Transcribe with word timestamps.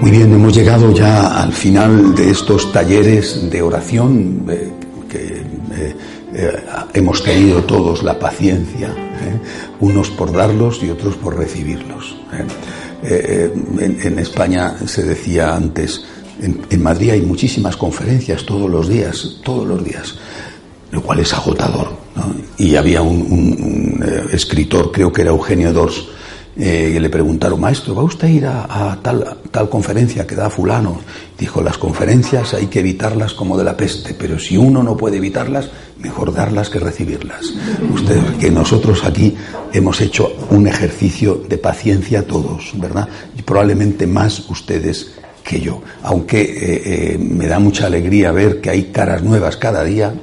Muy 0.00 0.12
bien, 0.12 0.32
hemos 0.32 0.54
llegado 0.54 0.94
ya 0.94 1.42
al 1.42 1.52
final 1.52 2.14
de 2.14 2.30
estos 2.30 2.72
talleres 2.72 3.50
de 3.50 3.60
oración 3.60 4.46
eh, 4.48 4.70
que 5.10 5.18
eh, 5.18 5.96
eh, 6.32 6.56
hemos 6.94 7.22
tenido 7.22 7.62
todos 7.64 8.02
la 8.02 8.18
paciencia, 8.18 8.94
unos 9.78 10.08
por 10.08 10.32
darlos 10.32 10.82
y 10.82 10.88
otros 10.88 11.16
por 11.16 11.36
recibirlos. 11.36 12.16
En, 13.02 14.18
España 14.18 14.74
se 14.86 15.02
decía 15.02 15.54
antes, 15.54 16.02
en, 16.40 16.82
Madrid 16.82 17.10
hay 17.10 17.20
muchísimas 17.20 17.76
conferencias 17.76 18.46
todos 18.46 18.70
los 18.70 18.88
días, 18.88 19.36
todos 19.44 19.68
los 19.68 19.84
días, 19.84 20.16
lo 20.92 21.02
cual 21.02 21.20
es 21.20 21.34
agotador. 21.34 21.88
Y 22.56 22.74
había 22.76 23.02
un, 23.02 24.02
escritor, 24.32 24.92
creo 24.92 25.12
que 25.12 25.20
era 25.20 25.30
Eugenio 25.30 25.74
Dors, 25.74 26.08
eh, 26.60 26.98
le 27.00 27.08
preguntaron, 27.08 27.60
maestro, 27.60 27.94
¿va 27.94 28.02
usted 28.02 28.28
a 28.28 28.30
ir 28.30 28.46
a, 28.46 28.98
tal, 29.02 29.38
tal 29.50 29.68
conferencia 29.68 30.26
que 30.26 30.34
da 30.34 30.50
fulano? 30.50 31.00
Dijo, 31.38 31.62
las 31.62 31.78
conferencias 31.78 32.54
hay 32.54 32.66
que 32.66 32.80
evitarlas 32.80 33.32
como 33.32 33.56
de 33.56 33.64
la 33.64 33.76
peste, 33.76 34.14
pero 34.14 34.38
si 34.38 34.56
uno 34.56 34.82
no 34.82 34.96
puede 34.96 35.16
evitarlas, 35.16 35.70
mejor 35.98 36.34
darlas 36.34 36.68
que 36.68 36.78
recibirlas. 36.78 37.52
Usted, 37.92 38.20
que 38.38 38.50
nosotros 38.50 39.04
aquí 39.04 39.34
hemos 39.72 40.00
hecho 40.00 40.32
un 40.50 40.66
ejercicio 40.66 41.42
de 41.48 41.56
paciencia 41.58 42.26
todos, 42.26 42.72
¿verdad? 42.74 43.08
Y 43.38 43.42
probablemente 43.42 44.06
más 44.06 44.48
ustedes 44.50 45.12
que 45.42 45.60
yo. 45.60 45.82
Aunque 46.02 46.42
eh, 46.42 46.82
eh, 47.14 47.18
me 47.18 47.46
da 47.46 47.58
mucha 47.58 47.86
alegría 47.86 48.32
ver 48.32 48.60
que 48.60 48.70
hay 48.70 48.84
caras 48.84 49.22
nuevas 49.22 49.56
cada 49.56 49.82
día, 49.82 50.14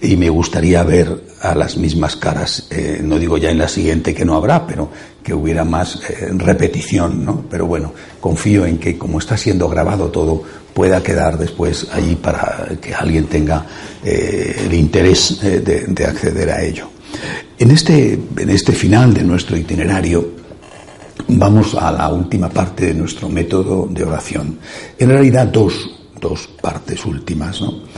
y 0.00 0.16
me 0.16 0.28
gustaría 0.30 0.82
ver 0.82 1.31
a 1.42 1.54
las 1.54 1.76
mismas 1.76 2.16
caras, 2.16 2.68
no 3.02 3.18
digo 3.18 3.36
ya 3.36 3.50
en 3.50 3.58
la 3.58 3.68
siguiente 3.68 4.14
que 4.14 4.24
no 4.24 4.36
habrá, 4.36 4.66
pero 4.66 4.88
que 5.22 5.34
hubiera 5.34 5.64
más 5.64 6.00
eh, 6.08 6.28
repetición, 6.36 7.24
¿no? 7.24 7.44
Pero 7.48 7.66
bueno, 7.66 7.92
confío 8.20 8.66
en 8.66 8.78
que 8.78 8.98
como 8.98 9.18
está 9.18 9.36
siendo 9.36 9.68
grabado 9.68 10.08
todo, 10.08 10.42
pueda 10.74 11.02
quedar 11.02 11.38
después 11.38 11.86
allí 11.92 12.16
para 12.16 12.68
que 12.80 12.94
alguien 12.94 13.26
tenga 13.26 13.66
eh, 14.04 14.62
el 14.64 14.74
interés 14.74 15.38
eh, 15.42 15.60
de, 15.60 16.04
acceder 16.04 16.50
a 16.50 16.62
ello. 16.62 16.88
En 17.58 17.70
este, 17.70 18.18
en 18.36 18.50
este 18.50 18.72
final 18.72 19.14
de 19.14 19.22
nuestro 19.22 19.56
itinerario, 19.56 20.32
vamos 21.28 21.74
a 21.74 21.92
la 21.92 22.08
última 22.08 22.48
parte 22.48 22.86
de 22.86 22.94
nuestro 22.94 23.28
método 23.28 23.86
de 23.88 24.02
oración. 24.02 24.58
En 24.98 25.08
realidad, 25.08 25.46
dos, 25.46 25.74
dos 26.20 26.48
partes 26.60 27.04
últimas, 27.04 27.60
¿no? 27.60 27.91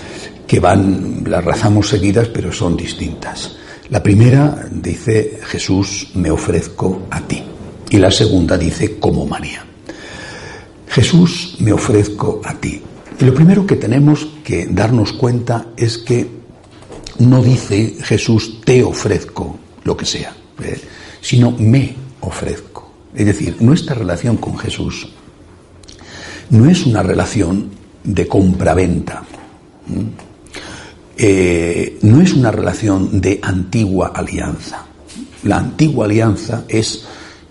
Que 0.47 0.61
van, 0.61 1.25
las 1.27 1.45
razamos 1.45 1.89
seguidas, 1.89 2.29
pero 2.29 2.53
son 2.53 2.77
distintas. 2.77 3.57
La 3.91 4.03
primera 4.03 4.67
dice, 4.71 5.41
Jesús, 5.43 6.11
me 6.15 6.31
ofrezco 6.31 7.07
a 7.11 7.21
ti. 7.21 7.43
Y 7.91 7.99
la 7.99 8.11
segunda 8.11 8.57
dice, 8.57 8.99
como 8.99 9.27
María. 9.27 9.65
Jesús, 10.89 11.57
me 11.61 11.73
ofrezco 11.73 12.41
a 12.45 12.55
ti. 12.55 12.81
Y 13.21 13.25
lo 13.25 13.35
primero 13.35 13.67
que 13.67 13.77
tenemos 13.77 14.27
que 14.43 14.67
darnos 14.67 15.13
cuenta 15.13 15.67
es 15.77 15.99
que 15.99 16.29
no 17.19 17.43
dice 17.43 17.97
Jesús, 18.01 18.61
te 18.65 18.83
ofrezco 18.83 19.59
lo 19.85 19.97
que 19.97 20.05
sea, 20.05 20.35
¿eh? 20.63 20.81
sino 21.21 21.53
me 21.53 21.95
ofrezco. 22.21 22.93
Es 23.15 23.27
decir, 23.27 23.57
nuestra 23.61 23.95
relación 23.95 24.37
con 24.39 24.59
Jesús 24.59 25.09
no 26.51 26.69
es 26.69 26.87
una 26.87 27.03
relación 27.03 27.71
de 28.03 28.27
compra-venta. 28.27 29.23
Eh, 31.17 31.99
no 32.03 32.21
es 32.21 32.33
una 32.33 32.51
relación 32.51 33.21
de 33.21 33.39
antigua 33.43 34.13
alianza. 34.15 34.87
La 35.45 35.59
antigua 35.59 36.07
alianza 36.07 36.65
es 36.69 37.05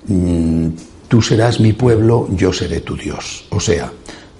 mm, 0.08 0.68
tú 1.08 1.22
serás 1.22 1.60
mi 1.60 1.74
pueblo, 1.74 2.28
yo 2.36 2.52
seré 2.52 2.82
tu 2.82 2.96
Dios. 2.96 3.46
O 3.52 3.60
sea, 3.60 3.92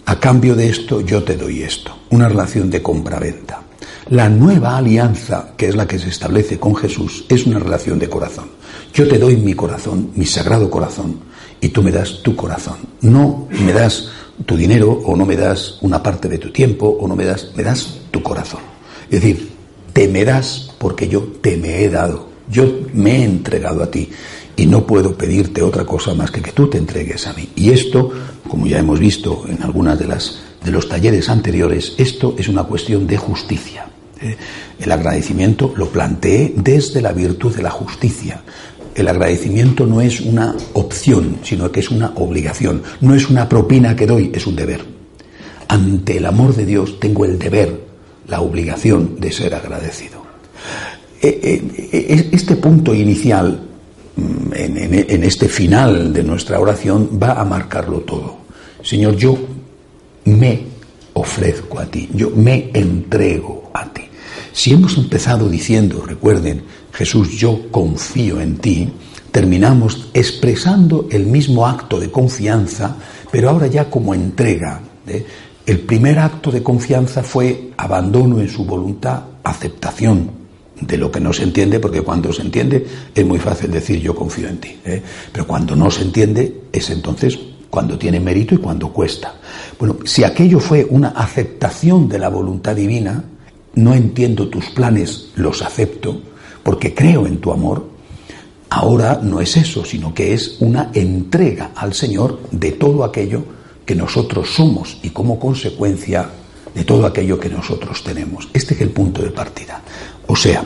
a 0.06 0.20
cambio 0.20 0.56
de 0.56 0.70
esto 0.70 1.02
yo 1.02 1.24
te 1.24 1.38
doy 1.38 1.62
esto. 1.62 1.96
Una 2.10 2.28
relación 2.28 2.70
de 2.70 2.82
compra-venta. 2.82 3.62
La 4.10 4.28
nueva 4.28 4.78
alianza, 4.78 5.54
que 5.56 5.70
es 5.70 5.76
la 5.76 5.88
que 5.88 6.00
se 6.00 6.10
establece 6.10 6.60
con 6.60 6.76
Jesús, 6.76 7.26
es 7.30 7.46
una 7.46 7.60
relación 7.60 8.00
de 8.00 8.10
corazón. 8.10 8.50
Yo 8.94 9.08
te 9.08 9.18
doy 9.18 9.38
mi 9.38 9.54
corazón, 9.54 10.12
mi 10.16 10.26
sagrado 10.26 10.70
corazón, 10.70 11.20
y 11.62 11.70
tú 11.70 11.82
me 11.82 11.92
das 11.92 12.22
tu 12.22 12.36
corazón. 12.36 12.78
No 13.02 13.48
me 13.50 13.72
das 13.72 14.10
tu 14.46 14.58
dinero 14.58 14.92
o 15.06 15.16
no 15.16 15.26
me 15.26 15.38
das 15.38 15.78
una 15.82 16.04
parte 16.04 16.28
de 16.28 16.38
tu 16.38 16.52
tiempo 16.52 16.88
o 16.88 17.08
no 17.08 17.16
me 17.16 17.24
das, 17.24 17.52
me 17.56 17.64
das 17.64 18.00
tu 18.12 18.22
corazón. 18.22 18.73
Es 19.14 19.22
decir, 19.22 19.50
te 19.94 20.08
me 20.08 20.26
das 20.26 20.72
porque 20.80 21.08
yo 21.08 21.22
te 21.40 21.56
me 21.56 21.84
he 21.84 21.90
dado, 21.90 22.30
yo 22.50 22.66
me 22.96 23.18
he 23.18 23.24
entregado 23.24 23.84
a 23.84 23.92
ti 23.92 24.10
y 24.56 24.66
no 24.66 24.88
puedo 24.88 25.16
pedirte 25.16 25.62
otra 25.62 25.86
cosa 25.86 26.16
más 26.16 26.32
que 26.32 26.42
que 26.42 26.52
tú 26.52 26.68
te 26.68 26.80
entregues 26.80 27.28
a 27.28 27.34
mí. 27.34 27.48
Y 27.56 27.70
esto, 27.70 28.10
como 28.50 28.66
ya 28.66 28.80
hemos 28.80 29.00
visto 29.00 29.46
en 29.48 29.62
algunas 29.62 30.00
de 30.00 30.08
las 30.08 30.40
de 30.66 30.72
los 30.72 30.90
talleres 30.90 31.30
anteriores, 31.30 31.94
esto 32.00 32.34
es 32.40 32.48
una 32.48 32.64
cuestión 32.64 33.06
de 33.06 33.18
justicia. 33.18 33.86
¿eh? 34.20 34.36
El 34.80 34.92
agradecimiento 34.92 35.72
lo 35.78 35.90
planteé 35.90 36.52
desde 36.58 37.00
la 37.00 37.12
virtud 37.12 37.56
de 37.56 37.62
la 37.62 37.70
justicia. 37.70 38.42
El 38.96 39.08
agradecimiento 39.08 39.86
no 39.86 40.02
es 40.02 40.22
una 40.22 40.56
opción, 40.74 41.38
sino 41.44 41.72
que 41.72 41.82
es 41.82 41.92
una 41.92 42.14
obligación. 42.16 42.82
No 43.00 43.14
es 43.14 43.30
una 43.30 43.48
propina 43.48 43.96
que 43.96 44.08
doy, 44.08 44.32
es 44.34 44.48
un 44.48 44.56
deber. 44.56 44.84
Ante 45.68 46.18
el 46.18 46.26
amor 46.26 46.56
de 46.56 46.66
Dios 46.66 47.00
tengo 47.00 47.26
el 47.26 47.38
deber 47.38 47.93
la 48.28 48.42
obligación 48.42 49.20
de 49.20 49.32
ser 49.32 49.54
agradecido. 49.56 50.24
Eh, 51.22 51.40
eh, 51.42 51.90
eh, 51.92 52.30
este 52.32 52.58
punto 52.58 52.94
inicial, 52.94 53.60
mm, 54.16 54.54
en, 54.54 55.24
este 55.24 55.48
final 55.48 56.12
de 56.12 56.24
nuestra 56.24 56.60
oración, 56.60 57.18
va 57.22 57.40
a 57.40 57.46
marcarlo 57.46 58.00
todo. 58.02 58.40
Señor, 58.84 59.16
yo 59.16 59.38
me 60.26 60.64
ofrezco 61.14 61.80
a 61.80 61.86
ti, 61.86 62.10
yo 62.14 62.30
me 62.32 62.70
entrego 62.74 63.72
a 63.74 63.86
ti. 63.94 64.02
Si 64.52 64.74
hemos 64.74 64.98
empezado 64.98 65.48
diciendo, 65.48 66.04
recuerden, 66.06 66.64
Jesús, 66.92 67.32
yo 67.32 67.72
confío 67.72 68.42
en 68.42 68.58
ti, 68.58 68.90
terminamos 69.32 70.10
expresando 70.14 71.08
el 71.10 71.26
mismo 71.26 71.66
acto 71.66 72.00
de 72.00 72.12
confianza, 72.12 72.98
pero 73.32 73.50
ahora 73.50 73.68
ya 73.68 73.90
como 73.90 74.14
entrega. 74.14 74.82
El 75.66 75.80
primer 75.80 76.20
acto 76.20 76.52
de 76.52 76.62
confianza 76.62 77.24
fue 77.24 77.72
abandono 77.78 78.42
en 78.42 78.50
su 78.50 78.66
voluntad, 78.66 79.24
aceptación 79.44 80.30
de 80.82 80.98
lo 80.98 81.10
que 81.10 81.22
no 81.22 81.32
se 81.32 81.44
entiende, 81.44 81.80
porque 81.80 82.02
cuando 82.02 82.34
se 82.34 82.42
entiende 82.42 82.86
es 83.16 83.26
muy 83.26 83.40
fácil 83.40 83.72
decir 83.72 84.02
yo 84.02 84.14
confío 84.14 84.50
en 84.50 84.58
ti, 84.58 84.78
¿eh? 84.84 85.02
pero 85.32 85.48
cuando 85.48 85.74
no 85.74 85.90
se 85.90 86.02
entiende 86.02 86.64
es 86.72 86.90
entonces 86.90 87.40
cuando 87.70 87.98
tiene 87.98 88.20
mérito 88.20 88.56
y 88.56 88.58
cuando 88.58 88.92
cuesta. 88.92 89.36
Bueno, 89.80 90.00
si 90.04 90.26
aquello 90.26 90.60
fue 90.60 90.86
una 90.90 91.10
aceptación 91.10 92.10
de 92.10 92.20
la 92.20 92.28
voluntad 92.28 92.76
divina, 92.76 93.24
no 93.76 93.94
entiendo 93.94 94.50
tus 94.50 94.70
planes, 94.72 95.30
los 95.36 95.62
acepto, 95.62 96.22
porque 96.62 96.94
creo 96.94 97.26
en 97.26 97.38
tu 97.38 97.54
amor, 97.54 97.88
ahora 98.70 99.20
no 99.24 99.40
es 99.40 99.56
eso, 99.56 99.86
sino 99.86 100.14
que 100.14 100.34
es 100.34 100.58
una 100.60 100.92
entrega 100.94 101.72
al 101.74 101.94
Señor 101.94 102.42
de 102.52 102.74
todo 102.74 103.06
aquello 103.06 103.44
que 103.86 103.96
nosotros 103.96 104.50
somos 104.54 104.98
y 105.04 105.10
como 105.10 105.40
consecuencia 105.40 106.30
de 106.74 106.84
todo 106.84 107.06
aquello 107.06 107.40
que 107.40 107.50
nosotros 107.50 108.04
tenemos. 108.04 108.50
Este 108.54 108.74
es 108.74 108.82
el 108.82 108.90
punto 108.90 109.22
de 109.22 109.30
partida. 109.30 109.82
O 110.28 110.36
sea, 110.36 110.64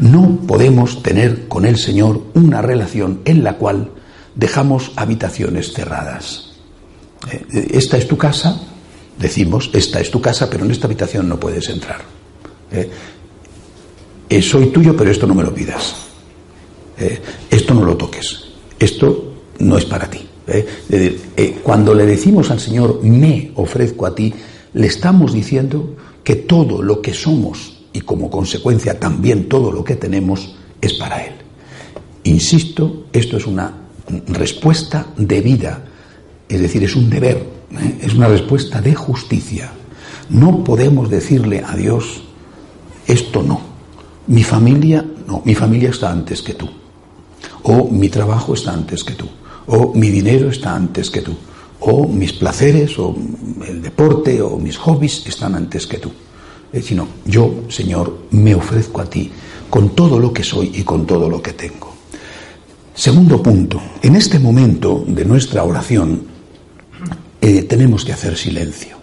no 0.00 0.40
podemos 0.46 1.02
tener 1.02 1.46
con 1.48 1.64
el 1.64 1.78
Señor 1.78 2.22
una 2.34 2.60
relación 2.62 3.20
en 3.24 3.44
la 3.44 3.54
cual 3.54 3.90
dejamos 4.34 4.92
habitaciones 4.96 5.72
cerradas. 5.72 6.54
Eh, 7.30 7.68
esta 7.72 7.96
es 7.96 8.08
tu 8.08 8.16
casa, 8.16 8.60
decimos, 9.18 9.70
esta 9.72 10.00
es 10.00 10.10
tu 10.10 10.20
casa, 10.20 10.50
pero 10.50 10.64
en 10.64 10.70
esta 10.70 10.86
habitación 10.86 11.28
no 11.28 11.38
puedes 11.38 11.68
entrar. 11.68 12.02
Eh, 12.72 12.90
eh, 14.28 14.42
soy 14.42 14.66
tuyo, 14.66 14.96
pero 14.96 15.10
esto 15.10 15.26
no 15.26 15.34
me 15.34 15.42
lo 15.42 15.54
pidas. 15.54 15.94
esto 17.50 17.74
no 17.74 17.84
lo 17.84 17.96
toques. 17.96 18.44
Esto 18.78 19.34
no 19.58 19.76
es 19.76 19.84
para 19.84 20.08
ti. 20.08 20.28
¿Eh? 20.46 20.66
Eh, 21.36 21.60
cuando 21.62 21.94
le 21.94 22.06
decimos 22.06 22.50
al 22.50 22.60
Señor, 22.60 23.02
me 23.02 23.52
ofrezco 23.56 24.06
a 24.06 24.14
ti, 24.14 24.32
le 24.72 24.86
estamos 24.86 25.32
diciendo 25.32 25.96
que 26.22 26.36
todo 26.36 26.82
lo 26.82 27.00
que 27.00 27.14
somos 27.14 27.84
y 27.92 28.00
como 28.00 28.30
consecuencia 28.30 28.98
también 28.98 29.48
todo 29.48 29.70
lo 29.70 29.84
que 29.84 29.96
tenemos 29.96 30.56
es 30.80 30.94
para 30.94 31.24
Él. 31.24 31.34
Insisto, 32.24 33.06
esto 33.12 33.36
es 33.36 33.46
una 33.46 33.72
respuesta 34.28 35.06
de 35.16 35.40
vida, 35.40 35.84
es 36.48 36.60
decir, 36.60 36.82
es 36.84 36.96
un 36.96 37.08
deber, 37.08 37.46
¿eh? 37.72 37.98
es 38.02 38.14
una 38.14 38.28
respuesta 38.28 38.80
de 38.80 38.94
justicia. 38.94 39.72
No 40.28 40.64
podemos 40.64 41.10
decirle 41.10 41.62
a 41.64 41.76
Dios, 41.76 42.22
esto 43.06 43.42
no, 43.42 43.60
mi 44.26 44.42
familia 44.42 45.04
no, 45.26 45.42
mi 45.44 45.54
familia 45.54 45.90
está 45.90 46.10
antes 46.10 46.42
que 46.42 46.54
tú, 46.54 46.68
o 47.62 47.88
mi 47.88 48.08
trabajo 48.08 48.54
está 48.54 48.72
antes 48.72 49.04
que 49.04 49.14
tú, 49.14 49.26
o 49.66 49.92
mi 49.94 50.10
dinero 50.10 50.50
está 50.50 50.74
antes 50.74 51.10
que 51.10 51.22
tú, 51.22 51.34
o 51.80 52.06
mis 52.06 52.32
placeres, 52.32 52.98
o 52.98 53.14
el 53.66 53.82
deporte, 53.82 54.40
o 54.40 54.58
mis 54.58 54.76
hobbies 54.76 55.26
están 55.26 55.54
antes 55.54 55.86
que 55.86 55.98
tú. 55.98 56.10
Sino, 56.82 57.06
yo, 57.24 57.64
Señor, 57.68 58.26
me 58.32 58.54
ofrezco 58.54 59.00
a 59.00 59.04
ti 59.04 59.30
con 59.70 59.94
todo 59.94 60.18
lo 60.18 60.32
que 60.32 60.42
soy 60.42 60.72
y 60.74 60.82
con 60.82 61.06
todo 61.06 61.28
lo 61.30 61.40
que 61.40 61.52
tengo. 61.52 61.94
Segundo 62.94 63.42
punto, 63.42 63.80
en 64.02 64.16
este 64.16 64.38
momento 64.38 65.04
de 65.06 65.24
nuestra 65.24 65.64
oración 65.64 66.22
eh, 67.40 67.62
tenemos 67.64 68.04
que 68.04 68.12
hacer 68.12 68.36
silencio. 68.36 68.96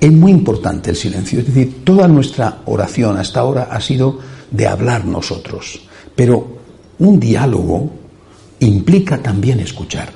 Es 0.00 0.12
muy 0.12 0.30
importante 0.30 0.90
el 0.90 0.96
silencio, 0.96 1.40
es 1.40 1.46
decir, 1.46 1.84
toda 1.84 2.06
nuestra 2.06 2.62
oración 2.66 3.16
hasta 3.16 3.40
ahora 3.40 3.68
ha 3.70 3.80
sido 3.80 4.20
de 4.50 4.66
hablar 4.66 5.04
nosotros, 5.04 5.80
pero 6.14 6.58
un 6.98 7.18
diálogo 7.18 7.90
implica 8.60 9.22
también 9.22 9.60
escuchar. 9.60 10.10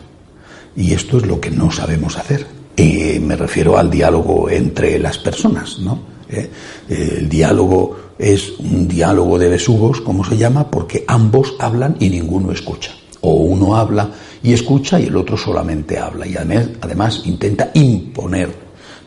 Y 0.77 0.93
esto 0.93 1.19
es 1.19 1.27
lo 1.27 1.41
que 1.41 1.51
no 1.51 1.71
sabemos 1.71 2.17
hacer. 2.17 2.47
Eh, 2.77 3.21
me 3.21 3.37
refiero 3.37 3.77
al 3.77 3.91
diálogo 3.91 4.49
entre 4.49 4.99
las 4.99 5.19
personas, 5.19 5.79
¿no? 5.81 6.01
Eh, 6.29 6.49
el 6.89 7.29
diálogo 7.29 7.97
es 8.19 8.53
un 8.59 8.87
diálogo 8.87 9.39
de 9.39 9.49
besugos, 9.49 10.01
como 10.01 10.25
se 10.25 10.37
llama, 10.37 10.71
porque 10.71 11.05
ambos 11.07 11.55
hablan 11.59 11.97
y 11.99 12.09
ninguno 12.09 12.53
escucha. 12.53 12.93
O 13.23 13.35
uno 13.35 13.77
habla 13.77 14.11
y 14.43 14.53
escucha 14.53 15.01
y 15.01 15.07
el 15.07 15.17
otro 15.17 15.37
solamente 15.37 15.99
habla. 15.99 16.27
Y 16.27 16.37
además, 16.37 16.69
además 16.81 17.23
intenta 17.27 17.71
imponer 17.75 18.51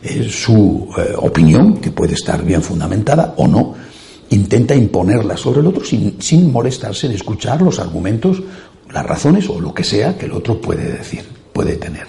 eh, 0.02 0.28
su 0.30 0.88
opinión, 1.16 1.78
que 1.78 1.90
puede 1.90 2.12
estar 2.12 2.44
bien 2.44 2.62
fundamentada 2.62 3.34
o 3.38 3.48
no, 3.48 3.74
intenta 4.30 4.74
imponerla 4.74 5.36
sobre 5.36 5.60
el 5.60 5.66
otro 5.66 5.84
sin, 5.84 6.20
sin 6.20 6.52
molestarse 6.52 7.06
en 7.06 7.12
escuchar 7.12 7.62
los 7.62 7.78
argumentos, 7.78 8.42
las 8.92 9.06
razones 9.06 9.48
o 9.48 9.60
lo 9.60 9.74
que 9.74 9.84
sea 9.84 10.16
que 10.16 10.26
el 10.26 10.32
otro 10.32 10.60
puede 10.60 10.92
decir, 10.92 11.22
puede 11.52 11.76
tener. 11.76 12.06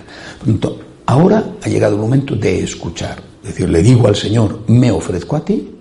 ahora 1.06 1.44
ha 1.62 1.70
llegado 1.70 1.96
el 1.96 2.02
momento 2.02 2.36
de 2.36 2.64
escuchar. 2.64 3.22
Es 3.44 3.50
decir, 3.50 3.70
le 3.70 3.84
digo 3.84 4.08
al 4.08 4.16
Señor, 4.16 4.62
me 4.68 4.92
ofrezco 4.92 5.36
a 5.36 5.46
ti 5.46 5.72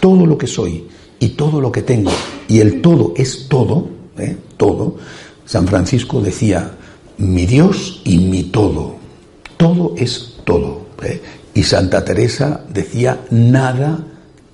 todo 0.00 0.26
lo 0.26 0.36
que 0.36 0.46
soy 0.46 0.88
y 1.20 1.30
todo 1.30 1.60
lo 1.60 1.70
que 1.70 1.82
tengo. 1.82 2.10
Y 2.48 2.60
el 2.60 2.80
todo 2.80 3.14
es 3.16 3.48
todo, 3.48 3.88
¿eh? 4.18 4.36
todo. 4.56 4.96
San 5.44 5.66
Francisco 5.66 6.20
decía, 6.20 6.72
mi 7.18 7.46
Dios 7.46 8.02
y 8.04 8.18
mi 8.18 8.44
todo. 8.44 8.96
Todo 9.56 9.94
es 9.96 10.34
todo. 10.44 10.82
¿eh? 11.02 11.20
Y 11.54 11.62
Santa 11.62 12.04
Teresa 12.04 12.64
decía, 12.68 13.20
nada 13.30 14.04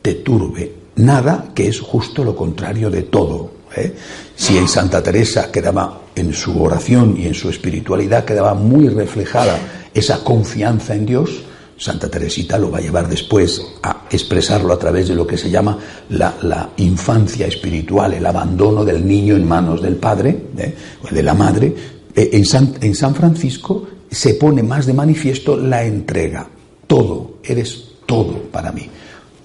te 0.02 0.14
turbe, 0.14 0.74
nada 0.96 1.52
que 1.54 1.66
es 1.66 1.80
justo 1.80 2.24
lo 2.24 2.36
contrario 2.36 2.90
de 2.90 3.02
todo. 3.02 3.53
¿Eh? 3.76 3.94
Si 4.36 4.56
en 4.56 4.68
Santa 4.68 5.02
Teresa 5.02 5.50
quedaba 5.50 6.02
en 6.14 6.32
su 6.32 6.62
oración 6.62 7.16
y 7.18 7.26
en 7.26 7.34
su 7.34 7.48
espiritualidad 7.48 8.24
quedaba 8.24 8.54
muy 8.54 8.88
reflejada 8.88 9.58
esa 9.92 10.22
confianza 10.24 10.94
en 10.94 11.06
Dios, 11.06 11.44
Santa 11.76 12.08
Teresita 12.08 12.56
lo 12.56 12.70
va 12.70 12.78
a 12.78 12.80
llevar 12.80 13.08
después 13.08 13.60
a 13.82 14.04
expresarlo 14.10 14.72
a 14.72 14.78
través 14.78 15.08
de 15.08 15.14
lo 15.14 15.26
que 15.26 15.36
se 15.36 15.50
llama 15.50 15.78
la, 16.10 16.70
infancia 16.76 17.46
espiritual, 17.46 18.14
el 18.14 18.24
abandono 18.24 18.84
del 18.84 19.06
niño 19.06 19.36
en 19.36 19.46
manos 19.46 19.82
del 19.82 19.96
padre 19.96 20.46
¿eh? 20.56 20.74
o 21.02 21.12
de 21.12 21.22
la 21.22 21.34
madre. 21.34 21.74
Eh, 22.14 22.30
en, 22.32 22.44
San, 22.44 22.74
en 22.80 22.94
San 22.94 23.14
Francisco 23.14 23.86
se 24.10 24.34
pone 24.34 24.62
más 24.62 24.86
de 24.86 24.94
manifiesto 24.94 25.56
la 25.56 25.84
entrega. 25.84 26.48
Todo, 26.86 27.38
eres 27.42 27.84
todo 28.06 28.42
para 28.52 28.70
mí. 28.70 28.88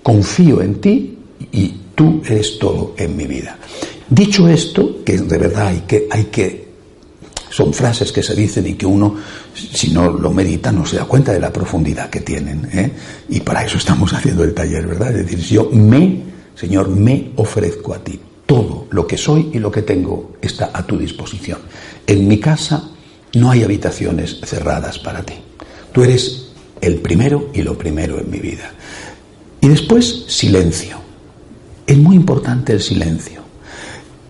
Confío 0.03 0.61
en 0.61 0.79
ti 0.79 1.17
y 1.51 1.73
tú 1.95 2.21
eres 2.25 2.59
todo 2.59 2.93
en 2.97 3.17
mi 3.17 3.25
vida. 3.25 3.57
Dicho 4.09 4.47
esto, 4.47 5.03
que 5.05 5.17
de 5.19 5.37
verdad 5.37 5.67
hay 5.67 5.81
que, 5.81 6.07
hay 6.09 6.25
que, 6.25 6.67
son 7.51 7.73
frases 7.73 8.11
que 8.11 8.23
se 8.23 8.35
dicen 8.35 8.65
y 8.65 8.73
que 8.73 8.85
uno, 8.85 9.15
si 9.53 9.91
no 9.91 10.09
lo 10.09 10.31
medita, 10.31 10.71
no 10.71 10.85
se 10.85 10.97
da 10.97 11.05
cuenta 11.05 11.31
de 11.31 11.39
la 11.39 11.53
profundidad 11.53 12.09
que 12.09 12.21
tienen. 12.21 12.67
¿eh? 12.73 12.91
Y 13.29 13.41
para 13.41 13.63
eso 13.63 13.77
estamos 13.77 14.11
haciendo 14.13 14.43
el 14.43 14.55
taller, 14.55 14.87
¿verdad? 14.87 15.15
Es 15.15 15.25
decir, 15.25 15.39
yo 15.39 15.69
me, 15.71 16.23
Señor, 16.55 16.89
me 16.89 17.31
ofrezco 17.35 17.93
a 17.93 18.03
ti. 18.03 18.19
Todo 18.47 18.87
lo 18.89 19.05
que 19.05 19.15
soy 19.15 19.51
y 19.53 19.59
lo 19.59 19.71
que 19.71 19.83
tengo 19.83 20.31
está 20.41 20.71
a 20.73 20.83
tu 20.83 20.97
disposición. 20.97 21.59
En 22.07 22.27
mi 22.27 22.39
casa 22.39 22.89
no 23.35 23.51
hay 23.51 23.63
habitaciones 23.63 24.39
cerradas 24.43 24.97
para 24.97 25.21
ti. 25.21 25.35
Tú 25.91 26.03
eres 26.03 26.49
el 26.81 26.95
primero 26.95 27.51
y 27.53 27.61
lo 27.61 27.77
primero 27.77 28.19
en 28.19 28.31
mi 28.31 28.39
vida. 28.39 28.71
Y 29.61 29.67
después, 29.67 30.25
silencio. 30.27 30.97
Es 31.85 31.97
muy 31.97 32.15
importante 32.15 32.73
el 32.73 32.81
silencio. 32.81 33.48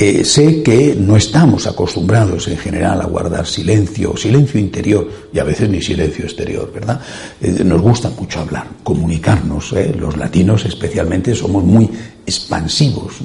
Eh, 0.02 0.24
sé 0.24 0.64
que 0.64 0.96
no 0.98 1.18
estamos 1.18 1.68
acostumbrados 1.68 2.48
en 2.48 2.58
general 2.58 3.02
a 3.02 3.06
guardar 3.06 3.46
silencio, 3.46 4.16
silencio 4.16 4.58
interior 4.58 5.12
y 5.34 5.40
a 5.40 5.44
veces 5.44 5.68
ni 5.68 5.82
silencio 5.82 6.24
exterior, 6.24 6.72
¿verdad? 6.74 7.02
Eh, 7.42 7.66
nos 7.66 7.82
gusta 7.82 8.10
mucho 8.10 8.40
hablar, 8.40 8.66
comunicarnos. 8.82 9.74
¿eh? 9.74 9.94
Los 10.00 10.16
latinos 10.16 10.64
especialmente 10.64 11.36
somos 11.36 11.66
muy 11.66 11.90
expansivos 12.26 13.16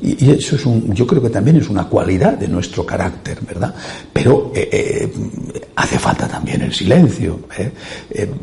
y, 0.00 0.30
eso 0.30 0.54
es 0.54 0.64
un, 0.64 0.94
yo 0.94 1.08
creo 1.08 1.20
que 1.20 1.30
también 1.30 1.56
es 1.56 1.68
una 1.68 1.88
cualidad 1.88 2.38
de 2.38 2.46
nuestro 2.46 2.86
carácter, 2.86 3.38
¿verdad? 3.40 3.74
Pero 4.12 4.52
hace 5.74 5.98
falta 5.98 6.28
también 6.28 6.62
el 6.62 6.72
silencio. 6.72 7.40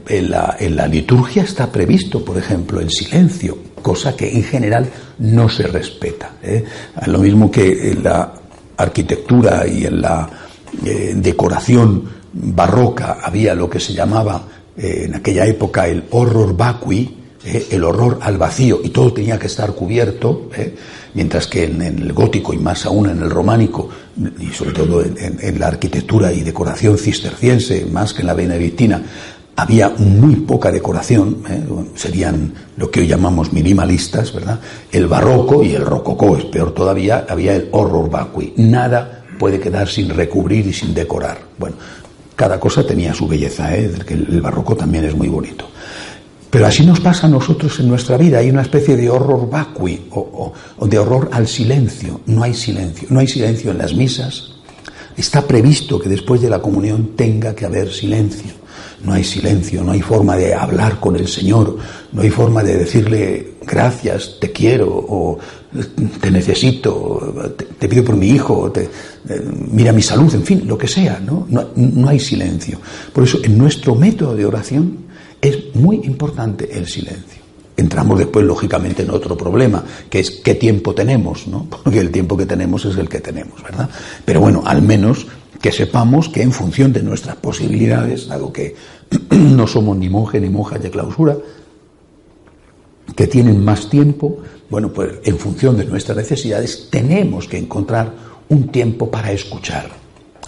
En 0.10 0.76
la 0.76 0.88
liturgia 0.88 1.44
está 1.44 1.72
previsto, 1.72 2.26
por 2.26 2.38
ejemplo, 2.38 2.82
el 2.82 2.90
silencio 2.90 3.73
cosa 3.84 4.16
que 4.16 4.28
en 4.28 4.44
general 4.44 4.90
no 5.20 5.48
se 5.50 5.68
respeta. 5.68 6.32
¿eh? 6.42 6.64
Lo 7.06 7.20
mismo 7.20 7.52
que 7.52 7.92
en 7.92 8.04
la 8.04 8.34
arquitectura 8.78 9.68
y 9.68 9.86
en 9.86 10.02
la 10.02 10.28
eh, 10.84 11.14
decoración 11.16 12.04
barroca 12.34 13.20
había 13.22 13.54
lo 13.54 13.70
que 13.70 13.80
se 13.80 13.94
llamaba 13.94 14.48
eh, 14.76 15.04
en 15.06 15.14
aquella 15.14 15.46
época 15.46 15.88
el 15.88 16.06
horror 16.10 16.58
vacui, 16.58 17.20
el 17.44 17.84
horror 17.84 18.20
al 18.22 18.38
vacío, 18.38 18.80
y 18.82 18.90
todo 18.90 19.12
tenía 19.12 19.38
que 19.38 19.48
estar 19.48 19.74
cubierto, 19.74 20.50
mientras 21.14 21.46
que 21.46 21.66
en, 21.66 21.82
el 21.82 22.14
gótico 22.14 22.54
y 22.54 22.58
más 22.58 22.86
aún 22.86 23.10
en 23.10 23.22
el 23.22 23.30
románico, 23.30 23.90
y 24.40 24.48
sobre 24.54 24.72
todo 24.72 25.04
en 25.04 25.60
la 25.60 25.68
arquitectura 25.68 26.32
y 26.32 26.40
decoración 26.40 26.98
cisterciense, 26.98 27.86
más 27.86 28.14
que 28.14 28.22
en 28.22 28.28
la 28.28 28.34
benedictina, 28.34 29.04
había 29.56 29.90
muy 29.90 30.38
poca 30.38 30.72
decoración, 30.72 31.44
¿eh? 31.48 31.64
serían 31.96 32.54
lo 32.78 32.90
que 32.90 33.02
hoy 33.02 33.08
llamamos 33.08 33.54
minimalistas, 33.54 34.34
¿verdad? 34.34 34.60
El 34.92 35.08
barroco 35.08 35.64
y 35.64 35.74
el 35.74 35.86
rococó, 35.86 36.38
es 36.38 36.46
peor 36.46 36.74
todavía, 36.74 37.26
había 37.30 37.56
el 37.56 37.70
horror 37.72 38.10
vacui. 38.10 38.54
Nada 38.58 39.24
puede 39.38 39.60
quedar 39.60 39.88
sin 39.88 40.10
recubrir 40.10 40.66
y 40.66 40.74
sin 40.74 40.94
decorar. 40.94 41.40
Bueno, 41.58 41.76
cada 42.36 42.60
cosa 42.60 42.86
tenía 42.86 43.14
su 43.14 43.28
belleza, 43.28 43.76
¿eh? 43.76 43.94
el 44.08 44.42
barroco 44.42 44.76
también 44.76 45.06
es 45.06 45.16
muy 45.16 45.28
bonito. 45.28 45.66
Pero 46.50 46.68
así 46.68 46.86
nos 46.86 47.00
pasa 47.00 47.26
a 47.26 47.30
nosotros 47.30 47.80
en 47.80 47.90
nuestra 47.90 48.16
vida. 48.16 48.38
Hay 48.38 48.50
una 48.50 48.62
especie 48.62 48.96
de 48.96 49.10
horror 49.10 49.50
vacui 49.50 50.08
o, 50.12 50.54
o 50.78 50.88
de 50.88 51.00
horror 51.00 51.30
al 51.32 51.48
silencio. 51.48 52.22
No 52.28 52.44
hay 52.44 52.54
silencio. 52.54 53.08
No 53.10 53.20
hay 53.20 53.28
silencio 53.28 53.72
en 53.72 53.80
las 53.80 53.96
misas. 53.96 54.52
Está 55.18 55.42
previsto 55.48 56.00
que 56.00 56.10
después 56.10 56.42
de 56.42 56.52
la 56.52 56.60
comunión 56.60 57.16
tenga 57.16 57.56
que 57.56 57.66
haber 57.66 57.92
silencio 57.92 58.63
no 59.04 59.14
hay 59.14 59.24
silencio, 59.24 59.84
no 59.84 59.92
hay 59.92 60.02
forma 60.02 60.36
de 60.36 60.54
hablar 60.54 61.00
con 61.00 61.16
el 61.16 61.28
Señor, 61.28 61.78
no 62.12 62.22
hay 62.22 62.30
forma 62.30 62.64
de 62.64 62.78
decirle 62.78 63.54
gracias, 63.66 64.38
te 64.40 64.52
quiero, 64.52 64.88
o 64.88 65.38
te 66.22 66.32
necesito, 66.32 67.56
te, 67.80 67.88
pido 67.90 68.04
por 68.04 68.16
mi 68.16 68.30
hijo, 68.30 68.72
te, 68.72 68.84
eh, 68.84 68.90
mira 69.72 69.92
mi 69.92 70.02
salud, 70.02 70.34
en 70.34 70.44
fin, 70.44 70.64
lo 70.66 70.78
que 70.78 70.88
sea, 70.88 71.20
¿no? 71.20 71.46
¿no? 71.50 71.70
No 71.76 72.10
hay 72.10 72.20
silencio. 72.20 72.80
Por 73.12 73.24
eso 73.24 73.40
en 73.44 73.58
nuestro 73.58 73.96
método 73.96 74.36
de 74.36 74.46
oración 74.46 74.98
es 75.42 75.76
muy 75.76 75.98
importante 76.04 76.78
el 76.78 76.88
silencio. 76.88 77.44
Entramos 77.76 78.20
después, 78.20 78.46
lógicamente, 78.46 79.02
en 79.02 79.10
otro 79.10 79.36
problema, 79.36 79.84
que 80.10 80.20
es 80.20 80.30
qué 80.30 80.56
tiempo 80.56 80.94
tenemos, 80.94 81.48
¿no? 81.48 81.68
Porque 81.84 82.00
el 82.00 82.12
tiempo 82.12 82.38
que 82.38 82.46
tenemos 82.46 82.86
es 82.86 82.98
el 82.98 83.10
que 83.10 83.20
tenemos, 83.20 83.62
¿verdad? 83.64 83.90
Pero 84.24 84.40
bueno, 84.40 84.62
al 84.66 84.82
menos 84.82 85.26
que 85.64 85.72
sepamos 85.72 86.28
que 86.28 86.42
en 86.42 86.52
función 86.52 86.92
de 86.92 87.02
nuestras 87.02 87.38
posibilidades, 87.38 88.28
dado 88.28 88.52
que 88.52 88.76
no 89.32 89.66
somos 89.66 89.96
ni 89.96 90.10
monje 90.10 90.42
ni 90.42 90.50
monjas 90.50 90.84
de 90.84 90.92
clausura, 90.92 91.38
que 93.16 93.28
tienen 93.28 93.64
más 93.64 93.90
tiempo, 93.90 94.40
bueno, 94.70 94.92
pues 94.92 95.14
en 95.24 95.38
función 95.38 95.78
de 95.78 95.86
nuestras 95.86 96.18
necesidades 96.18 96.90
tenemos 96.92 97.48
que 97.48 97.58
encontrar 97.58 98.14
un 98.50 98.68
tiempo 98.74 99.10
para 99.10 99.32
escuchar. 99.32 99.90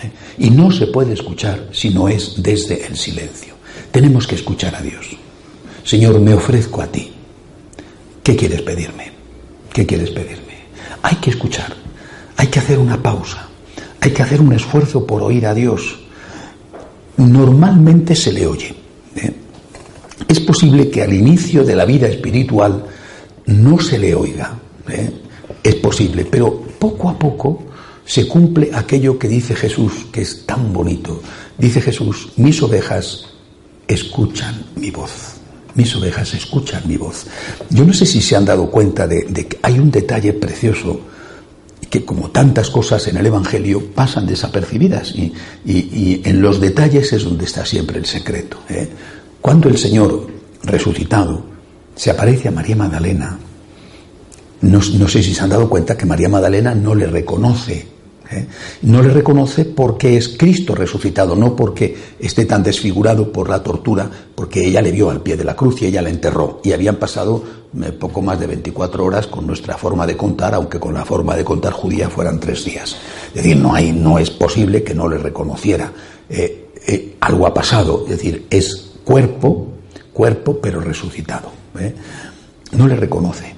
¿eh? 0.04 0.12
Y 0.38 0.50
no 0.50 0.70
se 0.70 0.88
puede 0.88 1.14
escuchar 1.14 1.70
si 1.72 1.92
no 1.92 2.10
es 2.10 2.44
desde 2.44 2.86
el 2.86 2.98
silencio. 2.98 3.54
Tenemos 3.92 4.28
que 4.28 4.36
escuchar 4.36 4.76
a 4.76 4.82
Dios. 4.82 5.16
Señor, 5.86 6.20
me 6.20 6.34
ofrezco 6.34 6.82
a 6.82 6.88
ti. 6.88 7.10
¿Qué 8.22 8.36
quieres 8.36 8.64
pedirme? 8.64 9.14
¿Qué 9.72 9.86
quieres 9.86 10.10
pedirme? 10.10 10.56
Hay 11.04 11.16
que 11.16 11.30
escuchar. 11.30 11.74
Hay 12.36 12.48
que 12.48 12.60
hacer 12.60 12.80
una 12.80 13.02
pausa 13.02 13.48
hay 14.06 14.12
que 14.12 14.22
hacer 14.22 14.40
un 14.40 14.54
esfuerzo 14.54 15.06
por 15.06 15.24
oír 15.24 15.48
a 15.48 15.54
Dios. 15.56 15.98
Normalmente 17.18 18.16
se 18.16 18.32
le 18.32 18.46
oye. 18.46 18.76
¿eh? 19.16 19.34
Es 20.28 20.40
posible 20.42 20.92
que 20.92 21.02
al 21.02 21.12
inicio 21.12 21.64
de 21.64 21.76
la 21.76 21.86
vida 21.86 22.08
espiritual 22.08 22.86
no 23.48 23.80
se 23.80 23.98
le 23.98 24.14
oiga. 24.14 24.60
¿eh? 24.90 25.10
Es 25.64 25.76
posible, 25.76 26.24
pero 26.24 26.62
poco 26.78 27.10
a 27.10 27.18
poco 27.18 27.64
se 28.06 28.28
cumple 28.28 28.70
aquello 28.72 29.18
que 29.18 29.28
dice 29.28 29.56
Jesús, 29.56 30.06
que 30.12 30.22
es 30.22 30.46
tan 30.46 30.72
bonito. 30.72 31.24
Dice 31.58 31.82
Jesús, 31.82 32.30
mis 32.38 32.62
ovejas 32.62 33.26
escuchan 33.88 34.68
mi 34.76 34.92
voz. 34.92 35.38
Mis 35.74 35.96
ovejas 35.96 36.32
escuchan 36.36 36.84
mi 36.88 36.96
voz. 36.96 37.26
Yo 37.72 37.84
no 37.84 37.92
sé 37.92 38.06
si 38.06 38.22
se 38.22 38.36
han 38.36 38.46
dado 38.46 38.70
cuenta 38.70 39.08
de, 39.08 39.26
que 39.26 39.58
hay 39.64 39.80
un 39.80 39.90
detalle 39.90 40.34
precioso 40.34 41.02
que 41.96 42.04
como 42.04 42.30
tantas 42.30 42.70
cosas 42.70 43.08
en 43.08 43.16
el 43.16 43.26
Evangelio 43.26 43.94
pasan 43.94 44.28
desapercibidas 44.28 45.14
y, 45.16 46.22
en 46.26 46.42
los 46.42 46.60
detalles 46.60 47.14
es 47.14 47.24
donde 47.24 47.46
está 47.46 47.66
siempre 47.66 47.98
el 47.98 48.06
secreto. 48.06 48.58
¿eh? 48.68 48.90
Cuando 49.40 49.70
el 49.70 49.78
Señor 49.78 50.28
resucitado 50.64 51.46
se 51.96 52.12
aparece 52.12 52.50
a 52.50 52.52
María 52.52 52.76
Magdalena, 52.76 53.40
no, 54.60 54.80
no, 54.80 55.08
sé 55.08 55.24
si 55.24 55.34
se 55.34 55.42
han 55.42 55.50
dado 55.50 55.70
cuenta 55.70 55.96
que 55.96 56.06
María 56.06 56.28
Magdalena 56.28 56.76
no 56.76 56.96
le 56.96 57.08
reconoce 57.08 57.88
¿eh? 58.32 58.48
No 58.84 59.02
le 59.02 59.10
reconoce 59.10 59.66
porque 59.66 60.18
es 60.18 60.30
Cristo 60.30 60.76
resucitado, 60.76 61.36
no 61.36 61.56
porque 61.56 61.96
esté 62.20 62.46
tan 62.46 62.64
desfigurado 62.64 63.32
por 63.32 63.50
la 63.50 63.62
tortura, 63.64 64.10
porque 64.36 64.66
ella 64.66 64.82
le 64.82 64.92
vio 64.92 65.10
al 65.10 65.22
pie 65.22 65.38
de 65.38 65.44
la 65.44 65.56
cruz 65.56 65.82
y 65.82 65.86
ella 65.86 66.02
la 66.02 66.10
enterró. 66.10 66.62
Y 66.64 66.72
habían 66.72 66.96
pasado 66.96 67.44
eh, 67.82 67.92
poco 67.92 68.22
más 68.22 68.40
de 68.40 68.48
24 68.48 69.04
horas 69.06 69.28
con 69.28 69.46
nuestra 69.48 69.78
forma 69.78 70.06
de 70.06 70.18
contar, 70.18 70.54
aunque 70.54 70.80
con 70.80 70.94
la 70.94 71.06
forma 71.06 71.36
de 71.36 71.44
contar 71.44 71.74
judía 71.74 72.10
fueran 72.10 72.40
tres 72.40 72.66
días. 72.66 72.96
Es 73.30 73.44
decir, 73.44 73.58
no, 73.58 73.74
hay, 73.74 73.92
no 73.92 74.20
es 74.20 74.30
posible 74.30 74.84
que 74.84 74.94
no 74.94 75.08
le 75.08 75.18
reconociera. 75.18 75.92
Eh, 76.30 77.16
algo 77.20 77.48
ha 77.48 77.54
pasado, 77.54 78.04
es 78.06 78.12
decir, 78.12 78.46
es 78.50 78.92
cuerpo, 79.04 79.68
cuerpo, 80.14 80.60
pero 80.62 80.80
resucitado. 80.80 81.52
No 82.72 82.88
le 82.88 82.96
reconoce. 82.96 83.56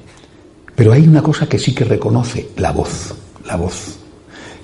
Pero 0.75 0.93
hay 0.93 1.07
una 1.07 1.23
cosa 1.23 1.49
que 1.49 1.57
sí 1.57 1.73
que 1.73 1.83
reconoce, 1.83 2.49
la 2.57 2.71
voz, 2.71 3.13
la 3.45 3.55
voz. 3.55 3.96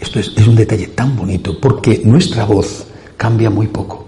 Esto 0.04 0.20
es, 0.20 0.48
un 0.48 0.56
detalle 0.58 0.88
tan 0.88 1.16
bonito 1.16 1.58
porque 1.62 2.02
nuestra 2.04 2.44
voz 2.44 2.86
cambia 3.16 3.50
muy 3.50 3.68
poco. 3.68 4.06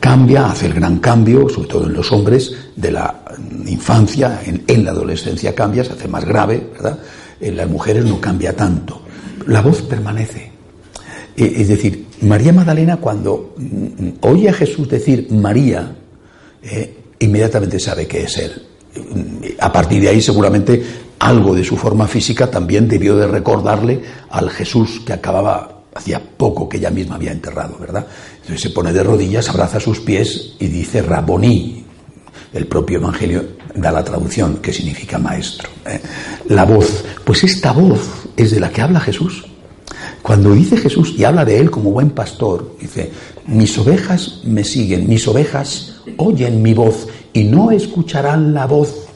Cambia, 0.00 0.50
hace 0.50 0.66
el 0.66 0.74
gran 0.74 0.98
cambio, 0.98 1.48
sobre 1.48 1.68
todo 1.68 1.86
en 1.86 1.92
los 1.92 2.10
hombres, 2.10 2.52
de 2.74 2.90
la 2.90 3.22
infancia, 3.66 4.42
en, 4.44 4.84
la 4.84 4.90
adolescencia 4.90 5.54
cambia, 5.54 5.84
se 5.84 5.92
hace 5.92 6.08
más 6.08 6.24
grave, 6.24 6.70
¿verdad? 6.72 6.98
En 7.40 7.56
las 7.56 7.70
mujeres 7.70 8.04
no 8.04 8.20
cambia 8.20 8.56
tanto. 8.56 9.02
La 9.46 9.60
voz 9.60 9.82
permanece. 9.82 10.50
E, 11.36 11.44
es 11.60 11.68
decir, 11.68 12.06
María 12.22 12.52
Magdalena 12.52 12.96
cuando 12.96 13.54
mm, 13.56 14.08
oye 14.22 14.48
a 14.48 14.52
Jesús 14.52 14.88
decir 14.88 15.28
María, 15.30 15.94
eh, 16.60 16.96
inmediatamente 17.20 17.78
sabe 17.78 18.08
que 18.08 18.24
es 18.24 18.36
Él. 18.36 18.62
A 19.60 19.72
partir 19.72 20.02
de 20.02 20.08
ahí 20.08 20.20
seguramente 20.20 20.82
algo 21.20 21.54
de 21.54 21.62
su 21.62 21.76
forma 21.76 22.08
física 22.08 22.50
también 22.50 22.88
debió 22.88 23.16
de 23.16 23.26
recordarle 23.26 24.02
al 24.30 24.50
Jesús 24.50 25.02
que 25.04 25.12
acababa, 25.12 25.82
hacía 25.94 26.20
poco 26.20 26.68
que 26.68 26.78
ella 26.78 26.90
misma 26.90 27.16
había 27.16 27.30
enterrado, 27.30 27.76
¿verdad? 27.78 28.06
Entonces 28.36 28.62
se 28.62 28.70
pone 28.70 28.92
de 28.92 29.02
rodillas, 29.02 29.48
abraza 29.50 29.78
sus 29.78 30.00
pies 30.00 30.54
y 30.58 30.66
dice 30.66 31.02
Raboní. 31.02 31.84
El 32.52 32.66
propio 32.66 32.98
Evangelio 32.98 33.44
da 33.74 33.92
la 33.92 34.02
traducción 34.02 34.56
que 34.56 34.72
significa 34.72 35.18
maestro. 35.18 35.68
¿eh? 35.86 36.00
La 36.48 36.64
voz, 36.64 37.04
pues 37.22 37.44
esta 37.44 37.72
voz 37.72 38.00
es 38.36 38.50
de 38.50 38.58
la 38.58 38.70
que 38.70 38.80
habla 38.80 38.98
Jesús. 38.98 39.44
Cuando 40.22 40.52
dice 40.52 40.76
Jesús 40.76 41.14
y 41.16 41.24
habla 41.24 41.44
de 41.44 41.58
él 41.58 41.70
como 41.70 41.90
buen 41.90 42.10
pastor, 42.10 42.76
dice, 42.80 43.10
mis 43.46 43.76
ovejas 43.78 44.40
me 44.44 44.64
siguen, 44.64 45.08
mis 45.08 45.28
ovejas 45.28 45.96
oyen 46.16 46.62
mi 46.62 46.74
voz 46.74 47.08
y 47.32 47.44
no 47.44 47.70
escucharán 47.70 48.52
la 48.54 48.66
voz 48.66 49.09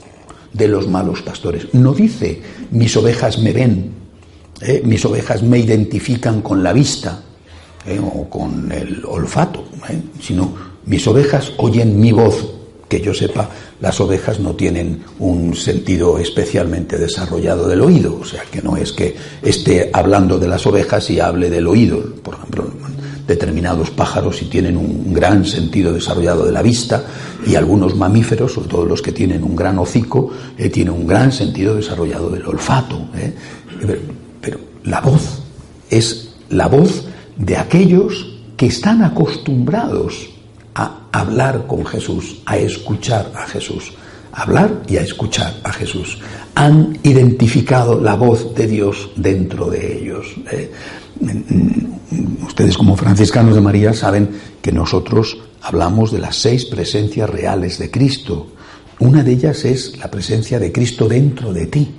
de 0.55 0.69
los 0.69 0.89
malos 0.89 1.21
pastores. 1.21 1.67
No 1.75 1.93
dice, 1.93 2.41
mis 2.71 2.97
ovejas 2.97 3.39
me 3.39 3.53
ven, 3.53 3.91
¿eh? 4.63 4.81
mis 4.85 5.05
ovejas 5.05 5.43
me 5.43 5.59
identifican 5.59 6.41
con 6.41 6.63
la 6.63 6.73
vista 6.73 7.23
¿eh? 7.87 8.01
o 8.01 8.29
con 8.31 8.73
el 8.73 9.05
olfato, 9.05 9.65
¿eh? 9.91 10.01
sino 10.21 10.55
mis 10.87 11.07
ovejas 11.07 11.53
oyen 11.59 12.01
mi 12.01 12.13
voz. 12.13 12.53
Que 12.89 13.01
yo 13.01 13.15
sepa, 13.15 13.49
las 13.81 13.99
ovejas 14.01 14.39
no 14.39 14.55
tienen 14.55 15.03
un 15.19 15.57
sentido 15.57 16.19
especialmente 16.19 16.99
desarrollado 16.99 17.67
del 17.67 17.81
oído, 17.81 18.19
o 18.21 18.25
sea, 18.25 18.43
que 18.45 18.63
no 18.63 18.77
es 18.77 18.93
que 18.93 19.17
esté 19.43 19.91
hablando 19.93 20.39
de 20.39 20.47
las 20.47 20.65
ovejas 20.67 21.11
y 21.11 21.19
hable 21.19 21.51
del 21.51 21.67
oído. 21.67 21.99
Por 22.23 22.35
ejemplo, 22.35 22.71
determinados 23.27 23.91
pájaros 23.91 24.43
y 24.43 24.47
tienen 24.47 24.77
un 24.77 25.13
gran 25.13 25.45
sentido 25.45 25.93
desarrollado 25.93 26.45
de 26.45 26.53
la 26.53 26.63
vista 26.63 27.05
y 27.47 27.55
algunos 27.55 27.97
mamíferos, 27.97 28.53
sobre 28.53 28.69
todo 28.69 28.85
los 28.85 29.01
que 29.01 29.13
tienen 29.13 29.43
un 29.43 29.57
gran 29.57 29.79
hocico, 29.79 30.31
eh, 30.59 30.69
tienen 30.69 30.95
un 30.95 31.07
gran 31.07 31.33
sentido 31.33 31.75
desarrollado 31.75 32.31
del 32.31 32.47
olfato. 32.47 33.09
Eh. 33.15 33.35
Pero, 34.41 34.59
la 34.85 35.01
voz 35.01 35.43
es 35.89 36.35
la 36.51 36.69
voz 36.69 37.07
de 37.37 37.57
aquellos 37.57 38.39
que 38.57 38.67
están 38.67 39.03
acostumbrados 39.03 40.29
a 40.75 41.09
hablar 41.13 41.67
con 41.67 41.87
Jesús, 41.87 42.43
a 42.45 42.59
escuchar 42.59 43.33
a 43.35 43.47
Jesús, 43.47 43.93
hablar 44.35 44.83
y 44.89 44.97
a 44.97 45.03
escuchar 45.03 45.55
a 45.63 45.73
Jesús. 45.73 46.19
Han 46.55 46.99
identificado 47.03 48.01
la 48.01 48.15
voz 48.15 48.55
de 48.55 48.67
Dios 48.67 49.11
dentro 49.17 49.71
de 49.71 49.99
ellos. 49.99 50.27
Eh 50.51 50.71
ustedes 52.47 52.77
como 52.77 52.97
franciscanos 52.97 53.55
de 53.55 53.61
María 53.61 53.93
saben 53.93 54.31
que 54.61 54.73
nosotros 54.73 55.39
hablamos 55.63 56.13
de 56.13 56.19
las 56.19 56.37
seis 56.37 56.65
presencias 56.65 57.29
reales 57.29 57.79
de 57.79 57.91
Cristo. 57.91 58.47
Una 59.01 59.23
de 59.23 59.33
ellas 59.33 59.65
es 59.65 59.99
la 59.99 60.11
presencia 60.11 60.59
de 60.59 60.71
Cristo 60.71 61.09
dentro 61.09 61.53
de 61.53 61.67
ti, 61.67 61.95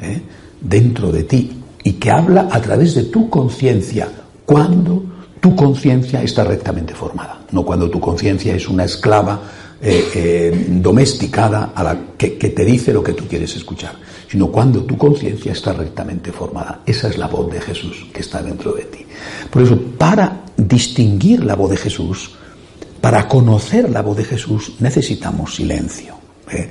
¿eh? 0.00 0.20
dentro 0.60 1.10
de 1.10 1.24
ti, 1.24 1.62
y 1.82 1.92
que 1.94 2.10
habla 2.10 2.48
a 2.50 2.60
través 2.60 2.94
de 2.94 3.04
tu 3.04 3.30
conciencia 3.30 4.08
cuando 4.44 5.04
tu 5.40 5.54
conciencia 5.56 6.22
está 6.22 6.44
rectamente 6.44 6.94
formada, 6.94 7.40
no 7.50 7.64
cuando 7.64 7.90
tu 7.90 8.00
conciencia 8.00 8.54
es 8.54 8.68
una 8.68 8.84
esclava 8.84 9.40
eh, 9.84 10.10
eh, 10.14 10.66
domesticada 10.68 11.72
a 11.74 11.82
la 11.82 11.98
que 12.16 12.28
te 12.28 12.64
dice 12.64 12.92
lo 12.92 13.02
que 13.02 13.12
tú 13.12 13.26
quieres 13.28 13.54
escuchar 13.54 13.94
sino 14.34 14.48
cuando 14.48 14.82
tu 14.82 14.98
conciencia 14.98 15.52
está 15.52 15.72
rectamente 15.72 16.32
formada. 16.32 16.80
Esa 16.84 17.06
es 17.08 17.18
la 17.18 17.28
voz 17.28 17.52
de 17.52 17.60
Jesús 17.60 18.04
que 18.12 18.20
está 18.20 18.42
dentro 18.42 18.72
de 18.72 18.82
ti. 18.82 19.06
Por 19.48 19.62
eso, 19.62 19.80
para 19.96 20.42
distinguir 20.56 21.44
la 21.44 21.54
voz 21.54 21.70
de 21.70 21.76
Jesús, 21.76 22.32
para 23.00 23.28
conocer 23.28 23.88
la 23.90 24.02
voz 24.02 24.16
de 24.16 24.24
Jesús, 24.24 24.72
necesitamos 24.80 25.54
silencio. 25.54 26.16
¿eh? 26.50 26.68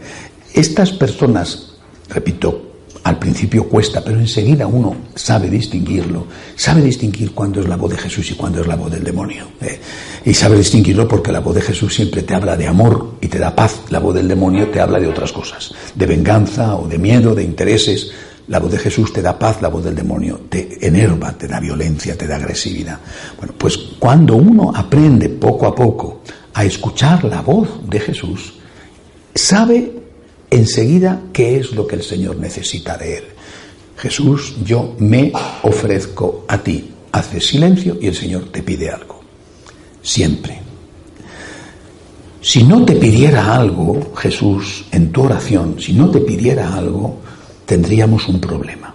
Estas 0.53 0.91
personas, 0.91 1.77
repito, 2.09 2.72
al 3.03 3.19
principio 3.19 3.67
cuesta, 3.67 4.01
pero 4.03 4.19
enseguida 4.19 4.65
uno 4.65 4.95
sabe 5.13 5.49
distinguirlo, 5.49 6.25
sabe 6.55 6.81
distinguir 6.81 7.33
cuándo 7.33 7.59
es 7.59 7.67
la 7.67 7.75
voz 7.75 7.91
de 7.91 7.97
Jesús 7.97 8.31
y 8.31 8.35
cuándo 8.35 8.61
es 8.61 8.67
la 8.67 8.77
voz 8.77 8.91
del 8.91 9.03
demonio. 9.03 9.47
¿eh? 9.61 9.79
Y 10.23 10.33
sabe 10.33 10.57
distinguirlo 10.57 11.07
porque 11.07 11.31
la 11.31 11.41
voz 11.41 11.55
de 11.55 11.61
Jesús 11.61 11.93
siempre 11.93 12.23
te 12.23 12.33
habla 12.33 12.55
de 12.55 12.67
amor 12.67 13.15
y 13.19 13.27
te 13.27 13.39
da 13.39 13.53
paz, 13.53 13.81
la 13.89 13.99
voz 13.99 14.15
del 14.15 14.27
demonio 14.27 14.69
te 14.69 14.79
habla 14.79 14.99
de 14.99 15.07
otras 15.07 15.33
cosas, 15.33 15.73
de 15.93 16.05
venganza 16.05 16.75
o 16.77 16.87
de 16.87 16.97
miedo, 16.97 17.35
de 17.35 17.43
intereses. 17.43 18.11
La 18.47 18.59
voz 18.59 18.71
de 18.71 18.77
Jesús 18.77 19.11
te 19.13 19.21
da 19.21 19.39
paz, 19.39 19.61
la 19.61 19.69
voz 19.69 19.83
del 19.85 19.95
demonio 19.95 20.41
te 20.49 20.85
enerva, 20.85 21.31
te 21.33 21.47
da 21.47 21.59
violencia, 21.59 22.17
te 22.17 22.27
da 22.27 22.35
agresividad. 22.37 22.99
Bueno, 23.37 23.53
pues 23.57 23.77
cuando 23.99 24.35
uno 24.35 24.71
aprende 24.75 25.29
poco 25.29 25.65
a 25.65 25.75
poco 25.75 26.21
a 26.53 26.63
escuchar 26.65 27.23
la 27.23 27.41
voz 27.41 27.69
de 27.89 27.99
Jesús, 27.99 28.53
sabe 29.33 30.02
enseguida 30.55 31.21
qué 31.31 31.57
es 31.57 31.71
lo 31.71 31.87
que 31.87 31.95
el 31.95 32.03
Señor 32.03 32.37
necesita 32.37 32.97
de 32.97 33.17
él. 33.17 33.23
Jesús, 33.97 34.55
yo 34.63 34.95
me 34.99 35.31
ofrezco 35.63 36.45
a 36.47 36.57
ti. 36.57 36.89
Hace 37.11 37.39
silencio 37.39 37.97
y 38.01 38.07
el 38.07 38.15
Señor 38.15 38.51
te 38.51 38.63
pide 38.63 38.89
algo. 38.89 39.21
Siempre. 40.01 40.59
Si 42.41 42.63
no 42.63 42.83
te 42.83 42.95
pidiera 42.95 43.55
algo, 43.55 44.13
Jesús, 44.15 44.85
en 44.91 45.11
tu 45.11 45.23
oración, 45.23 45.77
si 45.79 45.93
no 45.93 46.09
te 46.11 46.19
pidiera 46.19 46.73
algo, 46.73 47.19
tendríamos 47.65 48.27
un 48.27 48.41
problema. 48.41 48.93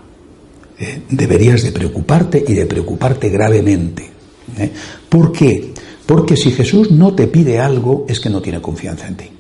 ¿Eh? 0.79 1.03
Deberías 1.09 1.63
de 1.63 1.73
preocuparte 1.73 2.45
y 2.47 2.53
de 2.53 2.67
preocuparte 2.67 3.31
gravemente. 3.31 4.11
¿Eh? 4.59 4.71
¿Por 5.09 5.33
qué? 5.33 5.73
Porque 6.05 6.37
si 6.37 6.53
Jesús 6.53 6.91
no 6.91 7.15
te 7.15 7.27
pide 7.27 7.59
algo, 7.59 8.05
es 8.09 8.21
que 8.21 8.31
no 8.31 8.43
tiene 8.43 8.61
confianza 8.61 9.09
en 9.09 9.17
ti. 9.17 9.31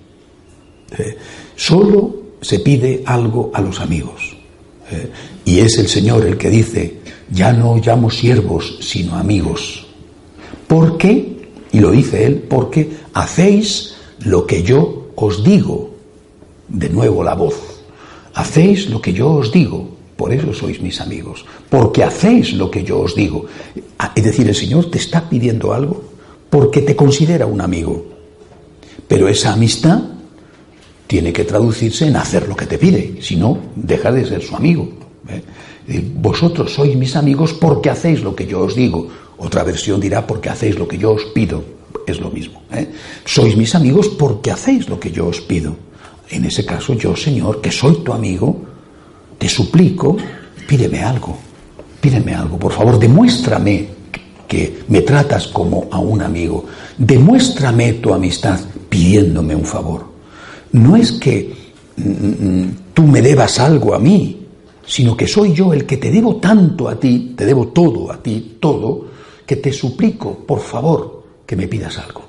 ¿Eh? 0.98 1.16
Solo 1.58 2.14
se 2.40 2.60
pide 2.60 3.02
algo 3.04 3.50
a 3.52 3.60
los 3.60 3.80
amigos. 3.80 4.36
¿eh? 4.92 5.10
Y 5.44 5.58
es 5.58 5.76
el 5.78 5.88
Señor 5.88 6.24
el 6.24 6.38
que 6.38 6.50
dice, 6.50 7.00
ya 7.30 7.52
no 7.52 7.76
llamo 7.84 8.10
siervos, 8.10 8.78
sino 8.80 9.16
amigos. 9.16 9.84
¿Por 10.68 10.96
qué? 10.96 11.50
Y 11.72 11.80
lo 11.80 11.90
dice 11.90 12.24
Él, 12.24 12.44
porque 12.48 12.88
hacéis 13.12 13.96
lo 14.20 14.46
que 14.46 14.62
yo 14.62 15.08
os 15.16 15.42
digo. 15.42 15.90
De 16.68 16.88
nuevo 16.90 17.24
la 17.24 17.34
voz. 17.34 17.56
Hacéis 18.34 18.88
lo 18.88 19.02
que 19.02 19.12
yo 19.12 19.28
os 19.32 19.50
digo. 19.50 19.96
Por 20.16 20.32
eso 20.32 20.54
sois 20.54 20.80
mis 20.80 21.00
amigos, 21.00 21.44
porque 21.70 22.04
hacéis 22.04 22.52
lo 22.52 22.70
que 22.70 22.84
yo 22.84 23.00
os 23.00 23.16
digo. 23.16 23.46
Ah, 23.98 24.12
es 24.14 24.22
decir, 24.22 24.46
el 24.46 24.54
Señor 24.54 24.90
te 24.90 24.98
está 24.98 25.28
pidiendo 25.28 25.72
algo 25.72 26.02
porque 26.50 26.82
te 26.82 26.94
considera 26.94 27.46
un 27.46 27.60
amigo. 27.60 28.04
Pero 29.08 29.28
esa 29.28 29.54
amistad 29.54 30.17
tiene 31.08 31.32
que 31.32 31.44
traducirse 31.44 32.06
en 32.06 32.16
hacer 32.16 32.46
lo 32.46 32.54
que 32.54 32.66
te 32.66 32.78
pide, 32.78 33.16
si 33.20 33.34
no, 33.34 33.58
deja 33.74 34.12
de 34.12 34.26
ser 34.26 34.42
su 34.42 34.54
amigo. 34.54 34.88
¿eh? 35.28 35.42
Vosotros 36.14 36.74
sois 36.74 36.94
mis 36.96 37.16
amigos 37.16 37.54
porque 37.54 37.88
hacéis 37.88 38.20
lo 38.22 38.36
que 38.36 38.46
yo 38.46 38.60
os 38.60 38.76
digo. 38.76 39.08
Otra 39.38 39.64
versión 39.64 40.00
dirá 40.00 40.26
porque 40.26 40.50
hacéis 40.50 40.78
lo 40.78 40.86
que 40.86 40.98
yo 40.98 41.12
os 41.12 41.24
pido. 41.32 41.64
Es 42.06 42.20
lo 42.20 42.30
mismo. 42.30 42.62
¿eh? 42.72 42.92
Sois 43.24 43.56
mis 43.56 43.74
amigos 43.74 44.08
porque 44.08 44.50
hacéis 44.52 44.86
lo 44.88 45.00
que 45.00 45.10
yo 45.10 45.26
os 45.26 45.40
pido. 45.40 45.74
En 46.28 46.44
ese 46.44 46.66
caso, 46.66 46.92
yo, 46.92 47.16
Señor, 47.16 47.62
que 47.62 47.72
soy 47.72 48.04
tu 48.04 48.12
amigo, 48.12 48.60
te 49.38 49.48
suplico, 49.48 50.14
pídeme 50.68 51.02
algo. 51.02 51.38
Pídeme 52.02 52.34
algo, 52.34 52.58
por 52.58 52.72
favor, 52.72 52.98
demuéstrame 52.98 53.88
que 54.46 54.84
me 54.88 55.00
tratas 55.00 55.48
como 55.48 55.88
a 55.90 55.98
un 55.98 56.20
amigo. 56.20 56.66
Demuéstrame 56.98 57.94
tu 57.94 58.12
amistad 58.12 58.60
pidiéndome 58.90 59.56
un 59.56 59.64
favor. 59.64 60.17
No 60.72 60.96
es 60.96 61.12
que 61.12 61.54
mm, 61.96 62.02
mm, 62.02 62.76
tú 62.94 63.02
me 63.04 63.22
debas 63.22 63.58
algo 63.58 63.94
a 63.94 63.98
mí, 63.98 64.46
sino 64.86 65.16
que 65.16 65.26
soy 65.26 65.52
yo 65.52 65.72
el 65.72 65.84
que 65.84 65.98
te 65.98 66.10
debo 66.10 66.36
tanto 66.36 66.88
a 66.88 66.98
ti, 66.98 67.34
te 67.36 67.44
debo 67.44 67.68
todo 67.68 68.10
a 68.10 68.22
ti, 68.22 68.56
todo, 68.58 69.06
que 69.46 69.56
te 69.56 69.72
suplico, 69.72 70.38
por 70.46 70.60
favor, 70.60 71.24
que 71.46 71.56
me 71.56 71.68
pidas 71.68 71.98
algo. 71.98 72.22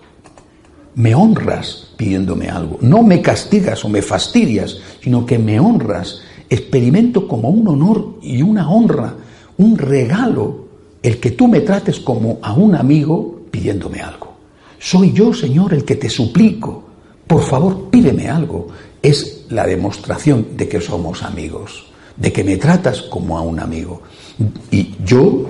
Me 0.96 1.16
honras 1.16 1.92
pidiéndome 1.96 2.50
algo. 2.50 2.78
No 2.82 3.04
me 3.04 3.22
castigas 3.22 3.84
o 3.86 3.90
me 3.90 4.02
fastidias, 4.02 4.78
sino 5.02 5.26
que 5.26 5.38
me 5.38 5.60
honras. 5.60 6.22
Experimento 6.50 7.28
como 7.28 7.50
un 7.50 7.68
honor 7.68 8.16
y 8.22 8.42
una 8.42 8.70
honra, 8.70 9.16
un 9.58 9.78
regalo, 9.78 10.66
el 11.04 11.20
que 11.20 11.32
tú 11.32 11.48
me 11.48 11.62
trates 11.62 12.00
como 12.00 12.40
a 12.42 12.54
un 12.54 12.76
amigo 12.76 13.44
pidiéndome 13.52 14.02
algo. 14.02 14.34
Soy 14.80 15.14
yo, 15.14 15.34
Señor, 15.34 15.74
el 15.74 15.84
que 15.84 15.96
te 15.96 16.10
suplico. 16.10 16.89
Por 17.30 17.44
favor, 17.44 17.90
pídeme 17.90 18.28
algo. 18.28 18.68
Es 19.02 19.46
la 19.50 19.66
demostración 19.66 20.58
de 20.58 20.68
que 20.68 20.82
somos 20.82 21.24
amigos 21.24 21.90
de 22.20 22.34
que 22.34 22.44
me 22.44 22.58
tratas 22.58 23.02
como 23.04 23.38
a 23.38 23.42
un 23.42 23.60
amigo. 23.60 24.02
Y 24.72 24.96
yo, 25.04 25.46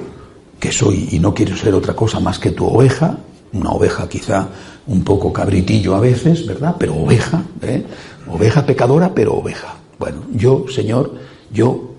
que 0.60 0.72
soy 0.72 1.10
y 1.12 1.20
no 1.20 1.34
quiero 1.34 1.56
ser 1.58 1.74
otra 1.74 1.96
cosa 1.96 2.20
más 2.20 2.40
que 2.40 2.52
tu 2.52 2.66
oveja, 2.66 3.18
una 3.54 3.72
oveja 3.72 4.08
quizá 4.08 4.48
un 4.88 5.04
poco 5.04 5.34
cabritillo 5.34 5.96
a 5.96 6.00
veces, 6.00 6.46
¿verdad? 6.46 6.76
Pero 6.78 6.96
oveja, 6.96 7.44
¿eh? 7.64 7.84
Oveja 8.28 8.66
pecadora, 8.66 9.14
pero 9.14 9.34
oveja. 9.34 9.76
Bueno, 9.98 10.24
yo, 10.34 10.66
Señor, 10.70 11.16
yo 11.52 11.96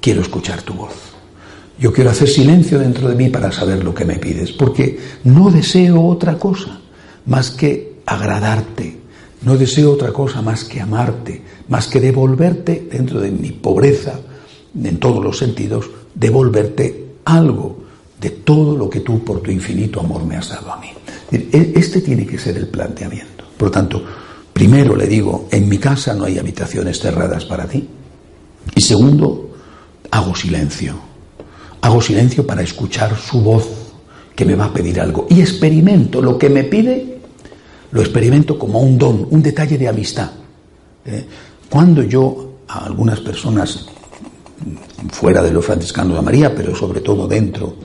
quiero 0.00 0.22
escuchar 0.22 0.62
tu 0.62 0.74
voz. 0.74 0.94
Yo 1.78 1.92
quiero 1.92 2.10
hacer 2.10 2.28
silencio 2.28 2.78
dentro 2.78 3.08
de 3.08 3.14
mí 3.14 3.30
para 3.30 3.50
saber 3.50 3.82
lo 3.84 3.94
que 3.94 4.04
me 4.04 4.16
pides, 4.16 4.52
porque 4.52 4.98
no 5.24 5.50
deseo 5.50 6.04
otra 6.04 6.38
cosa 6.38 6.80
más 7.26 7.50
que 7.50 7.93
agradarte, 8.06 8.98
no 9.42 9.56
deseo 9.56 9.92
otra 9.92 10.12
cosa 10.12 10.42
más 10.42 10.64
que 10.64 10.80
amarte, 10.80 11.42
más 11.68 11.86
que 11.88 12.00
devolverte 12.00 12.88
dentro 12.90 13.20
de 13.20 13.30
mi 13.30 13.50
pobreza, 13.50 14.18
en 14.82 14.98
todos 14.98 15.22
los 15.22 15.38
sentidos, 15.38 15.90
devolverte 16.14 17.16
algo 17.24 17.84
de 18.20 18.30
todo 18.30 18.76
lo 18.76 18.88
que 18.88 19.00
tú 19.00 19.22
por 19.22 19.40
tu 19.40 19.50
infinito 19.50 20.00
amor 20.00 20.24
me 20.24 20.36
has 20.36 20.48
dado 20.48 20.72
a 20.72 20.80
mí. 20.80 20.88
E, 21.30 21.72
este 21.76 22.00
tiene 22.00 22.26
que 22.26 22.38
ser 22.38 22.56
el 22.56 22.68
planteamiento. 22.68 23.44
Por 23.56 23.68
lo 23.68 23.72
tanto, 23.72 24.02
primero 24.52 24.96
le 24.96 25.06
digo, 25.06 25.48
en 25.50 25.68
mi 25.68 25.78
casa 25.78 26.14
no 26.14 26.24
hay 26.24 26.38
habitaciones 26.38 26.98
cerradas 27.00 27.44
para 27.44 27.66
ti. 27.66 27.86
Y 28.74 28.80
segundo, 28.80 29.50
hago 30.10 30.34
silencio. 30.34 30.94
Hago 31.82 32.00
silencio 32.00 32.46
para 32.46 32.62
escuchar 32.62 33.16
su 33.16 33.42
voz 33.42 33.68
que 34.34 34.44
me 34.44 34.54
va 34.54 34.66
a 34.66 34.72
pedir 34.72 35.00
algo. 35.00 35.26
Y 35.28 35.40
experimento 35.40 36.22
lo 36.22 36.38
que 36.38 36.48
me 36.48 36.64
pide 36.64 37.13
lo 37.94 38.00
experimento 38.02 38.58
como 38.58 38.80
un 38.80 38.98
don, 38.98 39.26
un 39.30 39.40
detalle 39.40 39.78
de 39.78 39.86
amistad. 39.86 40.28
¿eh? 41.06 41.24
Cuando 41.70 42.02
yo 42.02 42.56
a 42.66 42.86
algunas 42.86 43.20
personas 43.20 43.86
fuera 45.12 45.40
de 45.40 45.52
los 45.52 45.64
franciscanos 45.64 46.16
de 46.16 46.22
María, 46.22 46.52
pero 46.52 46.74
sobre 46.74 47.00
todo 47.00 47.28
dentro, 47.28 47.76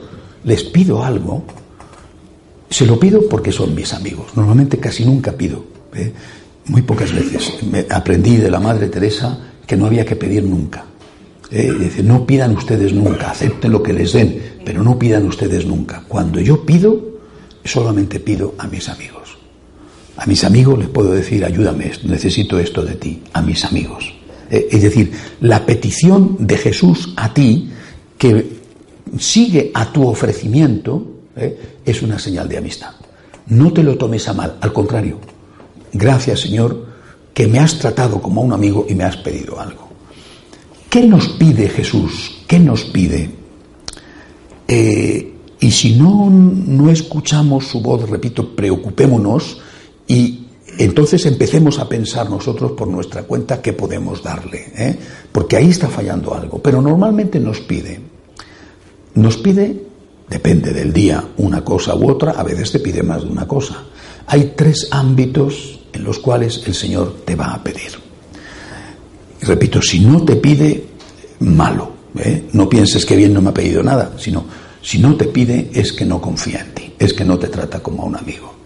les 0.42 0.64
pido 0.64 1.04
algo, 1.04 1.44
se 2.68 2.86
lo 2.86 2.98
pido 2.98 3.28
porque 3.28 3.52
son 3.52 3.72
mis 3.72 3.94
amigos. 3.94 4.26
Normalmente 4.34 4.78
casi 4.78 5.04
nunca 5.04 5.30
pido. 5.30 5.64
¿eh? 5.94 6.12
Muy 6.66 6.82
pocas 6.82 7.12
veces. 7.12 7.58
Aprendí 7.88 8.36
de 8.36 8.50
la 8.50 8.58
Madre 8.58 8.88
Teresa 8.88 9.38
que 9.64 9.76
no 9.76 9.86
había 9.86 10.04
que 10.04 10.16
pedir 10.16 10.42
nunca. 10.42 10.86
¿eh? 11.52 11.72
Dice, 11.78 12.02
no 12.02 12.26
pidan 12.26 12.56
ustedes 12.56 12.92
nunca, 12.92 13.30
acepten 13.30 13.70
lo 13.70 13.80
que 13.80 13.92
les 13.92 14.12
den, 14.12 14.58
pero 14.64 14.82
no 14.82 14.98
pidan 14.98 15.24
ustedes 15.28 15.66
nunca. 15.66 16.02
Cuando 16.08 16.40
yo 16.40 16.66
pido, 16.66 17.00
solamente 17.64 18.18
pido 18.18 18.54
a 18.58 18.66
mis 18.66 18.88
amigos. 18.88 19.19
A 20.20 20.26
mis 20.26 20.44
amigos 20.44 20.78
les 20.78 20.88
puedo 20.88 21.12
decir, 21.12 21.42
ayúdame, 21.46 21.90
necesito 22.04 22.58
esto 22.58 22.84
de 22.84 22.94
ti, 22.94 23.22
a 23.32 23.40
mis 23.40 23.64
amigos. 23.64 24.12
Eh, 24.50 24.68
es 24.70 24.82
decir, 24.82 25.10
la 25.40 25.64
petición 25.64 26.36
de 26.40 26.58
Jesús 26.58 27.14
a 27.16 27.32
ti, 27.32 27.70
que 28.18 28.60
sigue 29.18 29.70
a 29.72 29.90
tu 29.90 30.06
ofrecimiento, 30.06 31.06
eh, 31.34 31.78
es 31.86 32.02
una 32.02 32.18
señal 32.18 32.50
de 32.50 32.58
amistad. 32.58 32.90
No 33.46 33.72
te 33.72 33.82
lo 33.82 33.96
tomes 33.96 34.28
a 34.28 34.34
mal, 34.34 34.58
al 34.60 34.74
contrario. 34.74 35.18
Gracias, 35.90 36.40
Señor, 36.40 36.86
que 37.32 37.46
me 37.46 37.58
has 37.58 37.78
tratado 37.78 38.20
como 38.20 38.42
a 38.42 38.44
un 38.44 38.52
amigo 38.52 38.84
y 38.90 38.94
me 38.94 39.04
has 39.04 39.16
pedido 39.16 39.58
algo. 39.58 39.88
¿Qué 40.90 41.00
nos 41.06 41.28
pide 41.30 41.66
Jesús? 41.66 42.42
¿Qué 42.46 42.58
nos 42.58 42.84
pide? 42.84 43.30
Eh, 44.68 45.32
y 45.60 45.70
si 45.70 45.96
no, 45.96 46.28
no 46.28 46.90
escuchamos 46.90 47.68
su 47.68 47.80
voz, 47.80 48.06
repito, 48.10 48.54
preocupémonos 48.54 49.62
y 50.10 50.44
entonces 50.76 51.24
empecemos 51.26 51.78
a 51.78 51.88
pensar 51.88 52.28
nosotros 52.28 52.72
por 52.72 52.88
nuestra 52.88 53.22
cuenta 53.22 53.62
qué 53.62 53.74
podemos 53.74 54.24
darle, 54.24 54.72
¿eh? 54.76 54.98
porque 55.30 55.54
ahí 55.54 55.70
está 55.70 55.88
fallando 55.88 56.34
algo. 56.34 56.60
Pero 56.60 56.82
normalmente 56.82 57.38
nos 57.38 57.60
pide, 57.60 58.00
nos 59.14 59.36
pide, 59.36 59.84
depende 60.28 60.72
del 60.72 60.92
día, 60.92 61.24
una 61.36 61.62
cosa 61.62 61.94
u 61.94 62.10
otra, 62.10 62.32
a 62.32 62.42
veces 62.42 62.72
te 62.72 62.80
pide 62.80 63.04
más 63.04 63.22
de 63.22 63.28
una 63.28 63.46
cosa. 63.46 63.84
Hay 64.26 64.54
tres 64.56 64.88
ámbitos 64.90 65.78
en 65.92 66.02
los 66.02 66.18
cuales 66.18 66.60
el 66.66 66.74
Señor 66.74 67.18
te 67.24 67.36
va 67.36 67.54
a 67.54 67.62
pedir. 67.62 67.92
Repito, 69.42 69.80
si 69.80 70.00
no 70.00 70.24
te 70.24 70.34
pide, 70.34 70.86
malo. 71.38 71.92
¿eh? 72.18 72.48
No 72.52 72.68
pienses 72.68 73.06
que 73.06 73.14
bien 73.14 73.32
no 73.32 73.40
me 73.40 73.50
ha 73.50 73.54
pedido 73.54 73.80
nada, 73.84 74.14
sino 74.18 74.44
si 74.82 74.98
no 74.98 75.14
te 75.14 75.26
pide 75.26 75.70
es 75.72 75.92
que 75.92 76.04
no 76.04 76.20
confía 76.20 76.62
en 76.62 76.74
ti, 76.74 76.94
es 76.98 77.12
que 77.12 77.24
no 77.24 77.38
te 77.38 77.46
trata 77.46 77.80
como 77.80 78.02
a 78.02 78.06
un 78.06 78.16
amigo. 78.16 78.59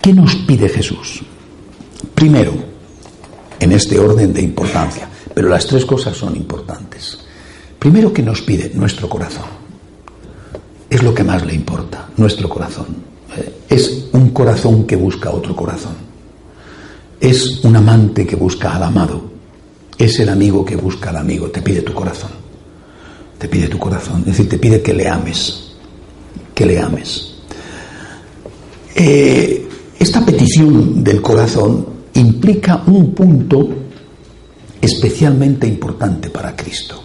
¿Qué 0.00 0.12
nos 0.12 0.34
pide 0.36 0.68
Jesús? 0.68 1.22
Primero, 2.14 2.52
en 3.60 3.72
este 3.72 3.98
orden 3.98 4.32
de 4.32 4.42
importancia, 4.42 5.08
pero 5.34 5.48
las 5.48 5.66
tres 5.66 5.84
cosas 5.84 6.16
son 6.16 6.36
importantes. 6.36 7.18
Primero, 7.78 8.12
¿qué 8.12 8.22
nos 8.22 8.40
pide? 8.42 8.70
Nuestro 8.74 9.08
corazón. 9.08 9.44
Es 10.88 11.02
lo 11.02 11.14
que 11.14 11.24
más 11.24 11.44
le 11.44 11.54
importa, 11.54 12.08
nuestro 12.16 12.48
corazón. 12.48 12.86
Eh, 13.36 13.52
es 13.68 14.06
un 14.12 14.30
corazón 14.30 14.86
que 14.86 14.96
busca 14.96 15.30
otro 15.30 15.56
corazón. 15.56 15.94
Es 17.20 17.64
un 17.64 17.76
amante 17.76 18.26
que 18.26 18.36
busca 18.36 18.74
al 18.76 18.82
amado. 18.84 19.22
Es 19.98 20.18
el 20.20 20.28
amigo 20.28 20.64
que 20.64 20.76
busca 20.76 21.10
al 21.10 21.16
amigo. 21.16 21.50
Te 21.50 21.62
pide 21.62 21.82
tu 21.82 21.94
corazón. 21.94 22.30
Te 23.38 23.48
pide 23.48 23.68
tu 23.68 23.78
corazón. 23.78 24.20
Es 24.20 24.26
decir, 24.26 24.48
te 24.48 24.58
pide 24.58 24.82
que 24.82 24.92
le 24.92 25.08
ames. 25.08 25.72
Que 26.54 26.66
le 26.66 26.78
ames. 26.78 27.34
Eh, 28.94 29.68
esta 29.98 30.24
petición 30.24 31.04
del 31.04 31.22
corazón 31.22 31.86
implica 32.14 32.82
un 32.86 33.12
punto 33.12 33.68
especialmente 34.80 35.66
importante 35.66 36.30
para 36.30 36.54
Cristo. 36.54 37.00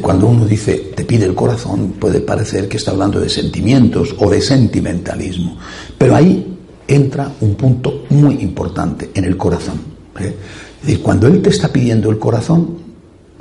Cuando 0.00 0.28
uno 0.28 0.46
dice 0.46 0.92
te 0.94 1.04
pide 1.04 1.26
el 1.26 1.34
corazón, 1.34 1.94
puede 1.98 2.20
parecer 2.20 2.68
que 2.68 2.76
está 2.76 2.92
hablando 2.92 3.20
de 3.20 3.28
sentimientos 3.28 4.14
o 4.18 4.30
de 4.30 4.40
sentimentalismo, 4.40 5.58
pero 5.98 6.14
ahí 6.14 6.56
entra 6.86 7.32
un 7.40 7.54
punto 7.56 8.04
muy 8.10 8.34
importante 8.34 9.10
en 9.12 9.24
el 9.24 9.36
corazón. 9.36 9.80
¿eh? 10.20 10.98
Cuando 11.02 11.26
Él 11.26 11.42
te 11.42 11.50
está 11.50 11.68
pidiendo 11.68 12.10
el 12.10 12.18
corazón, 12.18 12.78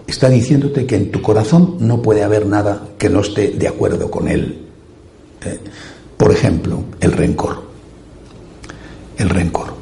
está 0.08 0.30
diciéndote 0.30 0.86
que 0.88 0.96
en 0.96 1.12
tu 1.12 1.22
corazón 1.22 1.78
no 1.80 2.02
puede 2.02 2.24
haber 2.24 2.48
nada 2.48 2.90
que 2.98 3.10
no 3.10 3.22
esté 3.22 3.52
de 3.52 3.68
acuerdo 3.68 4.10
con 4.10 4.28
Él. 4.28 4.66
¿eh? 5.46 5.60
Por 6.18 6.32
ejemplo, 6.32 6.84
el 7.00 7.12
rencor 7.12 7.71
el 9.18 9.30
rencor. 9.30 9.74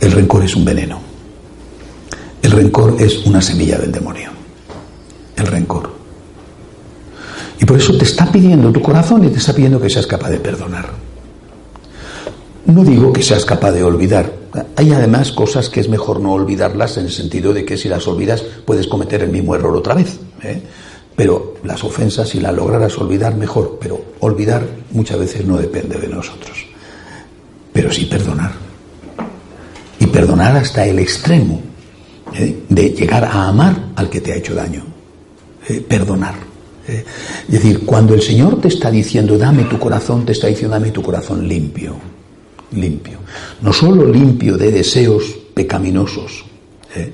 El 0.00 0.12
rencor 0.12 0.44
es 0.44 0.54
un 0.54 0.64
veneno. 0.64 1.00
El 2.42 2.50
rencor 2.50 2.96
es 2.98 3.24
una 3.26 3.40
semilla 3.40 3.78
del 3.78 3.90
demonio. 3.90 4.30
El 5.36 5.46
rencor. 5.46 5.90
Y 7.60 7.64
por 7.64 7.78
eso 7.78 7.96
te 7.96 8.04
está 8.04 8.30
pidiendo 8.30 8.70
tu 8.72 8.82
corazón 8.82 9.24
y 9.24 9.28
te 9.28 9.38
está 9.38 9.54
pidiendo 9.54 9.80
que 9.80 9.88
seas 9.88 10.06
capaz 10.06 10.28
de 10.28 10.38
perdonar. 10.38 10.90
No 12.66 12.84
digo 12.84 13.12
que 13.12 13.22
seas 13.22 13.44
capaz 13.44 13.72
de 13.72 13.82
olvidar, 13.82 14.32
Hay 14.76 14.92
además 14.92 15.32
cosas 15.32 15.68
que 15.68 15.80
es 15.80 15.88
mejor 15.88 16.20
no 16.20 16.32
olvidarlas 16.32 16.96
en 16.96 17.06
el 17.06 17.10
sentido 17.10 17.52
de 17.52 17.64
que 17.64 17.76
si 17.76 17.88
las 17.88 18.06
olvidas 18.06 18.42
puedes 18.64 18.86
cometer 18.86 19.22
el 19.22 19.30
mismo 19.30 19.54
error 19.54 19.76
otra 19.76 19.94
vez. 19.94 20.18
¿eh? 20.42 20.62
Pero 21.16 21.54
las 21.64 21.82
ofensas, 21.84 22.28
si 22.28 22.40
las 22.40 22.54
lograras 22.54 22.98
olvidar, 22.98 23.36
mejor. 23.36 23.78
Pero 23.80 24.00
olvidar 24.20 24.66
muchas 24.92 25.18
veces 25.18 25.44
no 25.46 25.56
depende 25.56 25.98
de 25.98 26.08
nosotros. 26.08 26.63
Pero 27.74 27.92
sí 27.92 28.06
perdonar. 28.06 28.52
Y 30.00 30.06
perdonar 30.06 30.56
hasta 30.56 30.86
el 30.86 30.98
extremo 30.98 31.60
¿eh? 32.32 32.64
de 32.66 32.88
llegar 32.90 33.24
a 33.24 33.48
amar 33.48 33.90
al 33.96 34.08
que 34.08 34.22
te 34.22 34.32
ha 34.32 34.36
hecho 34.36 34.54
daño. 34.54 34.82
¿eh? 35.68 35.84
perdonar. 35.86 36.34
Es 36.86 37.48
decir, 37.48 37.84
cuando 37.84 38.14
el 38.14 38.22
Señor 38.22 38.60
te 38.60 38.68
está 38.68 38.90
diciendo, 38.90 39.36
dame 39.36 39.64
tu 39.64 39.78
corazón, 39.78 40.24
te 40.24 40.32
está 40.32 40.46
diciendo, 40.46 40.74
dame 40.74 40.90
tu 40.90 41.02
corazón 41.02 41.46
limpio 41.46 41.96
limpio. 42.76 43.18
No 43.60 43.72
solo 43.72 44.06
limpio 44.06 44.56
de 44.56 44.70
deseos 44.70 45.24
pecaminosos 45.54 46.44
¿eh? 46.94 47.10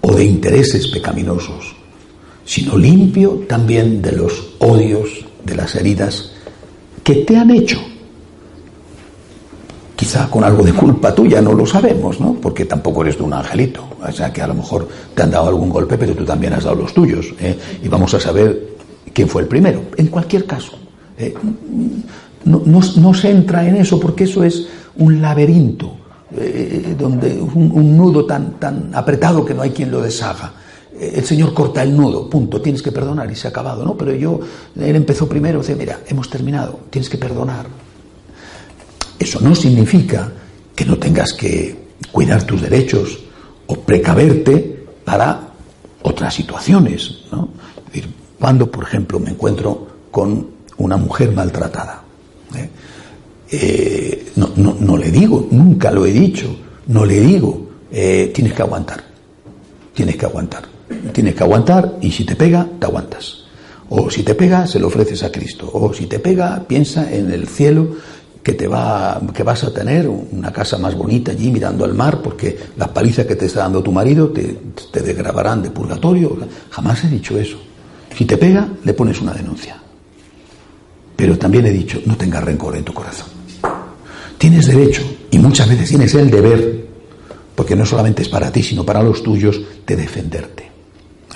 o 0.00 0.14
de 0.14 0.24
intereses 0.24 0.88
pecaminosos, 0.88 1.74
sino 2.44 2.76
limpio 2.76 3.44
también 3.48 4.00
de 4.00 4.12
los 4.12 4.54
odios, 4.58 5.24
de 5.44 5.54
las 5.54 5.74
heridas 5.74 6.32
que 7.02 7.16
te 7.16 7.36
han 7.36 7.50
hecho. 7.50 7.80
Quizá 9.98 10.30
con 10.30 10.44
algo 10.44 10.62
de 10.62 10.72
culpa 10.72 11.12
tuya, 11.12 11.42
no 11.42 11.52
lo 11.52 11.66
sabemos, 11.66 12.20
¿no? 12.20 12.34
Porque 12.34 12.66
tampoco 12.66 13.02
eres 13.02 13.18
de 13.18 13.24
un 13.24 13.32
angelito. 13.32 13.82
O 14.00 14.12
sea 14.12 14.32
que 14.32 14.40
a 14.40 14.46
lo 14.46 14.54
mejor 14.54 14.86
te 15.12 15.24
han 15.24 15.32
dado 15.32 15.48
algún 15.48 15.70
golpe, 15.70 15.98
pero 15.98 16.14
tú 16.14 16.24
también 16.24 16.52
has 16.52 16.62
dado 16.62 16.76
los 16.76 16.94
tuyos. 16.94 17.34
¿eh? 17.40 17.58
Y 17.82 17.88
vamos 17.88 18.14
a 18.14 18.20
saber 18.20 18.76
quién 19.12 19.28
fue 19.28 19.42
el 19.42 19.48
primero. 19.48 19.82
En 19.96 20.06
cualquier 20.06 20.46
caso, 20.46 20.78
¿eh? 21.18 21.34
no, 22.44 23.12
se 23.12 23.28
entra 23.28 23.66
en 23.66 23.74
eso 23.74 23.98
porque 23.98 24.22
eso 24.22 24.44
es 24.44 24.68
un 24.98 25.20
laberinto, 25.20 25.96
eh, 26.36 26.94
donde 26.96 27.42
un, 27.42 27.96
nudo 27.96 28.24
tan, 28.24 28.52
tan 28.60 28.94
apretado 28.94 29.44
que 29.44 29.52
no 29.52 29.62
hay 29.62 29.70
quien 29.70 29.90
lo 29.90 30.00
deshaga. 30.00 30.52
El 30.96 31.24
Señor 31.24 31.52
corta 31.52 31.82
el 31.82 31.96
nudo, 31.96 32.30
punto, 32.30 32.62
tienes 32.62 32.82
que 32.82 32.92
perdonar 32.92 33.28
y 33.32 33.34
se 33.34 33.48
ha 33.48 33.50
acabado, 33.50 33.84
¿no? 33.84 33.96
Pero 33.96 34.14
yo, 34.14 34.38
él 34.78 34.94
empezó 34.94 35.28
primero, 35.28 35.58
dice, 35.58 35.74
mira, 35.74 35.98
hemos 36.06 36.30
terminado, 36.30 36.78
tienes 36.88 37.10
que 37.10 37.18
perdonar. 37.18 37.87
Eso 39.18 39.40
no 39.40 39.54
significa 39.54 40.32
que 40.74 40.84
no 40.84 40.96
tengas 40.96 41.32
que 41.32 41.76
cuidar 42.12 42.44
tus 42.44 42.62
derechos 42.62 43.18
o 43.66 43.74
precaverte 43.80 44.86
para 45.04 45.48
otras 46.02 46.34
situaciones, 46.34 47.18
cuando, 48.38 48.70
por 48.70 48.84
ejemplo, 48.84 49.18
me 49.18 49.30
encuentro 49.30 49.86
con 50.10 50.46
una 50.78 50.96
mujer 50.96 51.32
maltratada, 51.32 52.02
¿eh? 52.54 52.68
Eh, 53.50 54.32
no, 54.36 54.52
no, 54.56 54.96
le 54.96 55.10
digo, 55.10 55.48
nunca 55.50 55.90
lo 55.90 56.04
he 56.04 56.12
dicho, 56.12 56.54
no 56.88 57.04
le 57.04 57.18
digo, 57.20 57.68
eh, 57.90 58.30
tienes 58.34 58.52
que 58.52 58.62
aguantar, 58.62 59.02
tienes 59.94 60.16
que 60.16 60.26
aguantar, 60.26 60.64
tienes 61.12 61.34
que 61.34 61.42
aguantar 61.42 61.96
y 62.02 62.10
si 62.10 62.24
te 62.24 62.36
pega, 62.36 62.66
te 62.78 62.86
aguantas. 62.86 63.44
O 63.90 64.10
si 64.10 64.22
te 64.22 64.34
pega, 64.34 64.66
se 64.66 64.78
lo 64.78 64.88
ofreces 64.88 65.22
a 65.22 65.32
Cristo. 65.32 65.70
O 65.72 65.94
si 65.94 66.04
te 66.04 66.18
pega, 66.18 66.62
piensa 66.68 67.10
en 67.10 67.32
el 67.32 67.48
cielo 67.48 67.96
que 68.48 68.54
te 68.54 68.66
va, 68.66 69.20
que 69.34 69.42
vas 69.42 69.62
a 69.64 69.74
tener 69.74 70.08
una 70.08 70.50
casa 70.50 70.78
más 70.78 70.94
bonita 70.94 71.32
allí 71.32 71.50
mirando 71.50 71.84
al 71.84 71.92
mar, 71.92 72.22
porque 72.22 72.56
las 72.78 72.88
palizas 72.88 73.26
que 73.26 73.36
te 73.36 73.44
está 73.44 73.60
dando 73.60 73.82
tu 73.82 73.92
marido 73.92 74.30
te, 74.30 74.58
te 74.90 75.02
de 75.02 75.70
purgatorio. 75.70 76.34
Jamás 76.70 77.04
he 77.04 77.08
dicho 77.08 77.38
eso. 77.38 77.58
Si 78.16 78.24
te 78.24 78.38
pega, 78.38 78.66
le 78.84 78.94
pones 78.94 79.20
una 79.20 79.34
denuncia. 79.34 79.76
Pero 81.14 81.36
también 81.36 81.66
he 81.66 81.70
dicho, 81.70 82.00
no 82.06 82.16
tengas 82.16 82.42
rencor 82.42 82.74
en 82.74 82.84
tu 82.84 82.94
corazón. 82.94 83.28
Tienes 84.38 84.66
derecho 84.66 85.02
y 85.30 85.38
muchas 85.38 85.68
veces 85.68 85.90
tienes 85.90 86.14
el 86.14 86.30
deber, 86.30 86.86
porque 87.54 87.76
no 87.76 87.84
solamente 87.84 88.22
es 88.22 88.30
para 88.30 88.50
ti, 88.50 88.62
sino 88.62 88.82
para 88.82 89.02
los 89.02 89.22
tuyos, 89.22 89.60
de 89.86 89.94
defenderte. 89.94 90.70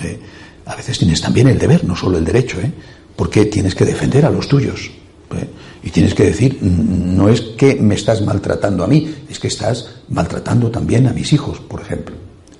¿eh? 0.01 0.19
A 0.65 0.75
veces 0.75 0.97
tienes 0.97 1.21
también 1.21 1.47
el 1.47 1.59
deber, 1.59 1.83
no 1.83 1.95
solo 1.95 2.17
el 2.17 2.25
derecho, 2.25 2.59
¿eh? 2.59 2.71
porque 3.15 3.45
tienes 3.45 3.75
que 3.75 3.85
defender 3.85 4.25
a 4.25 4.31
los 4.31 4.47
tuyos. 4.47 4.89
¿eh? 5.35 5.47
Y 5.83 5.89
tienes 5.89 6.13
que 6.13 6.23
decir, 6.23 6.59
no 6.61 7.27
es 7.27 7.41
que 7.41 7.75
me 7.75 7.95
estás 7.95 8.21
maltratando 8.21 8.83
a 8.83 8.87
mí, 8.87 9.13
es 9.29 9.37
que 9.37 9.49
estás 9.49 9.89
maltratando 10.09 10.71
también 10.71 11.07
a 11.07 11.13
mis 11.13 11.33
hijos, 11.33 11.59
por 11.59 11.81
ejemplo. 11.81 12.15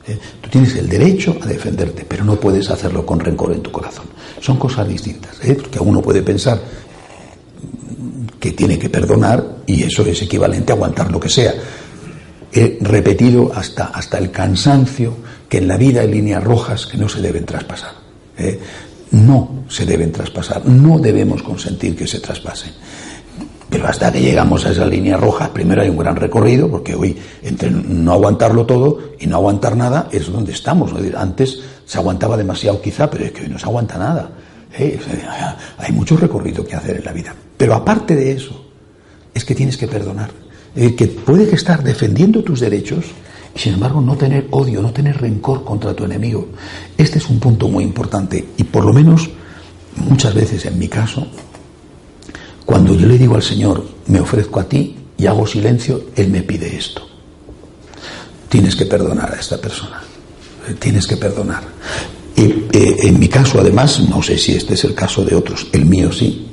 ¿eh? 0.08 0.18
Tú 0.42 0.50
tienes 0.50 0.76
el 0.76 0.90
derecho 0.90 1.38
a 1.42 1.46
defenderte, 1.46 2.06
pero 2.08 2.26
no 2.26 2.36
puedes 2.36 2.70
hacerlo 2.70 3.06
con 3.06 3.22
rencor 3.22 3.54
en 3.54 3.62
tu 3.62 3.72
corazón. 3.72 4.06
Son 4.42 4.58
cosas 4.58 4.88
distintas, 4.88 5.38
¿eh? 5.44 5.56
porque 5.56 5.80
uno 5.80 6.02
puede 6.02 6.22
pensar 6.22 6.60
que 8.40 8.52
tiene 8.52 8.78
que 8.78 8.90
perdonar 8.90 9.60
y 9.66 9.84
eso 9.84 10.06
es 10.06 10.22
equivalente 10.22 10.74
a 10.74 10.76
aguantar 10.76 11.10
lo 11.10 11.20
que 11.20 11.30
sea. 11.30 11.54
He 12.52 12.78
repetido 12.82 13.52
hasta, 13.56 13.86
hasta 13.86 14.18
el 14.18 14.32
cansancio 14.32 15.16
que 15.48 15.60
en 15.60 15.68
la 15.70 15.78
vida 15.78 16.02
hay 16.02 16.12
líneas 16.12 16.44
rojas 16.44 16.86
que 16.86 16.98
no 16.98 17.08
se 17.08 17.22
deben 17.22 17.46
traspasar. 17.46 17.94
¿eh? 18.38 18.60
No 19.12 19.64
se 19.70 19.86
deben 19.86 20.12
traspasar, 20.12 20.66
no 20.66 21.00
debemos 21.00 21.42
consentir 21.42 21.96
que 21.96 22.06
se 22.06 22.20
traspasen. 22.20 22.74
Pero 23.74 23.88
hasta 23.88 24.12
que 24.12 24.22
llegamos 24.22 24.64
a 24.68 24.70
esa 24.70 24.86
línea 24.86 25.18
roja, 25.18 25.52
primero 25.52 25.82
hay 25.82 25.90
un 25.90 25.98
gran 25.98 26.16
recorrido, 26.16 26.70
porque 26.70 26.94
hoy 26.94 27.18
entre 27.42 27.72
no 27.72 28.14
aguantarlo 28.14 28.68
todo 28.68 29.00
y 29.20 29.26
no 29.26 29.38
aguantar 29.38 29.76
nada 29.76 30.10
es 30.12 30.32
donde 30.32 30.52
estamos. 30.52 30.92
Antes 31.18 31.60
se 31.84 31.98
aguantaba 31.98 32.38
demasiado 32.38 32.80
quizá, 32.80 33.10
pero 33.10 33.26
es 33.26 33.32
que 33.32 33.42
hoy 33.42 33.50
no 33.50 33.58
se 33.58 33.66
aguanta 33.66 33.98
nada. 33.98 34.30
¿eh? 34.78 35.00
hay 35.80 35.92
mucho 35.92 36.16
recorrido 36.16 36.64
que 36.64 36.76
hacer 36.76 36.98
en 36.98 37.06
la 37.06 37.14
vida. 37.14 37.34
Pero 37.58 37.74
aparte 37.74 38.16
de 38.16 38.34
eso, 38.34 38.64
es 39.34 39.44
que 39.44 39.56
tienes 39.56 39.76
que 39.76 39.88
perdonar. 39.88 40.30
que 40.76 41.08
puede 41.08 41.50
que 41.50 41.56
estar 41.56 41.82
defendiendo 41.84 42.44
tus 42.44 42.60
derechos 42.60 43.06
y 43.56 43.60
sin 43.60 43.74
embargo 43.74 44.02
no 44.02 44.16
tener 44.16 44.50
odio, 44.52 44.84
no 44.84 44.94
tener 44.94 45.20
rencor 45.20 45.64
contra 45.64 45.96
tu 45.96 46.06
enemigo. 46.06 46.50
Este 46.96 47.18
es 47.18 47.28
un 47.28 47.40
punto 47.40 47.68
muy 47.70 47.84
importante 47.84 48.50
y 48.56 48.64
por 48.66 48.86
lo 48.86 48.94
menos 48.94 49.32
muchas 49.96 50.36
veces 50.36 50.64
en 50.68 50.78
mi 50.78 50.88
caso, 50.88 51.26
cuando 52.66 52.96
yo 52.96 53.08
le 53.08 53.18
digo 53.18 53.36
al 53.36 53.44
Señor, 53.44 53.86
me 54.08 54.20
ofrezco 54.20 54.60
a 54.60 54.68
ti 54.68 54.96
y 55.18 55.26
hago 55.26 55.46
silencio, 55.46 56.06
Él 56.16 56.30
me 56.30 56.44
pide 56.44 56.76
esto. 56.76 57.02
Tienes 58.50 58.76
que 58.76 58.86
perdonar 58.86 59.34
a 59.34 59.40
esta 59.40 59.58
persona. 59.58 60.02
Tienes 60.80 61.08
que 61.08 61.18
perdonar. 61.18 61.64
Y, 62.36 62.42
eh, 62.42 62.96
en 63.04 63.20
mi 63.20 63.28
caso, 63.28 63.60
además, 63.60 64.00
no 64.10 64.22
sé 64.22 64.38
si 64.38 64.54
este 64.54 64.74
es 64.74 64.84
el 64.86 64.96
caso 64.96 65.24
de 65.24 65.36
otros, 65.36 65.68
el 65.72 65.86
mío 65.86 66.12
sí, 66.12 66.48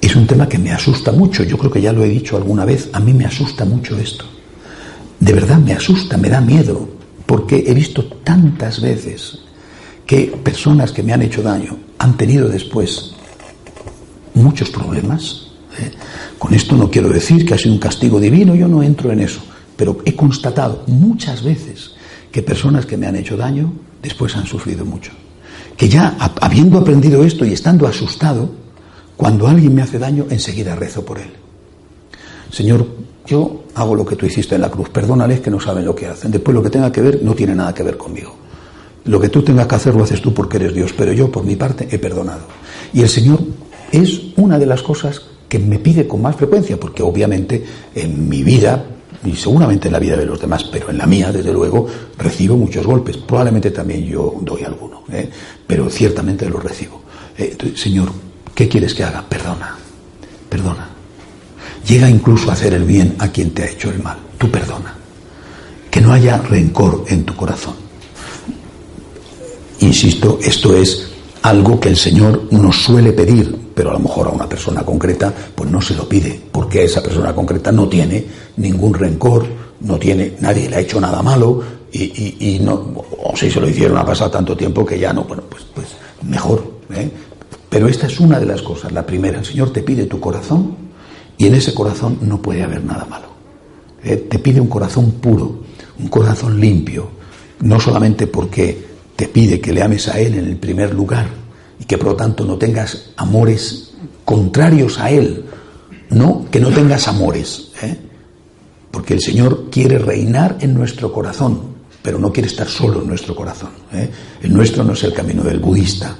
es 0.00 0.16
un 0.16 0.26
tema 0.26 0.48
que 0.48 0.58
me 0.58 0.72
asusta 0.72 1.12
mucho, 1.12 1.42
yo 1.44 1.58
creo 1.58 1.70
que 1.70 1.80
ya 1.80 1.92
lo 1.92 2.04
he 2.04 2.08
dicho 2.08 2.36
alguna 2.36 2.64
vez, 2.64 2.88
a 2.92 3.00
mí 3.00 3.12
me 3.12 3.26
asusta 3.26 3.64
mucho 3.64 3.98
esto. 3.98 4.24
De 5.18 5.32
verdad 5.32 5.58
me 5.58 5.72
asusta, 5.72 6.16
me 6.16 6.28
da 6.28 6.40
miedo, 6.40 6.88
porque 7.26 7.64
he 7.66 7.74
visto 7.74 8.04
tantas 8.24 8.80
veces 8.80 9.38
que 10.06 10.26
personas 10.42 10.92
que 10.92 11.02
me 11.02 11.12
han 11.12 11.22
hecho 11.22 11.42
daño 11.42 11.78
han 11.98 12.16
tenido 12.16 12.48
después 12.48 13.12
muchos 14.42 14.70
problemas. 14.70 15.48
¿eh? 15.78 15.90
Con 16.38 16.54
esto 16.54 16.76
no 16.76 16.90
quiero 16.90 17.08
decir 17.08 17.44
que 17.44 17.54
ha 17.54 17.58
sido 17.58 17.74
un 17.74 17.80
castigo 17.80 18.18
divino, 18.20 18.54
yo 18.54 18.68
no 18.68 18.82
entro 18.82 19.12
en 19.12 19.20
eso, 19.20 19.40
pero 19.76 19.98
he 20.04 20.14
constatado 20.14 20.84
muchas 20.86 21.42
veces 21.42 21.92
que 22.30 22.42
personas 22.42 22.86
que 22.86 22.96
me 22.96 23.06
han 23.06 23.16
hecho 23.16 23.36
daño 23.36 23.72
después 24.02 24.36
han 24.36 24.46
sufrido 24.46 24.84
mucho. 24.84 25.12
Que 25.76 25.88
ya 25.88 26.16
habiendo 26.40 26.78
aprendido 26.78 27.24
esto 27.24 27.44
y 27.44 27.52
estando 27.52 27.86
asustado, 27.86 28.50
cuando 29.16 29.46
alguien 29.46 29.74
me 29.74 29.82
hace 29.82 29.98
daño, 29.98 30.26
enseguida 30.30 30.76
rezo 30.76 31.04
por 31.04 31.18
él. 31.18 31.30
Señor, 32.50 32.86
yo 33.26 33.64
hago 33.74 33.94
lo 33.94 34.04
que 34.04 34.16
tú 34.16 34.26
hiciste 34.26 34.54
en 34.54 34.62
la 34.62 34.70
cruz, 34.70 34.88
perdónales 34.88 35.40
que 35.40 35.50
no 35.50 35.60
saben 35.60 35.84
lo 35.84 35.94
que 35.94 36.06
hacen. 36.06 36.30
Después 36.30 36.54
lo 36.54 36.62
que 36.62 36.70
tenga 36.70 36.90
que 36.90 37.00
ver 37.00 37.20
no 37.22 37.34
tiene 37.34 37.54
nada 37.54 37.72
que 37.72 37.82
ver 37.82 37.96
conmigo. 37.96 38.34
Lo 39.04 39.20
que 39.20 39.28
tú 39.28 39.42
tengas 39.42 39.66
que 39.66 39.74
hacer 39.74 39.94
lo 39.94 40.04
haces 40.04 40.20
tú 40.20 40.34
porque 40.34 40.56
eres 40.56 40.74
Dios, 40.74 40.92
pero 40.96 41.12
yo 41.12 41.30
por 41.30 41.44
mi 41.44 41.56
parte 41.56 41.88
he 41.90 41.98
perdonado. 41.98 42.42
Y 42.92 43.02
el 43.02 43.08
Señor 43.08 43.40
es 43.92 44.29
una 44.40 44.58
de 44.58 44.66
las 44.66 44.82
cosas 44.82 45.22
que 45.48 45.58
me 45.58 45.78
pide 45.78 46.06
con 46.06 46.22
más 46.22 46.36
frecuencia, 46.36 46.78
porque 46.78 47.02
obviamente 47.02 47.64
en 47.94 48.28
mi 48.28 48.42
vida, 48.42 48.84
y 49.24 49.34
seguramente 49.34 49.88
en 49.88 49.92
la 49.92 49.98
vida 49.98 50.16
de 50.16 50.26
los 50.26 50.40
demás, 50.40 50.64
pero 50.64 50.90
en 50.90 50.98
la 50.98 51.06
mía, 51.06 51.32
desde 51.32 51.52
luego, 51.52 51.86
recibo 52.18 52.56
muchos 52.56 52.86
golpes. 52.86 53.16
Probablemente 53.16 53.70
también 53.70 54.04
yo 54.04 54.36
doy 54.40 54.64
alguno, 54.64 55.02
¿eh? 55.12 55.28
pero 55.66 55.90
ciertamente 55.90 56.48
los 56.48 56.62
recibo. 56.62 57.02
Eh, 57.36 57.56
señor, 57.74 58.10
¿Qué 58.60 58.68
quieres 58.68 58.92
que 58.92 59.02
haga? 59.02 59.24
Perdona, 59.26 59.74
perdona. 60.50 60.86
Llega 61.86 62.10
incluso 62.10 62.50
a 62.50 62.52
hacer 62.52 62.74
el 62.74 62.84
bien 62.84 63.16
a 63.18 63.28
quien 63.28 63.52
te 63.52 63.62
ha 63.62 63.70
hecho 63.70 63.90
el 63.90 64.02
mal. 64.02 64.18
Tú 64.36 64.50
perdona. 64.50 64.94
Que 65.90 66.02
no 66.02 66.12
haya 66.12 66.36
rencor 66.36 67.06
en 67.08 67.24
tu 67.24 67.34
corazón. 67.34 67.72
Insisto, 69.78 70.38
esto 70.42 70.76
es 70.76 71.08
algo 71.40 71.80
que 71.80 71.88
el 71.88 71.96
Señor 71.96 72.48
nos 72.50 72.82
suele 72.82 73.12
pedir, 73.12 73.56
pero 73.80 73.92
a 73.92 73.94
lo 73.94 74.00
mejor 74.00 74.26
a 74.26 74.30
una 74.30 74.46
persona 74.46 74.82
concreta, 74.82 75.32
pues 75.54 75.70
no 75.70 75.80
se 75.80 75.94
lo 75.94 76.06
pide, 76.06 76.38
porque 76.52 76.84
esa 76.84 77.02
persona 77.02 77.34
concreta 77.34 77.72
no 77.72 77.88
tiene 77.88 78.22
ningún 78.58 78.92
rencor, 78.92 79.46
no 79.80 79.98
tiene, 79.98 80.34
nadie 80.40 80.68
le 80.68 80.76
ha 80.76 80.80
hecho 80.80 81.00
nada 81.00 81.22
malo, 81.22 81.62
y, 81.90 82.60
no, 82.62 82.74
o 83.24 83.34
si 83.34 83.50
se 83.50 83.58
lo 83.58 83.66
hicieron 83.66 83.96
ha 83.96 84.04
pasado 84.04 84.32
tanto 84.32 84.54
tiempo 84.54 84.84
que 84.84 84.98
ya 84.98 85.14
no, 85.14 85.24
bueno, 85.24 85.44
pues, 85.48 85.62
pues 85.74 85.86
mejor, 86.24 86.62
¿eh? 86.94 87.10
Pero 87.70 87.88
esta 87.88 88.06
es 88.06 88.20
una 88.20 88.38
de 88.38 88.44
las 88.44 88.60
cosas. 88.60 88.92
La 88.92 89.06
primera, 89.06 89.38
el 89.38 89.46
Señor 89.46 89.72
te 89.72 89.82
pide 89.82 90.04
tu 90.04 90.20
corazón 90.20 90.76
y 91.38 91.46
en 91.46 91.54
ese 91.54 91.72
corazón 91.72 92.18
no 92.20 92.42
puede 92.42 92.62
haber 92.62 92.84
nada 92.84 93.06
malo. 93.06 93.28
te 94.02 94.38
pide 94.40 94.60
un 94.60 94.68
corazón 94.68 95.12
puro, 95.12 95.60
un 95.98 96.08
corazón 96.08 96.60
limpio, 96.60 97.08
no 97.60 97.80
solamente 97.80 98.26
porque 98.26 98.76
te 99.16 99.26
pide 99.28 99.58
que 99.58 99.72
le 99.72 99.82
ames 99.82 100.06
a 100.08 100.20
Él 100.20 100.34
en 100.34 100.44
el 100.48 100.56
primer 100.58 100.92
lugar 100.92 101.39
que 101.90 101.98
por 101.98 102.10
lo 102.10 102.14
tanto 102.14 102.44
no 102.44 102.56
tengas 102.56 103.10
amores 103.16 103.94
contrarios 104.24 105.00
a 105.00 105.10
Él, 105.10 105.44
no 106.10 106.46
que 106.48 106.60
no 106.60 106.70
tengas 106.70 107.08
amores, 107.08 107.72
¿eh? 107.82 107.98
porque 108.92 109.14
el 109.14 109.20
Señor 109.20 109.70
quiere 109.72 109.98
reinar 109.98 110.58
en 110.60 110.72
nuestro 110.72 111.12
corazón, 111.12 111.62
pero 112.00 112.20
no 112.20 112.32
quiere 112.32 112.46
estar 112.46 112.68
solo 112.68 113.02
en 113.02 113.08
nuestro 113.08 113.34
corazón. 113.34 113.70
¿eh? 113.92 114.08
El 114.40 114.52
nuestro 114.52 114.84
no 114.84 114.92
es 114.92 115.02
el 115.02 115.12
camino 115.12 115.42
del 115.42 115.58
budista, 115.58 116.14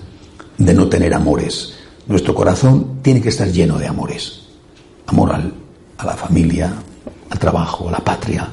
de 0.59 0.75
no 0.75 0.89
tener 0.89 1.15
amores. 1.15 1.75
Nuestro 2.09 2.35
corazón 2.35 2.99
tiene 3.01 3.23
que 3.23 3.29
estar 3.29 3.47
lleno 3.47 3.79
de 3.79 3.87
amores. 3.87 4.41
Amor 5.07 5.31
a 5.31 6.05
la 6.05 6.17
familia, 6.17 6.75
al 7.31 7.39
trabajo, 7.39 7.89
a 7.89 7.93
la 7.93 8.01
patria. 8.01 8.49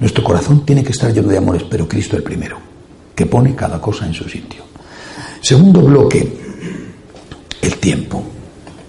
Nuestro 0.00 0.24
corazón 0.24 0.66
tiene 0.66 0.82
que 0.82 0.90
estar 0.90 1.14
lleno 1.14 1.28
de 1.28 1.38
amores, 1.38 1.62
pero 1.70 1.86
Cristo 1.86 2.16
el 2.16 2.24
primero, 2.24 2.58
que 3.14 3.26
pone 3.26 3.54
cada 3.54 3.80
cosa 3.80 4.04
en 4.04 4.14
su 4.14 4.28
sitio. 4.28 4.64
Segundo 5.40 5.80
bloque, 5.80 6.39
tiempo. 7.80 8.22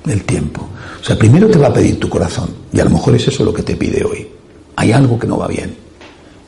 El 0.06 0.24
tiempo. 0.24 0.68
O 1.02 1.04
sea, 1.04 1.18
primero 1.18 1.50
te 1.50 1.58
va 1.58 1.68
a 1.68 1.74
pedir 1.74 2.00
tu 2.00 2.10
corazón, 2.10 2.50
y 2.72 2.80
a 2.80 2.84
lo 2.84 2.92
mejor 2.92 3.16
es 3.16 3.28
eso 3.28 3.44
lo 3.44 3.54
que 3.54 3.64
te 3.64 3.76
pide 3.76 4.04
hoy. 4.04 4.28
Hay 4.76 4.92
algo 4.92 5.18
que 5.18 5.28
no 5.28 5.38
va 5.38 5.48
bien, 5.48 5.76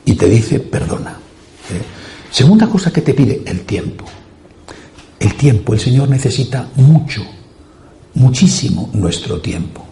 y 0.04 0.14
te 0.14 0.28
dice 0.28 0.60
perdona. 0.60 1.12
¿eh? 1.12 1.82
Segunda 2.30 2.68
cosa 2.68 2.92
que 2.92 3.00
te 3.00 3.14
pide, 3.14 3.42
el 3.46 3.62
tiempo. 3.62 4.04
El 5.18 5.34
tiempo, 5.34 5.72
el 5.72 5.80
Señor 5.80 6.08
necesita 6.08 6.68
mucho, 6.76 7.22
muchísimo 8.14 8.90
nuestro 8.92 9.40
tiempo, 9.40 9.84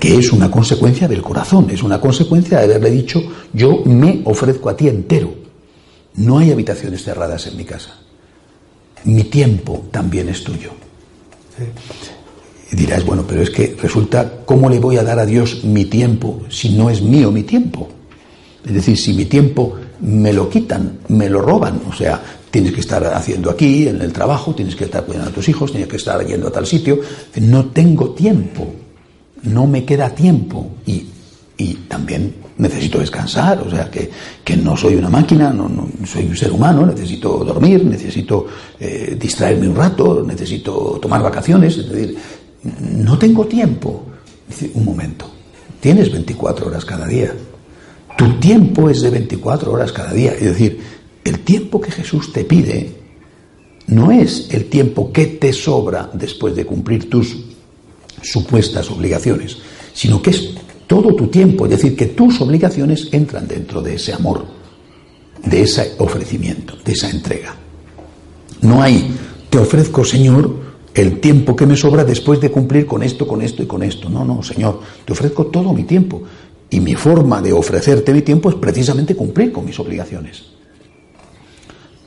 que 0.00 0.16
es 0.16 0.32
una 0.32 0.50
consecuencia 0.50 1.06
del 1.08 1.22
corazón, 1.22 1.70
es 1.70 1.82
una 1.82 2.00
consecuencia 2.00 2.58
de 2.58 2.64
haberle 2.64 2.90
dicho, 2.90 3.22
yo 3.52 3.82
me 3.84 4.22
ofrezco 4.24 4.68
a 4.68 4.76
ti 4.76 4.88
entero. 4.88 5.34
No 6.14 6.38
hay 6.38 6.50
habitaciones 6.50 7.04
cerradas 7.04 7.46
en 7.46 7.56
mi 7.56 7.64
casa. 7.64 7.98
Mi 9.04 9.24
tiempo 9.24 9.86
también 9.92 10.28
es 10.28 10.42
tuyo. 10.42 10.72
Y 12.70 12.76
dirás, 12.76 13.04
bueno, 13.04 13.24
pero 13.26 13.42
es 13.42 13.50
que 13.50 13.76
resulta, 13.80 14.44
¿cómo 14.44 14.68
le 14.68 14.78
voy 14.78 14.96
a 14.98 15.02
dar 15.02 15.18
a 15.18 15.26
Dios 15.26 15.64
mi 15.64 15.86
tiempo 15.86 16.42
si 16.48 16.70
no 16.70 16.90
es 16.90 17.00
mío 17.00 17.30
mi 17.30 17.42
tiempo? 17.42 17.88
Es 18.64 18.74
decir, 18.74 18.98
si 18.98 19.14
mi 19.14 19.24
tiempo 19.24 19.76
me 20.00 20.32
lo 20.32 20.48
quitan, 20.48 20.98
me 21.08 21.28
lo 21.28 21.40
roban, 21.40 21.80
o 21.88 21.92
sea, 21.94 22.22
tienes 22.50 22.72
que 22.72 22.80
estar 22.80 23.04
haciendo 23.06 23.50
aquí, 23.50 23.88
en 23.88 24.00
el 24.00 24.12
trabajo, 24.12 24.54
tienes 24.54 24.76
que 24.76 24.84
estar 24.84 25.04
cuidando 25.04 25.30
a 25.30 25.32
tus 25.32 25.48
hijos, 25.48 25.70
tienes 25.70 25.88
que 25.88 25.96
estar 25.96 26.24
yendo 26.26 26.48
a 26.48 26.52
tal 26.52 26.66
sitio, 26.66 27.00
no 27.40 27.66
tengo 27.66 28.10
tiempo, 28.10 28.66
no 29.44 29.66
me 29.66 29.84
queda 29.84 30.14
tiempo. 30.14 30.70
Y, 30.86 31.06
también 31.88 32.34
necesito 32.58 32.98
descansar, 32.98 33.60
o 33.60 33.70
sea, 33.70 33.90
que, 33.90 34.10
no 34.56 34.76
soy 34.76 34.96
una 34.96 35.08
máquina, 35.08 35.52
no, 35.52 35.88
soy 36.04 36.26
un 36.26 36.36
ser 36.36 36.52
humano, 36.52 36.84
necesito 36.84 37.44
dormir, 37.44 37.84
necesito 37.84 38.46
eh, 38.78 39.16
distraerme 39.18 39.68
un 39.68 39.76
rato, 39.76 40.24
necesito 40.26 40.98
tomar 41.00 41.22
vacaciones, 41.22 41.78
es 41.78 41.88
decir, 41.88 42.18
no 42.80 43.16
tengo 43.18 43.46
tiempo. 43.46 44.04
un 44.74 44.84
momento, 44.84 45.30
tienes 45.80 46.10
24 46.10 46.66
horas 46.66 46.84
cada 46.84 47.06
día, 47.06 47.32
tu 48.18 48.40
tiempo 48.40 48.90
es 48.90 49.00
de 49.00 49.10
24 49.10 49.72
horas 49.72 49.92
cada 49.92 50.12
día. 50.12 50.32
Es 50.32 50.42
decir, 50.42 50.80
el 51.24 51.38
tiempo 51.40 51.80
que 51.80 51.92
Jesús 51.92 52.32
te 52.32 52.42
pide 52.42 52.92
no 53.86 54.10
es 54.10 54.48
el 54.50 54.64
tiempo 54.64 55.12
que 55.12 55.26
te 55.26 55.52
sobra 55.52 56.10
después 56.12 56.56
de 56.56 56.66
cumplir 56.66 57.08
tus 57.08 57.36
supuestas 58.20 58.90
obligaciones, 58.90 59.58
sino 59.94 60.20
que 60.20 60.30
es 60.30 60.50
todo 60.88 61.14
tu 61.14 61.28
tiempo. 61.28 61.66
Es 61.66 61.70
decir, 61.70 61.94
que 61.94 62.06
tus 62.06 62.40
obligaciones 62.40 63.08
entran 63.12 63.46
dentro 63.46 63.80
de 63.80 63.94
ese 63.94 64.12
amor, 64.12 64.44
de 65.44 65.62
ese 65.62 65.92
ofrecimiento, 65.98 66.74
de 66.84 66.92
esa 66.92 67.08
entrega. 67.08 67.54
No 68.62 68.82
hay, 68.82 69.14
te 69.48 69.58
ofrezco, 69.58 70.04
Señor, 70.04 70.52
el 70.94 71.20
tiempo 71.20 71.54
que 71.54 71.66
me 71.66 71.76
sobra 71.76 72.04
después 72.04 72.40
de 72.40 72.50
cumplir 72.50 72.86
con 72.86 73.04
esto, 73.04 73.28
con 73.28 73.42
esto 73.42 73.62
y 73.62 73.66
con 73.66 73.84
esto. 73.84 74.08
No, 74.08 74.24
no, 74.24 74.42
Señor, 74.42 74.80
te 75.04 75.12
ofrezco 75.12 75.46
todo 75.46 75.72
mi 75.72 75.84
tiempo. 75.84 76.22
Y 76.70 76.80
mi 76.80 76.94
forma 76.94 77.40
de 77.40 77.52
ofrecerte 77.52 78.12
mi 78.12 78.22
tiempo 78.22 78.50
es 78.50 78.56
precisamente 78.56 79.14
cumplir 79.14 79.52
con 79.52 79.64
mis 79.64 79.78
obligaciones. 79.78 80.44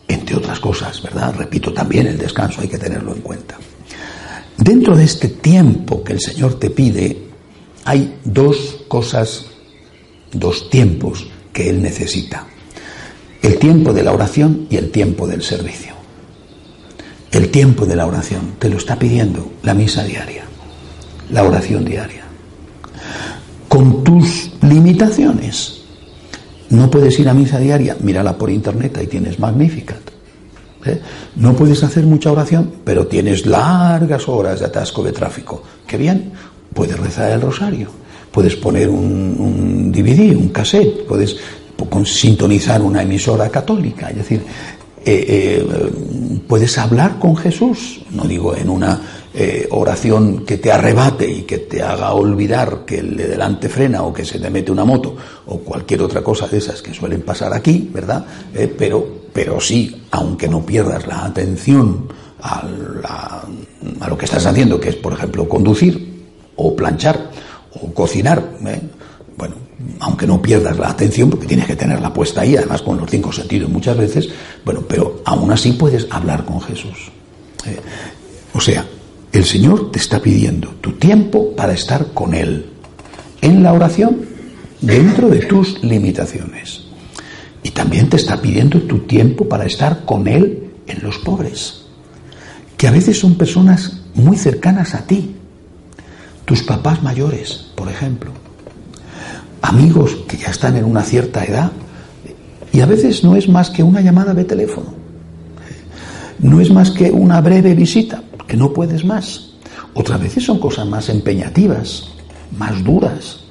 Entre 0.08 0.36
otras 0.36 0.60
cosas, 0.60 1.02
¿verdad? 1.02 1.34
Repito, 1.38 1.72
también 1.74 2.08
el 2.08 2.18
descanso 2.18 2.62
hay 2.62 2.68
que 2.68 2.78
tenerlo 2.78 3.16
en 3.16 3.22
cuenta. 3.22 3.58
Dentro 4.58 4.96
de 4.96 5.06
este 5.06 5.30
tiempo 5.30 6.04
que 6.04 6.14
el 6.14 6.20
Señor 6.20 6.60
te 6.60 6.70
pide, 6.70 7.31
hay 7.86 8.20
dos 8.24 8.84
cosas, 8.88 9.46
dos 10.32 10.70
tiempos 10.70 11.28
que 11.54 11.70
Él 11.70 11.82
necesita. 11.82 12.48
El 13.42 13.58
tiempo 13.58 13.94
de 13.94 14.04
la 14.04 14.14
oración 14.14 14.68
y 14.70 14.78
el 14.78 14.92
tiempo 14.92 15.28
del 15.28 15.42
servicio. 15.42 15.94
El 17.32 17.50
tiempo 17.50 17.86
de 17.86 17.96
la 17.96 18.06
oración 18.06 18.56
te 18.60 18.70
lo 18.70 18.78
está 18.78 19.00
pidiendo 19.00 19.54
la 19.64 19.74
misa 19.74 20.04
diaria, 20.04 20.44
la 21.32 21.44
oración 21.44 21.86
diaria 21.86 22.22
con 23.72 24.04
tus 24.04 24.52
limitaciones. 24.64 25.84
No 26.72 26.92
puedes 26.92 27.18
ir 27.22 27.30
a 27.30 27.34
misa 27.34 27.58
diaria, 27.58 27.96
mírala 28.02 28.38
por 28.38 28.50
internet, 28.50 28.98
ahí 28.98 29.08
tienes 29.08 29.40
Magnificat. 29.40 30.02
¿eh? 30.86 31.00
No 31.38 31.56
puedes 31.56 31.82
hacer 31.82 32.04
mucha 32.04 32.34
oración, 32.34 32.70
pero 32.84 33.08
tienes 33.08 33.46
largas 33.46 34.28
horas 34.28 34.60
de 34.60 34.66
atasco 34.66 35.02
de 35.02 35.14
tráfico. 35.14 35.64
Qué 35.88 35.96
bien, 35.96 36.34
puedes 36.74 37.00
rezar 37.00 37.32
el 37.32 37.42
rosario, 37.42 37.90
puedes 38.32 38.56
poner 38.56 38.90
un, 38.90 39.92
DVD, 39.92 40.36
un 40.36 40.50
cassette, 40.50 41.06
puedes 41.06 41.38
sintonizar 42.06 42.82
una 42.82 43.02
emisora 43.02 43.50
católica, 43.50 44.10
es 44.10 44.18
decir, 44.18 44.44
eh, 45.04 45.26
eh, 45.28 45.92
puedes 46.48 46.78
hablar 46.78 47.18
con 47.18 47.36
Jesús, 47.36 48.02
no 48.12 48.26
digo 48.26 48.56
en 48.56 48.70
una 48.70 49.02
eh, 49.34 49.68
oración 49.72 50.46
que 50.46 50.58
te 50.58 50.72
arrebate 50.72 51.28
y 51.30 51.42
que 51.42 51.58
te 51.60 51.82
haga 51.82 52.14
olvidar 52.14 52.84
que 52.86 53.00
el 53.00 53.18
de 53.18 53.28
delante 53.28 53.68
frena 53.68 54.04
o 54.04 54.14
que 54.14 54.26
se 54.26 54.40
te 54.40 54.50
mete 54.50 54.72
una 54.72 54.86
moto 54.86 55.16
o 55.48 55.60
cualquier 55.60 56.04
otra 56.04 56.22
cosa 56.22 56.48
de 56.48 56.60
esas 56.60 56.82
que 56.82 56.94
suelen 56.94 57.22
pasar 57.22 57.52
aquí, 57.54 57.90
¿verdad? 57.92 58.26
Pero, 58.78 59.08
pero 59.34 59.60
sí, 59.60 60.04
aunque 60.12 60.48
no 60.48 60.64
pierdas 60.64 61.08
la 61.08 61.26
atención 61.26 62.08
a, 62.42 62.68
lo 64.08 64.18
que 64.18 64.26
estás 64.26 64.46
haciendo, 64.46 64.80
que 64.80 64.90
es, 64.90 64.96
por 64.96 65.14
ejemplo, 65.14 65.48
conducir 65.48 66.11
o 66.56 66.76
planchar 66.76 67.32
o 67.82 67.94
cocinar, 67.94 68.58
¿eh? 68.66 68.82
bueno, 69.38 69.56
aunque 70.00 70.28
no 70.28 70.42
pierdas 70.42 70.78
la 70.78 70.90
atención, 70.90 71.30
porque 71.30 71.48
tienes 71.48 71.66
que 71.66 71.76
tenerla 71.76 72.14
puesta 72.14 72.42
ahí, 72.42 72.56
además 72.56 72.82
con 72.82 72.98
los 72.98 73.10
cinco 73.10 73.32
sentidos 73.32 73.70
muchas 73.70 73.98
veces, 73.98 74.30
bueno, 74.64 74.84
pero 74.88 75.22
aún 75.26 75.52
así 75.52 75.74
puedes 75.74 76.08
hablar 76.10 76.46
con 76.46 76.62
Jesús. 76.62 77.12
o 78.54 78.60
sea, 78.60 78.86
el 79.32 79.46
Señor 79.46 79.92
te 79.92 80.00
está 80.00 80.22
pidiendo 80.22 80.70
tu 80.82 80.94
tiempo 80.94 81.56
para 81.56 81.74
estar 81.74 82.08
con 82.14 82.34
Él 82.34 82.66
en 83.42 83.64
la 83.64 83.74
oración 83.74 84.26
dentro 84.82 85.30
de 85.30 85.40
tus 85.40 85.82
limitaciones. 85.84 86.82
Y 87.64 87.70
también 87.70 88.10
te 88.10 88.18
está 88.18 88.42
pidiendo 88.42 88.82
tu 88.82 89.00
tiempo 89.00 89.48
para 89.48 89.66
estar 89.66 90.04
con 90.04 90.28
Él 90.28 90.72
en 90.88 91.02
los 91.04 91.18
pobres, 91.20 91.84
que 92.76 92.88
a 92.88 92.92
veces 92.92 93.20
son 93.20 93.36
personas 93.36 94.02
muy 94.16 94.38
cercanas 94.38 94.96
a 94.96 95.06
ti, 95.06 95.36
tus 96.52 96.64
papás 96.64 97.02
mayores, 97.02 97.68
por 97.76 97.88
ejemplo, 97.88 98.30
amigos 99.62 100.18
que 100.28 100.36
ya 100.36 100.50
están 100.50 100.76
en 100.76 100.84
una 100.84 101.02
cierta 101.02 101.46
edad, 101.46 101.72
y 102.74 102.82
a 102.82 102.86
veces 102.86 103.24
no 103.24 103.38
es 103.38 103.48
más 103.48 103.70
que 103.70 103.84
una 103.84 104.02
llamada 104.02 104.34
de 104.34 104.44
teléfono, 104.44 104.94
no 106.40 106.60
es 106.60 106.70
más 106.70 106.92
que 106.92 107.10
una 107.10 107.40
breve 107.40 107.74
visita, 107.74 108.22
que 108.46 108.58
no 108.58 108.74
puedes 108.74 109.06
más. 109.06 109.54
Otras 109.94 110.20
veces 110.20 110.44
son 110.44 110.60
cosas 110.60 110.86
más 110.88 111.08
empeñativas, 111.08 112.10
más 112.58 112.84
duras, 112.84 113.46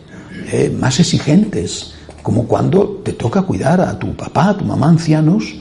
eh, 0.53 0.71
más 0.79 1.01
exigentes, 1.01 1.95
como 2.23 2.45
cuando 2.47 3.01
te 3.03 3.15
toca 3.15 3.41
cuidar 3.41 3.81
a 3.81 3.99
tu 3.99 4.15
papá, 4.15 4.51
a 4.51 4.59
tu 4.59 4.67
mamá 4.67 4.91
ancianos 4.91 5.55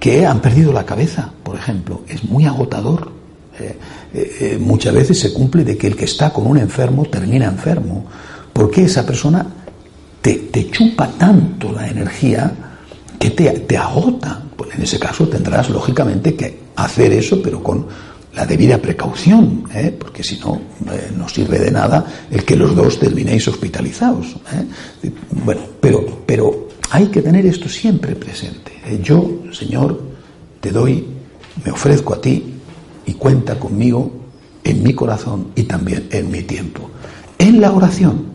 que 0.00 0.24
han 0.24 0.40
perdido 0.40 0.72
la 0.72 0.86
cabeza, 0.86 1.32
por 1.42 1.54
ejemplo. 1.54 2.00
Es 2.08 2.24
muy 2.24 2.46
agotador. 2.46 3.17
Eh, 3.60 3.76
eh, 4.14 4.58
muchas 4.60 4.94
veces 4.94 5.18
se 5.18 5.32
cumple 5.32 5.64
de 5.64 5.76
que 5.76 5.88
el 5.88 5.96
que 5.96 6.04
está 6.04 6.32
con 6.32 6.46
un 6.46 6.58
enfermo 6.58 7.04
termina 7.06 7.46
enfermo, 7.46 8.06
porque 8.52 8.84
esa 8.84 9.04
persona 9.04 9.46
te, 10.22 10.70
chupa 10.70 11.08
tanto 11.18 11.72
la 11.72 11.88
energía 11.88 12.52
que 13.18 13.30
te, 13.30 13.76
agota. 13.76 14.42
Pues 14.56 14.74
en 14.74 14.82
ese 14.82 14.98
caso 14.98 15.28
tendrás, 15.28 15.70
lógicamente, 15.70 16.34
que 16.34 16.60
hacer 16.76 17.12
eso, 17.12 17.40
pero 17.42 17.62
con 17.62 17.86
la 18.34 18.46
debida 18.46 18.78
precaución, 18.78 19.64
¿eh? 19.74 19.94
porque 19.98 20.22
si 20.22 20.38
no, 20.38 20.60
no 21.16 21.28
sirve 21.28 21.58
de 21.58 21.70
nada 21.70 22.04
el 22.30 22.44
que 22.44 22.56
los 22.56 22.74
dos 22.74 22.98
terminéis 22.98 23.48
hospitalizados. 23.48 24.36
Bueno, 25.44 25.60
pero, 25.80 26.22
pero 26.26 26.68
hay 26.90 27.06
que 27.06 27.22
tener 27.22 27.46
esto 27.46 27.68
siempre 27.68 28.14
presente. 28.14 28.72
Yo, 29.02 29.42
Señor, 29.52 30.00
te 30.60 30.70
doy, 30.70 31.04
me 31.64 31.72
ofrezco 31.72 32.14
a 32.14 32.20
ti 32.20 32.57
y 33.08 33.14
cuenta 33.14 33.58
conmigo 33.58 34.10
en 34.62 34.82
mi 34.82 34.92
corazón 34.92 35.48
y 35.56 35.62
también 35.62 36.08
en 36.10 36.30
mi 36.30 36.42
tiempo. 36.42 36.90
En 37.38 37.58
la 37.58 37.72
oración, 37.72 38.26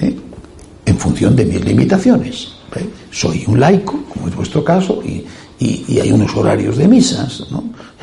en 0.00 0.98
función 0.98 1.36
de 1.36 1.46
mis 1.46 1.64
limitaciones. 1.64 2.48
¿eh? 2.74 2.88
Soy 3.12 3.44
un 3.46 3.60
laico, 3.60 4.02
como 4.12 4.26
es 4.28 4.34
vuestro 4.34 4.64
caso, 4.64 5.00
y, 5.04 5.24
hay 6.00 6.10
unos 6.10 6.36
horarios 6.36 6.76
de 6.76 6.88
misas. 6.88 7.46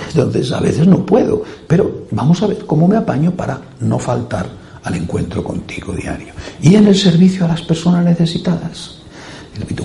Entonces 0.08 0.52
a 0.52 0.62
veces 0.62 0.88
no 0.88 1.06
puedo, 1.06 1.44
pero 1.68 2.06
vamos 2.12 2.42
a 2.42 2.48
ver 2.48 2.66
cómo 2.66 2.88
me 2.88 2.96
apaño 2.96 3.32
para 3.32 3.62
no 3.82 4.00
faltar 4.00 4.48
al 4.84 4.96
encuentro 4.96 5.44
contigo 5.44 5.94
diario. 5.94 6.34
Y 6.62 6.76
en 6.76 6.88
el 6.88 6.96
servicio 6.96 7.46
a 7.46 7.50
las 7.50 7.62
personas 7.62 8.06
necesitadas. 8.06 9.02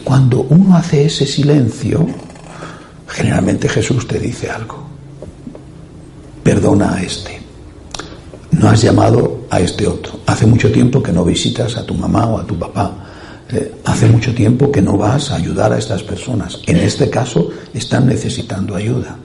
Cuando 0.05 0.47
uno 0.49 0.77
hace 0.77 1.05
ese 1.05 1.27
silencio, 1.27 2.07
generalmente 3.09 3.69
Jesús 3.69 4.07
te 4.07 4.21
dice 4.21 4.49
algo. 4.49 4.86
Perdona 6.47 6.95
a 6.95 7.03
este. 7.03 7.41
No 8.53 8.69
has 8.69 8.81
llamado 8.81 9.47
a 9.51 9.59
este 9.59 9.85
otro. 9.85 10.21
Hace 10.27 10.47
mucho 10.47 10.71
tiempo 10.71 11.03
que 11.03 11.11
no 11.11 11.25
visitas 11.25 11.77
a 11.77 11.85
tu 11.85 11.93
mamá 11.93 12.25
o 12.27 12.39
a 12.39 12.47
tu 12.47 12.57
papá. 12.57 12.93
Eh, 13.51 13.75
hace 13.85 14.07
mucho 14.07 14.33
tiempo 14.33 14.71
que 14.71 14.81
no 14.81 14.97
vas 14.97 15.33
a 15.33 15.35
ayudar 15.35 15.73
a 15.73 15.79
estas 15.79 16.05
personas. 16.05 16.61
En 16.67 16.77
este 16.77 17.11
caso 17.11 17.51
están 17.75 18.07
necesitando 18.07 18.77
ayuda. 18.77 19.17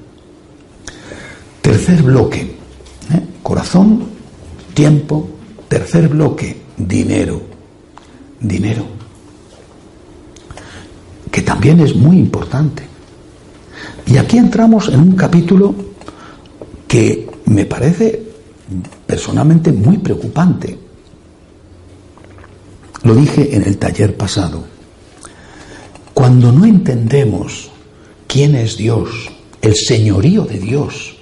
Tercer 1.62 2.02
bloque. 2.02 2.40
¿eh? 2.40 3.22
Corazón, 3.44 4.04
tiempo. 4.74 5.30
Tercer 5.68 6.08
bloque, 6.08 6.60
dinero. 6.76 7.40
Dinero. 8.40 8.84
Que 11.30 11.44
también 11.44 11.82
es 11.82 11.96
muy 11.96 12.18
importante. 12.18 12.82
Y 14.08 14.18
aquí 14.18 14.40
entramos 14.40 14.90
en 14.90 15.02
un 15.02 15.12
capítulo 15.12 15.91
que 16.92 17.26
me 17.46 17.66
parece 17.66 18.22
personalmente 19.08 19.72
muy 19.72 20.00
preocupante. 20.00 20.78
Lo 23.04 23.16
dije 23.16 23.56
en 23.56 23.64
el 23.64 23.78
taller 23.78 24.18
pasado. 24.18 24.66
Cuando 26.14 26.52
no 26.52 26.66
entendemos 26.66 27.72
quién 28.28 28.56
es 28.56 28.76
Dios, 28.76 29.10
el 29.62 29.74
señorío 29.74 30.44
de 30.44 30.60
Dios, 30.60 31.16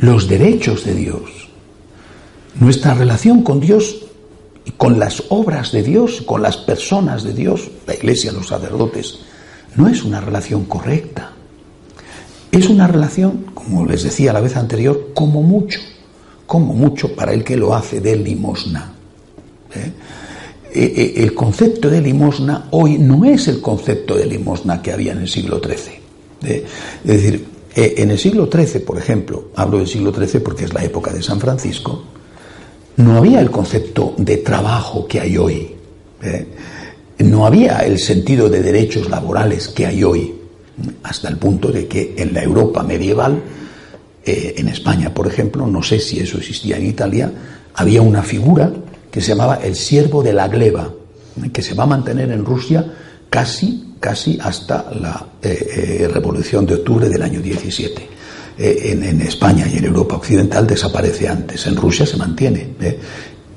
los 0.00 0.26
derechos 0.26 0.84
de 0.84 0.96
Dios, 0.96 1.48
nuestra 2.56 2.94
relación 2.94 3.44
con 3.44 3.60
Dios 3.60 4.02
y 4.64 4.72
con 4.72 4.98
las 4.98 5.22
obras 5.28 5.70
de 5.70 5.84
Dios, 5.84 6.22
con 6.22 6.42
las 6.42 6.56
personas 6.56 7.22
de 7.22 7.34
Dios, 7.34 7.70
la 7.86 7.94
iglesia, 7.94 8.32
los 8.32 8.48
sacerdotes, 8.48 9.20
no 9.76 9.86
es 9.86 10.02
una 10.02 10.20
relación 10.20 10.64
correcta. 10.64 11.30
Es 12.50 12.68
una 12.68 12.86
relación, 12.88 13.46
como 13.62 13.86
les 13.86 14.02
decía 14.02 14.32
la 14.32 14.40
vez 14.40 14.56
anterior, 14.56 15.10
como 15.14 15.42
mucho, 15.42 15.80
como 16.46 16.74
mucho 16.74 17.14
para 17.14 17.32
el 17.32 17.44
que 17.44 17.56
lo 17.56 17.74
hace 17.74 18.00
de 18.00 18.16
limosna. 18.16 18.92
¿eh? 19.74 19.92
Eh, 20.74 20.94
eh, 20.96 21.12
el 21.16 21.34
concepto 21.34 21.90
de 21.90 22.00
limosna 22.00 22.68
hoy 22.70 22.98
no 22.98 23.24
es 23.24 23.48
el 23.48 23.60
concepto 23.60 24.16
de 24.16 24.26
limosna 24.26 24.80
que 24.80 24.92
había 24.92 25.12
en 25.12 25.18
el 25.18 25.28
siglo 25.28 25.60
XIII. 25.62 26.02
Es 26.44 26.64
decir, 27.04 27.46
en 27.74 28.10
el 28.10 28.18
siglo 28.18 28.48
XIII, 28.50 28.80
por 28.80 28.98
ejemplo, 28.98 29.50
hablo 29.54 29.78
del 29.78 29.86
siglo 29.86 30.12
XIII 30.12 30.40
porque 30.40 30.64
es 30.64 30.74
la 30.74 30.82
época 30.82 31.12
de 31.12 31.22
San 31.22 31.38
Francisco, 31.38 32.02
no 32.96 33.16
había 33.16 33.40
el 33.40 33.50
concepto 33.50 34.14
de 34.18 34.38
trabajo 34.38 35.06
que 35.06 35.20
hay 35.20 35.36
hoy. 35.36 35.76
No 37.18 37.46
había 37.46 37.78
el 37.80 37.98
sentido 38.00 38.48
de 38.48 38.60
derechos 38.60 39.08
laborales 39.08 39.68
que 39.68 39.86
hay 39.86 40.02
hoy, 40.02 40.34
hasta 41.02 41.28
el 41.28 41.36
punto 41.36 41.70
de 41.70 41.86
que 41.86 42.14
en 42.16 42.32
la 42.34 42.42
Europa 42.42 42.82
medieval 42.82 43.42
eh, 44.24 44.54
en 44.56 44.68
España, 44.68 45.12
por 45.12 45.26
ejemplo, 45.26 45.66
no 45.66 45.82
sé 45.82 45.98
si 45.98 46.20
eso 46.20 46.38
existía 46.38 46.76
en 46.76 46.86
Italia, 46.86 47.32
había 47.74 48.02
una 48.02 48.22
figura 48.22 48.72
que 49.10 49.20
se 49.20 49.28
llamaba 49.28 49.56
el 49.56 49.74
siervo 49.74 50.22
de 50.22 50.32
la 50.32 50.48
gleba, 50.48 50.92
que 51.52 51.62
se 51.62 51.74
va 51.74 51.84
a 51.84 51.88
mantener 51.88 52.30
en 52.30 52.44
Rusia 52.44 52.84
casi, 53.28 53.94
casi 53.98 54.38
hasta 54.40 54.90
la 54.92 55.26
eh, 55.42 56.02
eh, 56.02 56.08
Revolución 56.08 56.64
de 56.66 56.74
Octubre 56.74 57.08
del 57.08 57.22
año 57.22 57.40
17. 57.40 58.10
En, 58.58 59.02
en, 59.02 59.22
España 59.22 59.66
y 59.66 59.78
en 59.78 59.86
Europa 59.86 60.16
Occidental 60.16 60.66
desaparece 60.66 61.26
antes, 61.26 61.66
en 61.66 61.74
Rusia 61.74 62.04
se 62.04 62.18
mantiene. 62.18 62.74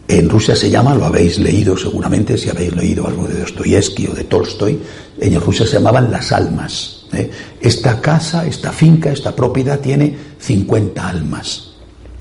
En 0.08 0.30
Rusia 0.30 0.56
se 0.56 0.70
llama, 0.70 0.96
lo 0.96 1.06
habéis 1.06 1.38
leído 1.38 1.76
seguramente, 1.76 2.38
si 2.38 2.50
habéis 2.50 2.76
leído 2.76 3.06
algo 3.06 3.28
de 3.28 3.40
Dostoyevsky 3.40 4.08
o 4.08 4.14
de 4.14 4.24
Tolstoy, 4.24 4.80
en 5.20 5.42
Rusia 5.42 5.66
se 5.66 5.74
llamaban 5.74 6.10
las 6.10 6.32
almas. 6.32 6.95
¿Eh? 7.14 7.30
Esta 7.62 8.02
casa, 8.02 8.46
esta 8.46 8.72
finca, 8.72 9.12
esta 9.12 9.36
propiedad 9.36 9.80
tiene 9.80 10.16
50 10.40 11.08
almas. 11.08 11.72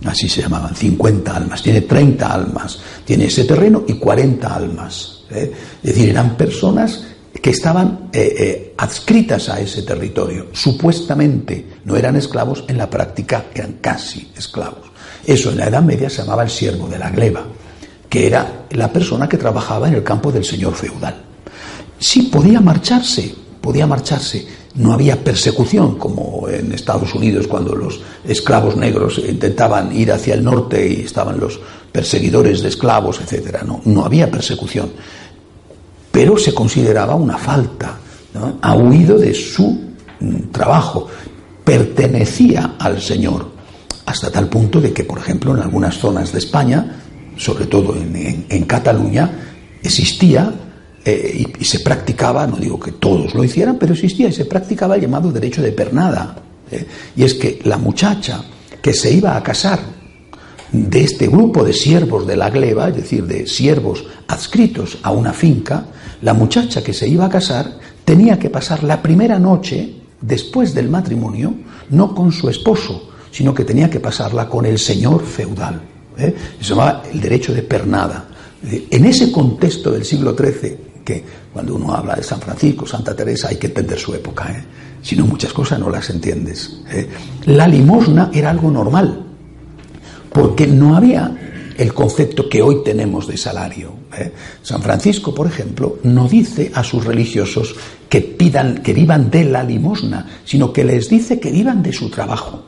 Así 0.04 0.28
se 0.28 0.42
llamaban, 0.42 0.74
50 0.74 1.34
almas. 1.34 1.62
Tiene 1.62 1.82
30 1.82 2.32
almas. 2.32 2.78
Tiene 3.04 3.26
ese 3.26 3.44
terreno 3.44 3.84
y 3.86 3.94
40 3.94 4.54
almas. 4.54 5.24
¿eh? 5.30 5.52
Es 5.82 5.94
decir, 5.94 6.10
eran 6.10 6.36
personas 6.36 7.04
que 7.40 7.50
estaban 7.50 8.10
eh, 8.12 8.74
adscritas 8.76 9.48
a 9.48 9.60
ese 9.60 9.82
territorio. 9.82 10.48
Supuestamente 10.52 11.66
no 11.84 11.96
eran 11.96 12.16
esclavos, 12.16 12.64
en 12.68 12.78
la 12.78 12.88
práctica 12.88 13.46
eran 13.54 13.74
casi 13.80 14.30
esclavos. 14.36 14.90
Eso 15.26 15.50
en 15.50 15.58
la 15.58 15.66
Edad 15.66 15.82
Media 15.82 16.10
se 16.10 16.22
llamaba 16.22 16.42
el 16.42 16.50
siervo 16.50 16.88
de 16.88 16.98
la 16.98 17.10
gleba, 17.10 17.44
que 18.08 18.26
era 18.26 18.66
la 18.70 18.92
persona 18.92 19.28
que 19.28 19.38
trabajaba 19.38 19.88
en 19.88 19.94
el 19.94 20.02
campo 20.02 20.30
del 20.30 20.44
señor 20.44 20.74
feudal. 20.74 21.22
Sí 21.98 22.22
podía 22.22 22.60
marcharse, 22.60 23.34
podía 23.64 23.86
marcharse, 23.86 24.46
no 24.74 24.92
había 24.92 25.24
persecución 25.24 25.96
como 25.96 26.46
en 26.50 26.70
Estados 26.72 27.14
Unidos 27.14 27.46
cuando 27.46 27.74
los 27.74 27.98
esclavos 28.22 28.76
negros 28.76 29.18
intentaban 29.26 29.96
ir 29.96 30.12
hacia 30.12 30.34
el 30.34 30.44
norte 30.44 30.86
y 30.86 31.00
estaban 31.00 31.40
los 31.40 31.58
perseguidores 31.90 32.60
de 32.60 32.68
esclavos, 32.68 33.22
etcétera. 33.22 33.62
No, 33.66 33.80
no 33.86 34.04
había 34.04 34.30
persecución, 34.30 34.90
pero 36.12 36.36
se 36.36 36.52
consideraba 36.52 37.14
una 37.14 37.38
falta. 37.38 38.00
Ha 38.60 38.74
huido 38.74 39.16
de 39.16 39.32
su 39.32 39.80
mm, 40.20 40.50
trabajo, 40.52 41.06
pertenecía 41.64 42.74
al 42.78 43.00
Señor, 43.00 43.46
hasta 44.04 44.30
tal 44.30 44.50
punto 44.50 44.78
de 44.78 44.92
que, 44.92 45.04
por 45.04 45.20
ejemplo, 45.20 45.54
en 45.56 45.62
algunas 45.62 45.96
zonas 45.96 46.32
de 46.32 46.38
España, 46.38 47.00
sobre 47.38 47.64
todo 47.64 47.96
en 47.96 48.64
Cataluña, 48.66 49.30
existía 49.82 50.52
eh, 51.04 51.46
y, 51.58 51.64
se 51.64 51.80
practicaba, 51.80 52.46
no 52.46 52.56
digo 52.56 52.80
que 52.80 52.92
todos 52.92 53.34
lo 53.34 53.44
hicieran, 53.44 53.76
pero 53.78 53.92
existía 53.92 54.28
y 54.28 54.32
se 54.32 54.46
practicaba 54.46 54.94
el 54.94 55.02
llamado 55.02 55.30
derecho 55.30 55.60
de 55.60 55.72
pernada. 55.72 56.36
¿eh? 56.70 56.86
Y 57.16 57.24
es 57.24 57.34
que 57.34 57.60
la 57.64 57.76
muchacha 57.76 58.42
que 58.80 58.94
se 58.94 59.12
iba 59.12 59.36
a 59.36 59.42
casar 59.42 59.80
de 60.72 61.02
este 61.02 61.28
grupo 61.28 61.62
de 61.62 61.72
siervos 61.72 62.26
de 62.26 62.36
la 62.36 62.48
gleba, 62.50 62.88
es 62.88 62.96
decir, 62.96 63.26
de 63.26 63.46
siervos 63.46 64.04
adscritos 64.28 64.98
a 65.02 65.10
una 65.10 65.32
finca, 65.32 65.86
la 66.22 66.32
muchacha 66.32 66.82
que 66.82 66.94
se 66.94 67.06
iba 67.06 67.26
a 67.26 67.28
casar 67.28 67.78
tenía 68.04 68.38
que 68.38 68.48
pasar 68.48 68.82
la 68.82 69.02
primera 69.02 69.38
noche 69.38 69.94
después 70.20 70.74
del 70.74 70.88
matrimonio, 70.88 71.54
no 71.90 72.14
con 72.14 72.32
su 72.32 72.48
esposo, 72.48 73.10
sino 73.30 73.52
que 73.52 73.64
tenía 73.64 73.90
que 73.90 74.00
pasarla 74.00 74.48
con 74.48 74.64
el 74.64 74.78
señor 74.78 75.22
feudal. 75.22 75.82
¿eh? 76.16 76.34
Se 76.60 76.70
llamaba 76.70 77.02
el 77.12 77.20
derecho 77.20 77.52
de 77.52 77.62
pernada. 77.62 78.28
En 78.90 79.04
ese 79.04 79.30
contexto 79.30 79.90
del 79.90 80.04
siglo 80.04 80.34
XIII, 80.34 80.83
que 81.04 81.22
cuando 81.52 81.76
uno 81.76 81.94
habla 81.94 82.16
de 82.16 82.22
San 82.22 82.40
Francisco, 82.40 82.86
Santa 82.86 83.14
Teresa, 83.14 83.48
hay 83.48 83.56
que 83.56 83.66
entender 83.66 83.98
su 83.98 84.14
época. 84.14 84.50
¿eh? 84.50 84.64
Si 85.02 85.14
no, 85.14 85.26
muchas 85.26 85.52
cosas 85.52 85.78
no 85.78 85.90
las 85.90 86.08
entiendes. 86.10 86.80
¿eh? 86.90 87.08
La 87.46 87.68
limosna 87.68 88.30
era 88.32 88.50
algo 88.50 88.70
normal, 88.70 89.24
porque 90.32 90.66
no 90.66 90.96
había 90.96 91.72
el 91.76 91.92
concepto 91.92 92.48
que 92.48 92.62
hoy 92.62 92.82
tenemos 92.84 93.26
de 93.26 93.36
salario. 93.36 93.92
¿eh? 94.16 94.32
San 94.62 94.80
Francisco, 94.80 95.34
por 95.34 95.46
ejemplo, 95.46 95.98
no 96.04 96.26
dice 96.28 96.70
a 96.74 96.82
sus 96.82 97.04
religiosos 97.04 97.74
que 98.08 98.20
pidan, 98.20 98.78
que 98.78 98.92
vivan 98.92 99.30
de 99.30 99.44
la 99.44 99.62
limosna, 99.62 100.26
sino 100.44 100.72
que 100.72 100.84
les 100.84 101.08
dice 101.08 101.38
que 101.38 101.50
vivan 101.50 101.82
de 101.82 101.92
su 101.92 102.08
trabajo. 102.08 102.64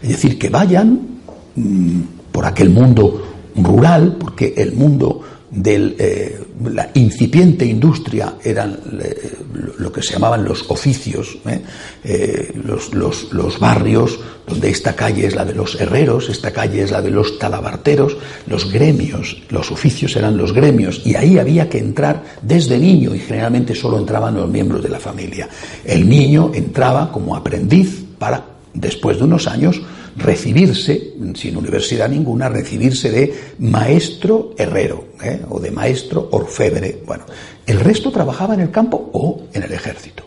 Es 0.00 0.10
decir, 0.10 0.38
que 0.38 0.48
vayan 0.48 1.20
mm, 1.54 2.00
por 2.32 2.46
aquel 2.46 2.70
mundo 2.70 3.24
rural, 3.56 4.16
porque 4.18 4.54
el 4.56 4.72
mundo 4.72 5.20
de 5.62 5.96
eh, 5.98 6.40
la 6.70 6.90
incipiente 6.94 7.64
industria 7.64 8.34
eran 8.44 8.78
eh, 9.00 9.32
lo 9.78 9.90
que 9.90 10.02
se 10.02 10.12
llamaban 10.12 10.44
los 10.44 10.70
oficios, 10.70 11.36
¿eh? 11.46 12.52
los, 12.64 12.94
los, 12.94 13.58
barrios, 13.58 14.20
donde 14.46 14.70
esta 14.70 14.94
calle 14.94 15.26
es 15.26 15.34
la 15.34 15.44
de 15.44 15.54
los 15.54 15.80
herreros, 15.80 16.28
esta 16.28 16.52
calle 16.52 16.82
es 16.82 16.92
la 16.92 17.02
de 17.02 17.10
los 17.10 17.38
talabarteros, 17.38 18.16
los 18.46 18.70
gremios, 18.70 19.42
los 19.50 19.72
oficios 19.72 20.14
eran 20.16 20.36
los 20.36 20.52
gremios, 20.52 21.02
y 21.04 21.16
ahí 21.16 21.38
había 21.38 21.68
que 21.68 21.78
entrar 21.78 22.22
desde 22.40 22.78
niño, 22.78 23.14
y 23.14 23.18
generalmente 23.18 23.74
solo 23.74 23.98
entraban 23.98 24.34
los 24.34 24.48
miembros 24.48 24.82
de 24.82 24.90
la 24.90 25.00
familia. 25.00 25.48
El 25.84 26.08
niño 26.08 26.52
entraba 26.54 27.10
como 27.10 27.34
aprendiz 27.34 28.04
para, 28.18 28.44
después 28.74 29.18
de 29.18 29.24
unos 29.24 29.48
años, 29.48 29.80
recibirse, 30.18 31.14
sin 31.34 31.56
universidad 31.56 32.08
ninguna, 32.08 32.48
recibirse 32.48 33.10
de 33.10 33.34
maestro 33.60 34.54
herrero 34.58 35.08
¿eh? 35.22 35.40
o 35.48 35.60
de 35.60 35.70
maestro 35.70 36.28
orfebre. 36.32 37.02
Bueno, 37.06 37.24
el 37.66 37.80
resto 37.80 38.10
trabajaba 38.10 38.54
en 38.54 38.60
el 38.60 38.70
campo 38.70 39.10
o 39.12 39.44
en 39.52 39.62
el 39.62 39.72
ejército. 39.72 40.24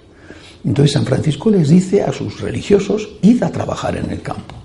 Entonces 0.64 0.94
San 0.94 1.06
Francisco 1.06 1.50
les 1.50 1.70
dice 1.70 2.04
a 2.04 2.14
sus 2.14 2.40
religiosos, 2.40 3.10
id 3.22 3.44
a 3.44 3.52
trabajar 3.52 3.98
en 3.98 4.10
el 4.12 4.22
campo 4.22 4.56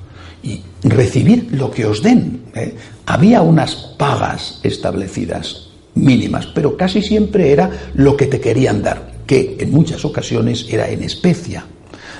y 0.43 0.63
recibir 0.85 1.49
lo 1.53 1.71
que 1.71 1.87
os 1.87 2.03
den. 2.03 2.43
¿eh? 2.55 2.75
Había 3.07 3.43
unas 3.43 3.75
pagas 3.99 4.61
establecidas 4.63 5.69
mínimas, 5.95 6.47
pero 6.47 6.77
casi 6.77 7.03
siempre 7.03 7.51
era 7.51 7.71
lo 7.95 8.17
que 8.17 8.27
te 8.27 8.41
querían 8.41 8.83
dar, 8.83 9.23
que 9.27 9.57
en 9.59 9.73
muchas 9.73 10.05
ocasiones 10.05 10.67
era 10.71 10.89
en 10.89 11.03
especia. 11.03 11.65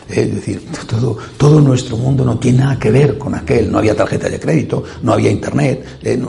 Es 0.09 0.35
decir, 0.35 0.63
todo, 0.87 1.17
todo 1.37 1.61
nuestro 1.61 1.97
mundo 1.97 2.25
no 2.25 2.39
tiene 2.39 2.59
nada 2.59 2.79
que 2.79 2.91
ver 2.91 3.19
con 3.19 3.35
aquel. 3.35 3.71
No 3.71 3.79
había 3.79 3.97
tarjeta 3.97 4.29
de 4.29 4.39
crédito, 4.39 4.85
no 5.03 5.13
había 5.13 5.31
internet, 5.31 5.85
eh, 6.03 6.21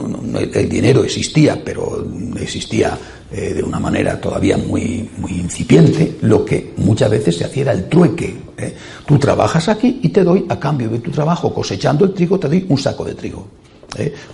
el, 0.54 0.68
dinero 0.68 1.04
existía, 1.04 1.62
pero 1.64 2.04
existía 2.40 2.98
eh, 3.30 3.54
de 3.54 3.62
una 3.62 3.78
manera 3.78 4.20
todavía 4.20 4.56
muy, 4.56 5.08
muy 5.18 5.32
incipiente. 5.32 6.16
Lo 6.22 6.44
que 6.44 6.74
muchas 6.78 7.10
veces 7.10 7.36
se 7.36 7.44
hacía 7.44 7.62
era 7.62 7.72
el 7.72 7.88
trueque. 7.88 8.36
Eh. 8.56 8.74
Tú 9.06 9.16
trabajas 9.18 9.68
aquí 9.68 10.00
y 10.02 10.08
te 10.08 10.24
doy, 10.24 10.44
a 10.48 10.58
cambio 10.58 10.88
de 10.88 10.98
tu 10.98 11.12
trabajo 11.12 11.54
cosechando 11.54 12.04
el 12.04 12.12
trigo, 12.12 12.38
te 12.38 12.48
doy 12.48 12.66
un 12.68 12.78
saco 12.78 13.04
de 13.04 13.14
trigo. 13.14 13.46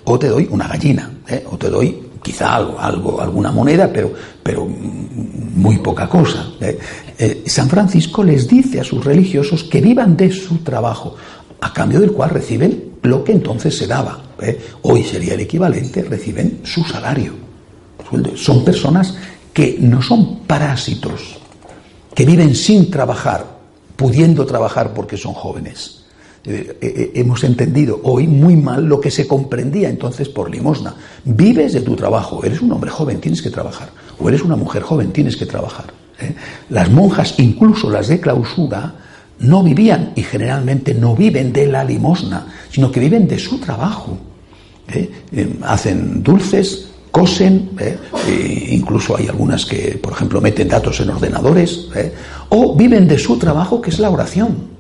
O 0.04 0.18
te 0.18 0.28
doy 0.28 0.48
una 0.50 0.66
gallina, 0.66 1.10
o 1.50 1.56
te 1.56 1.70
doy 1.70 1.96
quizá 2.24 2.54
algo, 2.56 2.80
algo, 2.80 3.20
alguna 3.20 3.52
moneda, 3.52 3.92
pero, 3.92 4.12
pero 4.42 4.66
muy 4.66 5.76
poca 5.78 6.08
cosa. 6.08 6.52
¿eh? 6.58 6.78
Eh, 7.18 7.44
San 7.46 7.68
Francisco 7.68 8.24
les 8.24 8.48
dice 8.48 8.80
a 8.80 8.84
sus 8.84 9.04
religiosos 9.04 9.64
que 9.64 9.82
vivan 9.82 10.16
de 10.16 10.32
su 10.32 10.58
trabajo, 10.58 11.14
a 11.60 11.72
cambio 11.72 12.00
del 12.00 12.12
cual 12.12 12.30
reciben 12.30 12.94
lo 13.02 13.22
que 13.22 13.32
entonces 13.32 13.76
se 13.76 13.86
daba. 13.86 14.22
¿eh? 14.40 14.58
Hoy 14.82 15.04
sería 15.04 15.34
el 15.34 15.40
equivalente, 15.40 16.02
reciben 16.02 16.60
su 16.64 16.82
salario. 16.82 17.34
Son 18.36 18.64
personas 18.64 19.14
que 19.52 19.76
no 19.80 20.00
son 20.00 20.40
parásitos, 20.40 21.36
que 22.14 22.24
viven 22.24 22.54
sin 22.54 22.90
trabajar, 22.90 23.44
pudiendo 23.96 24.46
trabajar 24.46 24.94
porque 24.94 25.18
son 25.18 25.34
jóvenes. 25.34 26.03
Eh, 26.46 26.76
eh, 26.78 26.94
eh, 26.94 27.12
hemos 27.14 27.42
entendido 27.42 28.00
hoy 28.02 28.26
muy 28.26 28.54
mal 28.54 28.84
lo 28.84 29.00
que 29.00 29.10
se 29.10 29.26
comprendía 29.26 29.88
entonces 29.88 30.28
por 30.28 30.50
limosna. 30.50 30.94
Vives 31.24 31.72
de 31.72 31.80
tu 31.80 31.96
trabajo, 31.96 32.44
eres 32.44 32.60
un 32.60 32.70
hombre 32.72 32.90
joven, 32.90 33.18
tienes 33.18 33.40
que 33.40 33.48
trabajar, 33.48 33.88
o 34.18 34.28
eres 34.28 34.42
una 34.42 34.54
mujer 34.54 34.82
joven, 34.82 35.10
tienes 35.10 35.36
que 35.36 35.46
trabajar. 35.46 35.86
Las 36.68 36.90
monjas, 36.90 37.34
incluso 37.38 37.90
las 37.90 38.08
de 38.08 38.20
clausura, 38.20 38.94
no 39.40 39.62
vivían 39.62 40.12
y 40.14 40.22
generalmente 40.22 40.92
no 40.92 41.16
viven 41.16 41.52
de 41.52 41.66
la 41.66 41.82
limosna, 41.82 42.46
sino 42.70 42.92
que 42.92 43.00
viven 43.00 43.26
de 43.26 43.38
su 43.38 43.58
trabajo. 43.58 44.18
hacen 45.62 46.22
dulces, 46.22 46.88
cosen, 47.10 47.70
incluso 48.70 49.16
hay 49.16 49.28
algunas 49.28 49.64
que, 49.64 49.98
por 50.00 50.12
ejemplo, 50.12 50.40
meten 50.40 50.68
datos 50.68 51.00
en 51.00 51.10
ordenadores, 51.10 51.88
o 52.50 52.76
viven 52.76 53.08
de 53.08 53.18
su 53.18 53.38
trabajo, 53.38 53.80
que 53.80 53.90
es 53.90 53.98
la 53.98 54.10
oración. 54.10 54.73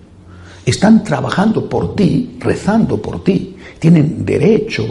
Están 0.64 1.04
trabajando 1.04 1.68
por 1.68 1.94
ti, 1.94 2.36
rezando 2.40 3.00
por 3.00 3.22
ti. 3.22 3.56
Tienen 3.78 4.24
derecho 4.24 4.84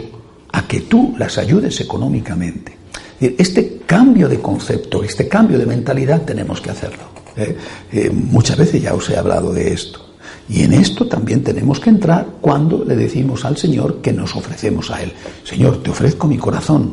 a 0.52 0.66
que 0.66 0.82
tú 0.82 1.14
las 1.18 1.38
ayudes 1.38 1.80
económicamente. 1.80 2.76
Este 3.20 3.80
cambio 3.86 4.28
de 4.28 4.40
concepto, 4.40 5.02
este 5.02 5.28
cambio 5.28 5.58
de 5.58 5.66
mentalidad 5.66 6.22
tenemos 6.22 6.60
que 6.60 6.70
hacerlo. 6.70 7.04
¿eh? 7.36 7.56
Eh, 7.92 8.10
muchas 8.10 8.56
veces 8.56 8.82
ya 8.82 8.94
os 8.94 9.08
he 9.10 9.16
hablado 9.16 9.52
de 9.52 9.72
esto. 9.72 10.00
Y 10.48 10.62
en 10.62 10.74
esto 10.74 11.06
también 11.06 11.42
tenemos 11.42 11.80
que 11.80 11.90
entrar 11.90 12.26
cuando 12.40 12.84
le 12.84 12.96
decimos 12.96 13.44
al 13.44 13.56
Señor 13.56 14.00
que 14.02 14.12
nos 14.12 14.36
ofrecemos 14.36 14.90
a 14.90 15.02
Él. 15.02 15.12
Señor, 15.42 15.82
te 15.82 15.90
ofrezco 15.90 16.26
mi 16.26 16.36
corazón, 16.36 16.92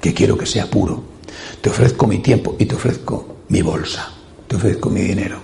que 0.00 0.14
quiero 0.14 0.38
que 0.38 0.46
sea 0.46 0.70
puro. 0.70 1.02
Te 1.60 1.70
ofrezco 1.70 2.06
mi 2.06 2.18
tiempo 2.18 2.56
y 2.58 2.66
te 2.66 2.76
ofrezco 2.76 3.38
mi 3.48 3.60
bolsa. 3.60 4.08
Te 4.46 4.56
ofrezco 4.56 4.88
mi 4.88 5.00
dinero. 5.00 5.38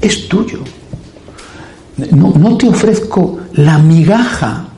Es 0.00 0.28
tuyo. 0.28 0.60
No, 1.96 2.58
te 2.58 2.68
ofrezco 2.68 3.38
la 3.54 3.78
migaja, 3.78 4.68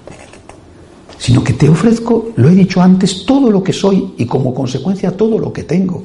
sino 1.18 1.42
que 1.42 1.52
te 1.52 1.68
ofrezco, 1.68 2.30
lo 2.36 2.48
he 2.48 2.54
dicho 2.54 2.80
antes, 2.80 3.26
todo 3.26 3.50
lo 3.50 3.62
que 3.62 3.72
soy 3.72 4.14
y 4.18 4.26
como 4.26 4.54
consecuencia 4.54 5.16
todo 5.16 5.38
lo 5.38 5.52
que 5.52 5.64
tengo. 5.64 6.04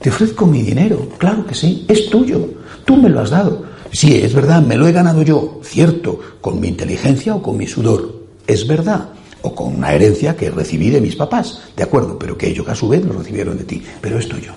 Te 0.00 0.10
ofrezco 0.10 0.46
mi 0.46 0.62
dinero, 0.62 1.08
claro 1.16 1.46
que 1.46 1.54
sí, 1.54 1.86
es 1.88 2.10
tuyo, 2.10 2.46
tú 2.84 2.96
me 2.96 3.08
lo 3.08 3.20
has 3.20 3.30
dado. 3.30 3.64
Sí, 3.90 4.16
es 4.16 4.34
verdad, 4.34 4.62
me 4.62 4.76
lo 4.76 4.86
he 4.86 4.92
ganado 4.92 5.22
yo, 5.22 5.60
cierto, 5.64 6.20
con 6.42 6.60
mi 6.60 6.68
inteligencia 6.68 7.34
o 7.34 7.42
con 7.42 7.56
mi 7.56 7.66
sudor, 7.66 8.26
es 8.46 8.66
verdad, 8.66 9.08
o 9.40 9.54
con 9.54 9.76
una 9.76 9.94
herencia 9.94 10.36
que 10.36 10.50
recibí 10.50 10.90
de 10.90 11.00
mis 11.00 11.16
papás, 11.16 11.62
de 11.74 11.84
acuerdo, 11.84 12.18
pero 12.18 12.36
que 12.36 12.50
ellos 12.50 12.68
a 12.68 12.74
su 12.74 12.86
vez 12.86 13.02
lo 13.02 13.14
recibieron 13.14 13.56
de 13.56 13.64
ti, 13.64 13.82
pero 14.02 14.18
es 14.18 14.28
tuyo. 14.28 14.52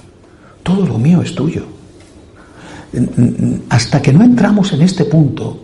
Todo 0.64 0.86
lo 0.86 0.98
mío 0.98 1.22
es 1.22 1.34
tuyo 1.34 1.81
hasta 3.70 4.02
que 4.02 4.14
no 4.14 4.24
entramos 4.24 4.74
en 4.74 4.82
este 4.82 5.06
punto, 5.06 5.64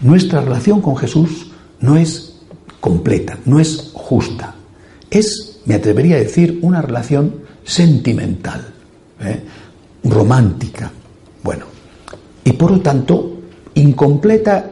nuestra 0.00 0.40
relación 0.40 0.80
con 0.80 0.96
Jesús 0.96 1.50
no 1.80 1.96
es 1.96 2.36
completa, 2.80 3.38
no 3.44 3.60
es 3.60 3.90
justa. 3.92 4.54
Es, 5.10 5.60
me 5.66 5.74
atrevería 5.74 6.16
a 6.16 6.20
decir, 6.20 6.58
una 6.62 6.82
relación 6.82 7.36
sentimental, 7.64 8.66
¿eh? 9.20 9.42
romántica, 10.04 10.90
bueno, 11.42 11.66
y 12.44 12.52
por 12.52 12.70
lo 12.70 12.80
tanto 12.80 13.38
incompleta 13.74 14.70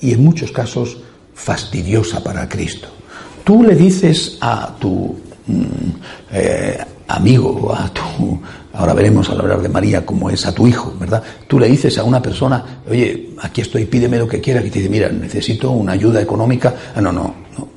y 0.00 0.12
en 0.12 0.24
muchos 0.24 0.52
casos 0.52 0.98
fastidiosa 1.34 2.22
para 2.22 2.48
Cristo. 2.48 2.88
Tú 3.44 3.62
le 3.62 3.74
dices 3.74 4.38
a 4.40 4.74
tu 4.78 5.16
mm, 5.46 5.62
eh, 6.32 6.78
amigo, 7.14 7.74
a 7.74 7.88
tu 7.92 8.40
Ahora 8.72 8.94
veremos 8.94 9.28
al 9.28 9.40
hablar 9.40 9.60
de 9.60 9.68
María 9.68 10.06
cómo 10.06 10.30
es 10.30 10.46
a 10.46 10.54
tu 10.54 10.66
hijo, 10.66 10.94
¿verdad? 10.98 11.22
Tú 11.48 11.58
le 11.58 11.68
dices 11.68 11.98
a 11.98 12.04
una 12.04 12.22
persona, 12.22 12.82
oye, 12.88 13.30
aquí 13.40 13.62
estoy, 13.62 13.84
pídeme 13.84 14.16
lo 14.16 14.28
que 14.28 14.40
quieras, 14.40 14.64
y 14.64 14.70
te 14.70 14.78
dice, 14.78 14.90
mira, 14.90 15.08
necesito 15.08 15.70
una 15.72 15.92
ayuda 15.92 16.22
económica. 16.22 16.74
Ah, 16.94 17.00
no, 17.00 17.10
no, 17.10 17.34
no, 17.58 17.68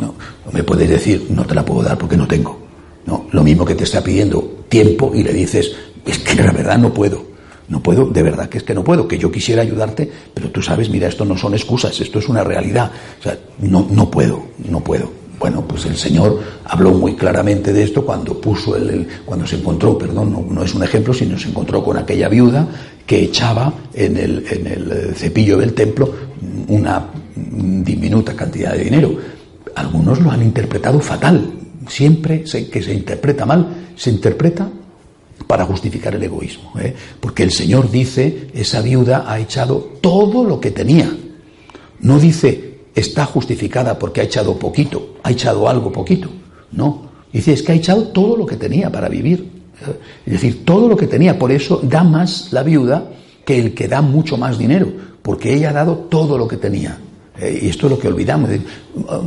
no. 0.00 0.14
No 0.44 0.52
me 0.52 0.64
puedes 0.64 0.88
decir, 0.88 1.28
no 1.30 1.44
te 1.44 1.54
la 1.54 1.64
puedo 1.64 1.82
dar 1.82 1.96
porque 1.96 2.16
no 2.16 2.26
tengo. 2.26 2.58
No, 3.06 3.26
lo 3.30 3.44
mismo 3.44 3.64
que 3.64 3.74
te 3.74 3.84
está 3.84 4.02
pidiendo 4.02 4.64
tiempo 4.68 5.12
y 5.14 5.22
le 5.22 5.32
dices, 5.32 5.72
es 6.04 6.18
que 6.18 6.42
la 6.42 6.50
verdad 6.50 6.78
no 6.78 6.92
puedo. 6.92 7.32
No 7.68 7.82
puedo, 7.82 8.06
de 8.06 8.22
verdad 8.22 8.48
que 8.48 8.58
es 8.58 8.64
que 8.64 8.74
no 8.74 8.84
puedo, 8.84 9.08
que 9.08 9.16
yo 9.16 9.30
quisiera 9.30 9.62
ayudarte, 9.62 10.10
pero 10.34 10.50
tú 10.50 10.60
sabes, 10.60 10.90
mira, 10.90 11.08
esto 11.08 11.24
no 11.24 11.38
son 11.38 11.54
excusas, 11.54 11.98
esto 12.00 12.18
es 12.18 12.28
una 12.28 12.44
realidad. 12.44 12.90
O 13.20 13.22
sea, 13.22 13.38
no, 13.60 13.86
no 13.90 14.10
puedo, 14.10 14.42
no 14.68 14.80
puedo. 14.80 15.23
Bueno, 15.38 15.62
pues 15.66 15.86
el 15.86 15.96
Señor 15.96 16.40
habló 16.64 16.92
muy 16.92 17.16
claramente 17.16 17.72
de 17.72 17.82
esto 17.82 18.04
cuando 18.04 18.40
puso 18.40 18.76
el, 18.76 19.06
cuando 19.24 19.46
se 19.46 19.56
encontró, 19.56 19.98
perdón, 19.98 20.46
no, 20.50 20.62
es 20.62 20.74
un 20.74 20.82
ejemplo, 20.82 21.12
sino 21.12 21.38
se 21.38 21.48
encontró 21.48 21.82
con 21.82 21.96
aquella 21.98 22.28
viuda 22.28 22.66
que 23.06 23.24
echaba 23.24 23.72
en 23.92 24.16
el, 24.16 24.46
en 24.48 24.66
el 24.66 25.14
cepillo 25.14 25.58
del 25.58 25.74
templo 25.74 26.14
una 26.68 27.06
diminuta 27.36 28.34
cantidad 28.34 28.72
de 28.72 28.84
dinero. 28.84 29.16
Algunos 29.74 30.20
lo 30.20 30.30
han 30.30 30.42
interpretado 30.42 31.00
fatal. 31.00 31.52
Siempre 31.88 32.44
que 32.44 32.82
se 32.82 32.94
interpreta 32.94 33.44
mal, 33.44 33.92
se 33.96 34.10
interpreta 34.10 34.68
para 35.46 35.64
justificar 35.66 36.14
el 36.14 36.22
egoísmo. 36.22 36.72
¿eh? 36.80 36.94
Porque 37.20 37.42
el 37.42 37.50
Señor 37.50 37.90
dice, 37.90 38.48
esa 38.54 38.80
viuda 38.80 39.24
ha 39.26 39.38
echado 39.38 39.78
todo 40.00 40.44
lo 40.44 40.60
que 40.60 40.70
tenía. 40.70 41.14
No 42.00 42.18
dice, 42.18 42.73
está 42.94 43.24
justificada 43.26 43.98
porque 43.98 44.20
ha 44.20 44.24
echado 44.24 44.58
poquito, 44.58 45.16
ha 45.22 45.30
echado 45.30 45.68
algo 45.68 45.90
poquito. 45.90 46.28
No, 46.72 47.08
dice, 47.32 47.52
es 47.52 47.62
que 47.62 47.72
ha 47.72 47.74
echado 47.74 48.08
todo 48.08 48.36
lo 48.36 48.46
que 48.46 48.56
tenía 48.56 48.90
para 48.90 49.08
vivir. 49.08 49.52
Es 50.24 50.32
decir, 50.32 50.64
todo 50.64 50.88
lo 50.88 50.96
que 50.96 51.06
tenía, 51.06 51.38
por 51.38 51.52
eso 51.52 51.80
da 51.82 52.04
más 52.04 52.52
la 52.52 52.62
viuda 52.62 53.10
que 53.44 53.58
el 53.58 53.74
que 53.74 53.88
da 53.88 54.00
mucho 54.00 54.36
más 54.36 54.56
dinero, 54.56 54.88
porque 55.22 55.52
ella 55.52 55.70
ha 55.70 55.74
dado 55.74 55.96
todo 56.08 56.38
lo 56.38 56.48
que 56.48 56.56
tenía. 56.56 56.98
Eh, 57.38 57.60
y 57.62 57.68
esto 57.68 57.86
es 57.86 57.92
lo 57.92 57.98
que 57.98 58.08
olvidamos. 58.08 58.50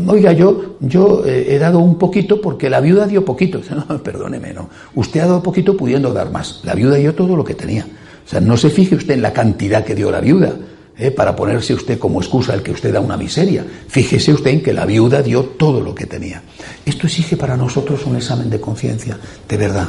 Oiga, 0.07 0.32
yo, 0.32 0.78
yo 0.80 1.26
eh, 1.26 1.47
he 1.49 1.59
dado 1.59 1.80
un 1.80 1.97
poquito 1.97 2.39
porque 2.39 2.70
la 2.70 2.80
viuda 2.80 3.05
dio 3.05 3.24
poquito. 3.26 3.61
No, 3.89 4.01
perdóneme, 4.01 4.53
no. 4.53 4.70
Usted 4.95 5.20
ha 5.22 5.28
dado 5.28 5.43
poquito 5.43 5.76
pudiendo 5.76 6.13
dar 6.13 6.32
más. 6.32 6.61
La 6.63 6.74
viuda 6.74 6.95
dio 6.95 7.13
todo 7.13 7.36
lo 7.36 7.43
que 7.43 7.53
tenía. 7.53 7.86
O 8.26 8.30
sea, 8.30 8.39
no 8.39 8.57
se 8.57 8.70
fije 8.70 8.95
usted 8.95 9.13
en 9.13 9.22
la 9.22 9.34
cantidad 9.34 9.84
que 9.84 9.95
dio 9.95 10.11
la 10.11 10.20
viuda, 10.20 10.53
¿eh? 10.98 11.12
para 11.12 11.36
ponerse 11.36 11.74
usted 11.74 12.00
como 12.00 12.22
excusa 12.22 12.54
el 12.54 12.62
que 12.62 12.72
usted 12.72 12.93
da 12.93 13.00
una 13.00 13.18
miseria. 13.18 13.66
Fíjese 13.88 14.34
usted 14.34 14.52
en 14.52 14.64
que 14.64 14.74
la 14.74 14.86
viuda 14.86 15.22
dio 15.22 15.43
todo 15.43 15.82
lo 15.82 15.93
que 15.93 16.06
tenía. 16.06 16.41
Esto 16.86 17.08
exige 17.08 17.38
para 17.38 17.58
nosotros 17.58 18.06
un 18.06 18.16
examen 18.16 18.50
de 18.50 18.60
conciencia, 18.60 19.18
de 19.48 19.58
verdad. 19.58 19.88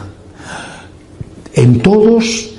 En 1.55 1.81
todos, 1.81 2.51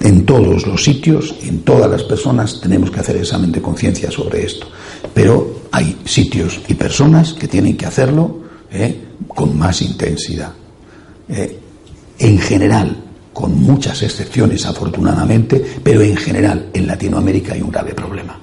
en 0.00 0.26
todos 0.26 0.66
los 0.66 0.84
sitios, 0.84 1.34
en 1.42 1.62
todas 1.62 1.90
las 1.90 2.02
personas 2.04 2.60
tenemos 2.60 2.90
que 2.90 3.00
hacer 3.00 3.16
examen 3.16 3.50
de 3.50 3.62
conciencia 3.62 4.10
sobre 4.10 4.44
esto. 4.44 4.66
Pero 5.12 5.62
hay 5.72 5.98
sitios 6.04 6.60
y 6.68 6.74
personas 6.74 7.32
que 7.32 7.48
tienen 7.48 7.76
que 7.76 7.86
hacerlo 7.86 8.42
¿eh? 8.70 8.96
con 9.26 9.56
más 9.56 9.82
intensidad. 9.82 10.52
¿eh? 11.28 11.58
en 12.18 12.38
general, 12.38 12.96
con 13.36 13.54
muchas 13.60 14.02
excepciones 14.02 14.64
afortunadamente, 14.64 15.62
pero 15.82 16.00
en 16.00 16.16
general 16.16 16.70
en 16.72 16.86
Latinoamérica 16.86 17.52
hay 17.52 17.60
un 17.60 17.70
grave 17.70 17.92
problema. 17.92 18.40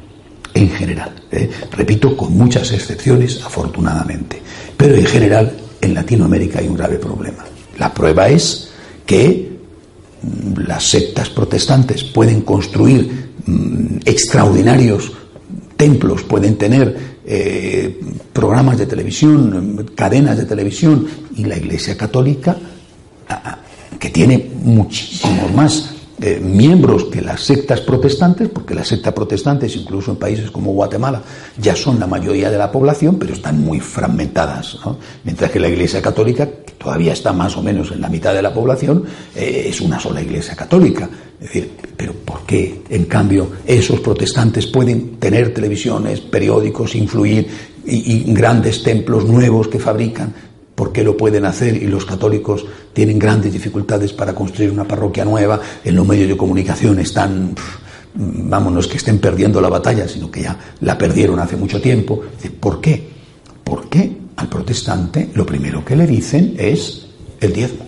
En 0.53 0.69
general, 0.69 1.15
¿eh? 1.31 1.49
repito, 1.71 2.15
con 2.15 2.37
muchas 2.37 2.71
excepciones 2.73 3.41
afortunadamente, 3.43 4.39
pero 4.77 4.93
en 4.93 5.05
general 5.05 5.51
en 5.81 5.95
Latinoamérica 5.95 6.59
hay 6.59 6.67
un 6.67 6.77
grave 6.77 6.99
problema. 6.99 7.43
La 7.79 7.91
prueba 7.91 8.29
es 8.29 8.69
que 9.03 9.57
mm, 10.21 10.59
las 10.67 10.83
sectas 10.83 11.31
protestantes 11.31 12.03
pueden 12.03 12.41
construir 12.41 13.31
mm, 13.47 13.97
extraordinarios 14.05 15.11
templos 15.75 16.21
pueden 16.21 16.55
tener 16.55 16.95
eh, 17.25 17.99
programas 18.31 18.77
de 18.77 18.85
televisión, 18.85 19.89
cadenas 19.95 20.37
de 20.37 20.45
televisión, 20.45 21.07
y 21.35 21.45
la 21.45 21.57
Iglesia 21.57 21.97
Católica, 21.97 22.55
que 24.03 24.09
tiene 24.09 24.49
muchísimos 24.61 25.53
más 25.53 25.91
eh, 26.21 26.37
miembros 26.37 27.05
que 27.05 27.21
las 27.21 27.39
sectas 27.39 27.79
protestantes, 27.79 28.49
porque 28.49 28.75
las 28.75 28.89
sectas 28.89 29.13
protestantes, 29.13 29.77
incluso 29.77 30.11
en 30.11 30.17
países 30.17 30.51
como 30.51 30.73
Guatemala, 30.73 31.21
ya 31.57 31.73
son 31.73 32.01
la 32.01 32.05
mayoría 32.05 32.51
de 32.51 32.57
la 32.57 32.69
población, 32.69 33.15
pero 33.17 33.33
están 33.33 33.63
muy 33.63 33.79
fragmentadas. 33.79 34.77
Mientras 35.23 35.49
que 35.49 35.57
la 35.61 35.69
Iglesia 35.69 36.01
Católica, 36.01 36.45
que 36.45 36.73
todavía 36.73 37.13
está 37.13 37.31
más 37.31 37.55
o 37.55 37.63
menos 37.63 37.91
en 37.91 38.01
la 38.01 38.09
mitad 38.09 38.33
de 38.33 38.41
la 38.41 38.53
población, 38.53 39.05
eh, 39.33 39.67
es 39.69 39.79
una 39.79 39.97
sola 40.01 40.21
Iglesia 40.21 40.53
Católica. 40.53 41.09
Es 41.39 41.47
decir, 41.47 41.71
pero 41.95 42.11
¿por 42.11 42.41
qué, 42.41 42.81
en 42.89 43.05
cambio, 43.05 43.51
esos 43.65 44.01
protestantes 44.01 44.67
pueden 44.67 45.15
tener 45.15 45.53
televisiones, 45.53 46.19
periódicos, 46.19 46.93
influir 46.95 47.47
y 47.85 48.33
grandes 48.33 48.83
templos 48.83 49.23
nuevos 49.23 49.69
que 49.69 49.79
fabrican? 49.79 50.33
¿Por 50.83 50.91
qué 50.91 51.01
lo 51.01 51.15
pueden 51.15 51.45
hacer 51.45 51.81
y 51.81 51.87
los 51.87 52.05
católicos 52.05 52.65
tienen 52.91 53.17
grandes 53.17 53.53
dificultades 53.53 54.11
para 54.11 54.35
construir 54.35 54.69
una 54.69 54.85
parroquia 54.85 55.23
nueva? 55.23 55.57
En 55.81 55.95
los 55.95 56.05
medios 56.05 56.27
de 56.27 56.35
comunicación 56.35 56.99
están, 56.99 57.55
vamos, 58.13 58.73
no 58.73 58.81
es 58.81 58.87
que 58.87 58.97
estén 58.97 59.19
perdiendo 59.19 59.61
la 59.61 59.69
batalla, 59.69 60.09
sino 60.09 60.29
que 60.29 60.41
ya 60.41 60.59
la 60.81 60.97
perdieron 60.97 61.39
hace 61.39 61.55
mucho 61.55 61.79
tiempo. 61.79 62.21
¿Por 62.59 62.81
qué? 62.81 63.01
Porque 63.63 64.13
al 64.35 64.49
protestante 64.49 65.29
lo 65.35 65.45
primero 65.45 65.85
que 65.85 65.95
le 65.95 66.05
dicen 66.05 66.55
es 66.57 67.07
el 67.39 67.53
diezmo. 67.53 67.85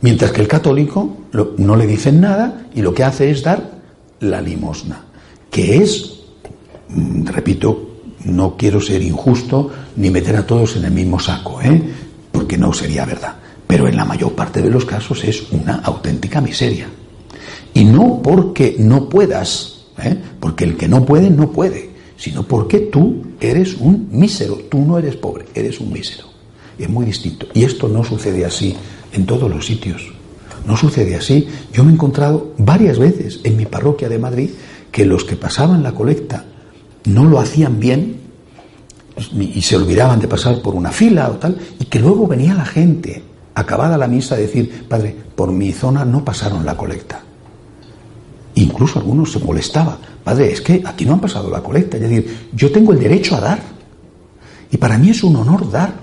Mientras 0.00 0.30
que 0.30 0.42
el 0.42 0.46
católico 0.46 1.16
no 1.58 1.74
le 1.74 1.88
dicen 1.88 2.20
nada 2.20 2.68
y 2.72 2.82
lo 2.82 2.94
que 2.94 3.02
hace 3.02 3.32
es 3.32 3.42
dar 3.42 3.80
la 4.20 4.40
limosna, 4.40 5.06
que 5.50 5.78
es, 5.78 6.20
mm, 6.88 7.26
repito, 7.26 7.85
no 8.26 8.56
quiero 8.56 8.80
ser 8.80 9.02
injusto 9.02 9.70
ni 9.96 10.10
meter 10.10 10.36
a 10.36 10.46
todos 10.46 10.76
en 10.76 10.84
el 10.84 10.90
mismo 10.90 11.18
saco, 11.18 11.60
¿eh? 11.62 11.80
porque 12.32 12.58
no 12.58 12.72
sería 12.72 13.04
verdad. 13.04 13.36
Pero 13.66 13.88
en 13.88 13.96
la 13.96 14.04
mayor 14.04 14.32
parte 14.34 14.62
de 14.62 14.70
los 14.70 14.84
casos 14.84 15.24
es 15.24 15.50
una 15.52 15.76
auténtica 15.76 16.40
miseria. 16.40 16.88
Y 17.74 17.84
no 17.84 18.20
porque 18.22 18.76
no 18.78 19.08
puedas, 19.08 19.86
¿eh? 20.02 20.16
porque 20.40 20.64
el 20.64 20.76
que 20.76 20.88
no 20.88 21.04
puede, 21.04 21.30
no 21.30 21.50
puede, 21.50 21.90
sino 22.16 22.42
porque 22.42 22.80
tú 22.80 23.22
eres 23.40 23.74
un 23.74 24.08
mísero, 24.10 24.56
tú 24.70 24.78
no 24.78 24.98
eres 24.98 25.16
pobre, 25.16 25.46
eres 25.54 25.80
un 25.80 25.92
mísero. 25.92 26.26
Es 26.78 26.88
muy 26.88 27.06
distinto. 27.06 27.46
Y 27.54 27.64
esto 27.64 27.88
no 27.88 28.04
sucede 28.04 28.44
así 28.44 28.76
en 29.12 29.26
todos 29.26 29.50
los 29.50 29.66
sitios. 29.66 30.12
No 30.66 30.76
sucede 30.76 31.14
así. 31.14 31.48
Yo 31.72 31.84
me 31.84 31.90
he 31.90 31.94
encontrado 31.94 32.54
varias 32.58 32.98
veces 32.98 33.40
en 33.44 33.56
mi 33.56 33.66
parroquia 33.66 34.08
de 34.08 34.18
Madrid 34.18 34.50
que 34.90 35.06
los 35.06 35.24
que 35.24 35.36
pasaban 35.36 35.82
la 35.82 35.92
colecta 35.92 36.44
no 37.04 37.24
lo 37.24 37.38
hacían 37.38 37.78
bien 37.80 38.15
y 39.38 39.62
se 39.62 39.76
olvidaban 39.76 40.20
de 40.20 40.28
pasar 40.28 40.60
por 40.60 40.74
una 40.74 40.90
fila 40.90 41.30
o 41.30 41.36
tal, 41.36 41.56
y 41.78 41.84
que 41.86 41.98
luego 41.98 42.26
venía 42.26 42.54
la 42.54 42.66
gente, 42.66 43.22
acabada 43.54 43.96
la 43.96 44.06
misa, 44.06 44.34
a 44.34 44.38
decir, 44.38 44.84
Padre, 44.88 45.16
por 45.34 45.52
mi 45.52 45.72
zona 45.72 46.04
no 46.04 46.24
pasaron 46.24 46.66
la 46.66 46.76
colecta. 46.76 47.22
Incluso 48.56 48.98
algunos 48.98 49.32
se 49.32 49.38
molestaban, 49.38 49.96
Padre, 50.22 50.52
es 50.52 50.60
que 50.60 50.82
aquí 50.84 51.04
no 51.04 51.14
han 51.14 51.20
pasado 51.20 51.50
la 51.50 51.62
colecta, 51.62 51.96
es 51.96 52.02
decir, 52.02 52.48
yo 52.52 52.70
tengo 52.70 52.92
el 52.92 52.98
derecho 52.98 53.36
a 53.36 53.40
dar. 53.40 53.60
Y 54.70 54.76
para 54.76 54.98
mí 54.98 55.10
es 55.10 55.22
un 55.22 55.36
honor 55.36 55.70
dar, 55.70 55.94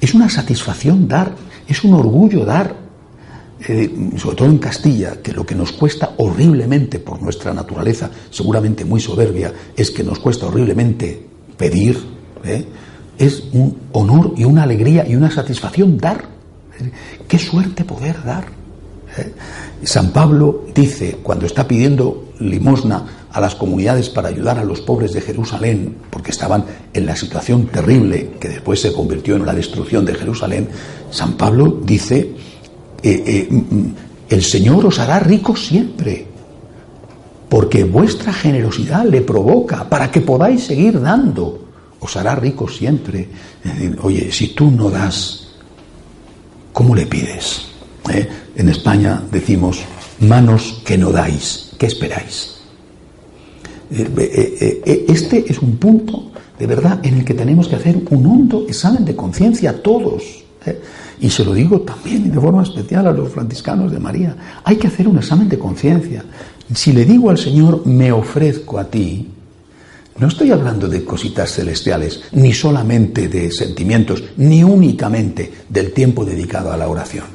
es 0.00 0.14
una 0.14 0.28
satisfacción 0.28 1.06
dar, 1.06 1.32
es 1.68 1.84
un 1.84 1.94
orgullo 1.94 2.44
dar. 2.44 2.86
Eh, 3.68 4.10
sobre 4.18 4.36
todo 4.36 4.48
en 4.48 4.58
Castilla, 4.58 5.22
que 5.22 5.32
lo 5.32 5.44
que 5.46 5.54
nos 5.54 5.72
cuesta 5.72 6.12
horriblemente 6.18 6.98
por 6.98 7.22
nuestra 7.22 7.54
naturaleza, 7.54 8.10
seguramente 8.30 8.84
muy 8.84 9.00
soberbia, 9.00 9.52
es 9.74 9.90
que 9.90 10.04
nos 10.04 10.18
cuesta 10.18 10.46
horriblemente 10.46 11.26
pedir, 11.56 12.15
¿eh? 12.44 12.66
es 13.18 13.44
un 13.52 13.76
honor 13.92 14.34
y 14.36 14.44
una 14.44 14.64
alegría 14.64 15.06
y 15.08 15.16
una 15.16 15.30
satisfacción 15.30 15.98
dar. 15.98 16.24
Qué 17.26 17.38
suerte 17.38 17.84
poder 17.84 18.22
dar. 18.22 18.44
¿eh? 19.16 19.32
San 19.82 20.10
Pablo 20.10 20.64
dice, 20.74 21.18
cuando 21.22 21.46
está 21.46 21.66
pidiendo 21.66 22.32
limosna 22.40 23.26
a 23.32 23.40
las 23.40 23.54
comunidades 23.54 24.10
para 24.10 24.28
ayudar 24.28 24.58
a 24.58 24.64
los 24.64 24.80
pobres 24.80 25.12
de 25.12 25.20
Jerusalén, 25.20 25.96
porque 26.10 26.30
estaban 26.30 26.64
en 26.92 27.06
la 27.06 27.16
situación 27.16 27.66
terrible 27.66 28.32
que 28.40 28.48
después 28.48 28.80
se 28.80 28.92
convirtió 28.92 29.36
en 29.36 29.46
la 29.46 29.54
destrucción 29.54 30.04
de 30.04 30.14
Jerusalén, 30.14 30.68
San 31.10 31.34
Pablo 31.34 31.80
dice, 31.82 32.32
eh, 33.02 33.48
mm, 33.50 33.56
mm, 33.56 33.94
el 34.28 34.42
Señor 34.42 34.86
os 34.86 34.98
hará 34.98 35.18
ricos 35.20 35.66
siempre, 35.66 36.26
porque 37.48 37.84
vuestra 37.84 38.32
generosidad 38.32 39.04
le 39.04 39.20
provoca 39.20 39.88
para 39.88 40.10
que 40.10 40.20
podáis 40.20 40.64
seguir 40.64 41.00
dando. 41.00 41.65
Os 42.00 42.16
hará 42.16 42.34
ricos 42.34 42.76
siempre. 42.76 43.28
Oye, 44.02 44.30
si 44.30 44.48
tú 44.48 44.70
no 44.70 44.90
das, 44.90 45.48
¿cómo 46.72 46.94
le 46.94 47.06
pides? 47.06 47.66
¿Eh? 48.12 48.28
En 48.56 48.68
España 48.68 49.22
decimos, 49.30 49.80
manos 50.20 50.82
que 50.84 50.96
no 50.96 51.10
dais, 51.10 51.72
¿qué 51.78 51.86
esperáis? 51.86 52.56
Eh, 53.90 54.82
eh, 54.84 55.04
este 55.08 55.44
es 55.46 55.58
un 55.60 55.76
punto 55.76 56.32
de 56.58 56.66
verdad 56.66 57.00
en 57.02 57.18
el 57.18 57.24
que 57.24 57.34
tenemos 57.34 57.68
que 57.68 57.76
hacer 57.76 58.02
un 58.10 58.26
hondo 58.26 58.66
examen 58.68 59.04
de 59.04 59.14
conciencia 59.14 59.82
todos. 59.82 60.44
Y 61.20 61.30
se 61.30 61.44
lo 61.44 61.54
digo 61.54 61.80
también 61.80 62.30
de 62.30 62.40
forma 62.40 62.62
especial 62.62 63.06
a 63.06 63.12
los 63.12 63.30
franciscanos 63.30 63.92
de 63.92 63.98
María. 63.98 64.36
Hay 64.64 64.76
que 64.76 64.88
hacer 64.88 65.06
un 65.06 65.18
examen 65.18 65.48
de 65.48 65.58
conciencia. 65.58 66.24
Si 66.74 66.92
le 66.92 67.04
digo 67.04 67.30
al 67.30 67.38
Señor, 67.38 67.86
me 67.86 68.10
ofrezco 68.10 68.78
a 68.78 68.84
ti, 68.84 69.28
no 70.18 70.28
estoy 70.28 70.50
hablando 70.50 70.88
de 70.88 71.04
cositas 71.04 71.52
celestiales, 71.52 72.22
ni 72.32 72.52
solamente 72.52 73.28
de 73.28 73.50
sentimientos, 73.50 74.22
ni 74.38 74.64
únicamente 74.64 75.52
del 75.68 75.92
tiempo 75.92 76.24
dedicado 76.24 76.72
a 76.72 76.76
la 76.76 76.88
oración 76.88 77.26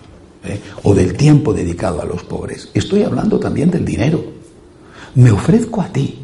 ¿eh? 0.43 0.59
o 0.83 0.93
del 0.95 1.13
tiempo 1.15 1.53
dedicado 1.53 2.01
a 2.01 2.05
los 2.05 2.23
pobres. 2.23 2.69
Estoy 2.73 3.03
hablando 3.03 3.39
también 3.39 3.69
del 3.69 3.85
dinero. 3.85 4.23
Me 5.15 5.31
ofrezco 5.31 5.81
a 5.81 5.87
ti. 5.89 6.17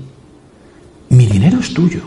Mi 1.10 1.28
dinero 1.28 1.60
es 1.60 1.74
tuyo. 1.74 2.01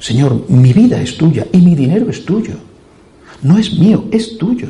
Señor, 0.00 0.44
mi 0.48 0.72
vida 0.72 1.00
es 1.00 1.16
tuya 1.16 1.46
y 1.52 1.58
mi 1.58 1.74
dinero 1.74 2.10
es 2.10 2.24
tuyo. 2.24 2.54
No 3.42 3.58
es 3.58 3.72
mío, 3.78 4.06
es 4.10 4.36
tuyo. 4.38 4.68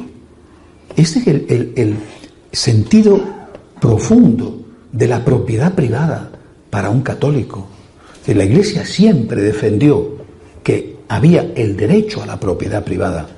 Ese 0.96 1.18
es 1.20 1.26
el, 1.26 1.72
el 1.76 1.96
sentido 2.52 3.20
profundo 3.80 4.64
de 4.92 5.08
la 5.08 5.24
propiedad 5.24 5.74
privada 5.74 6.30
para 6.70 6.90
un 6.90 7.02
católico. 7.02 7.68
La 8.34 8.44
Iglesia 8.44 8.84
siempre 8.84 9.42
defendió 9.42 10.16
que 10.62 10.96
había 11.08 11.52
el 11.54 11.76
derecho 11.76 12.22
a 12.22 12.26
la 12.26 12.40
propiedad 12.40 12.84
privada, 12.84 13.28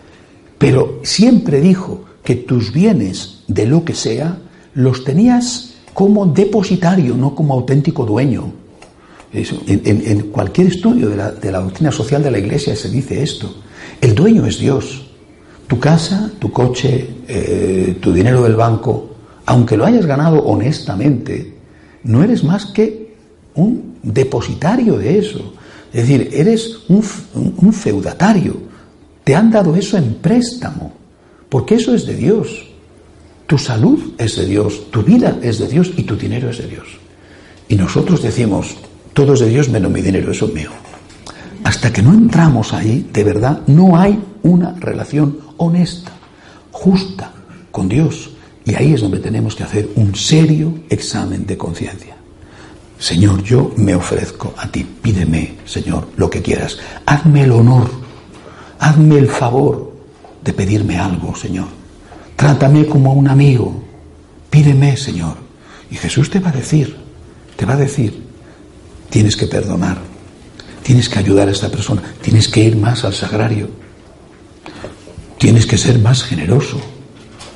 pero 0.57 1.01
siempre 1.03 1.61
dijo 1.61 2.05
que 2.24 2.36
tus 2.36 2.72
bienes, 2.72 3.45
de 3.49 3.66
lo 3.66 3.84
que 3.84 3.95
sea, 3.95 4.39
los 4.74 5.05
tenías 5.05 5.74
como 5.95 6.26
depositario, 6.26 7.16
no 7.16 7.34
como 7.34 7.55
auténtico 7.55 8.07
dueño. 8.07 8.53
en, 9.32 10.30
cualquier 10.30 10.68
estudio 10.68 11.11
de 11.11 11.51
la, 11.53 11.61
doctrina 11.61 11.93
social 11.93 12.22
de 12.22 12.30
la 12.30 12.39
Iglesia 12.39 12.74
se 12.76 12.89
dice 12.89 13.22
esto. 13.22 13.55
El 14.01 14.14
dueño 14.14 14.47
es 14.47 14.59
Dios. 14.59 15.07
Tu 15.66 15.78
casa, 15.78 16.30
tu 16.39 16.51
coche, 16.51 17.09
eh, 17.26 17.97
tu 18.01 18.12
dinero 18.12 18.43
del 18.43 18.57
banco, 18.57 19.11
aunque 19.45 19.76
lo 19.76 19.84
hayas 19.84 20.07
ganado 20.07 20.45
honestamente, 20.45 21.55
no 22.05 22.22
eres 22.22 22.45
más 22.45 22.66
que 22.66 23.14
un 23.55 23.88
depositario 24.03 24.99
de 24.99 25.18
eso. 25.18 25.55
Es 25.92 26.07
decir, 26.07 26.30
eres 26.32 26.80
un, 26.88 27.03
feudatario. 27.72 28.57
Te 29.24 29.34
han 29.34 29.51
dado 29.51 29.74
eso 29.76 29.96
en 29.96 30.14
préstamo, 30.14 30.92
porque 31.49 31.76
eso 31.76 31.94
es 31.94 32.07
de 32.07 32.14
Dios. 32.14 32.66
Tu 33.46 33.57
salud 33.57 34.12
es 34.18 34.36
de 34.36 34.46
Dios, 34.46 34.90
tu 34.90 35.03
vida 35.03 35.38
es 35.42 35.59
de 35.59 35.68
Dios 35.68 35.92
y 35.96 36.03
tu 36.03 36.16
dinero 36.16 36.51
es 36.51 36.59
de 36.59 36.68
Dios. 36.68 36.86
Y 37.68 37.76
nosotros 37.76 38.22
decimos, 38.22 38.76
todo 39.14 39.34
es 39.34 39.40
de 39.40 39.49
Dios 39.49 39.70
menos 39.70 39.90
mi 39.90 40.03
dinero, 40.03 40.32
eso 40.32 40.46
es 40.46 40.55
mío. 40.55 40.70
Hasta 41.64 41.92
que 41.92 42.03
no 42.03 42.12
entramos 42.12 42.72
ahí, 42.72 43.09
de 43.12 43.24
verdad, 43.24 43.62
no 43.66 43.96
hay 43.96 44.18
una 44.42 44.74
relación 44.74 45.38
honesta, 45.57 46.12
justa 46.70 47.32
con 47.70 47.88
Dios. 47.88 48.30
Y 48.64 48.74
ahí 48.74 48.92
es 48.92 49.01
donde 49.01 49.18
tenemos 49.18 49.57
que 49.57 49.64
hacer 49.64 49.88
un 49.96 50.14
serio 50.14 50.80
examen 50.90 51.46
de 51.46 51.57
conciencia. 51.57 52.18
Señor, 52.99 53.42
yo 53.42 53.72
me 53.76 53.94
ofrezco 53.94 54.55
a 54.57 54.68
ti, 54.68 54.84
pídeme, 54.84 55.59
Señor, 55.64 56.09
lo 56.16 56.28
que 56.28 56.42
quieras. 56.42 56.78
Hazme 57.07 57.44
el 57.44 57.53
honor, 57.53 57.90
hazme 58.78 59.18
el 59.18 59.28
favor 59.28 59.92
de 60.42 60.53
pedirme 60.53 60.99
algo, 60.99 61.34
Señor. 61.36 61.68
Trátame 62.36 62.86
como 62.86 63.11
a 63.11 63.14
un 63.14 63.28
amigo, 63.28 63.82
pídeme, 64.51 64.96
Señor. 64.96 65.36
Y 65.90 65.96
Jesús 65.96 66.28
te 66.28 66.40
va 66.40 66.51
a 66.51 66.53
decir, 66.53 66.96
te 67.57 67.64
va 67.64 67.74
a 67.74 67.78
decir, 67.78 68.22
tienes 69.11 69.36
que 69.36 69.46
perdonar, 69.46 69.99
tienes 70.82 71.09
que 71.09 71.18
ayudar 71.18 71.49
a 71.49 71.53
esta 71.53 71.68
persona, 71.68 72.03
tienes 72.20 72.49
que 72.49 72.64
ir 72.64 72.76
más 72.76 73.05
al 73.05 73.14
sagrario, 73.14 73.70
tienes 75.38 75.66
que 75.66 75.78
ser 75.78 75.99
más 75.99 76.22
generoso, 76.24 76.80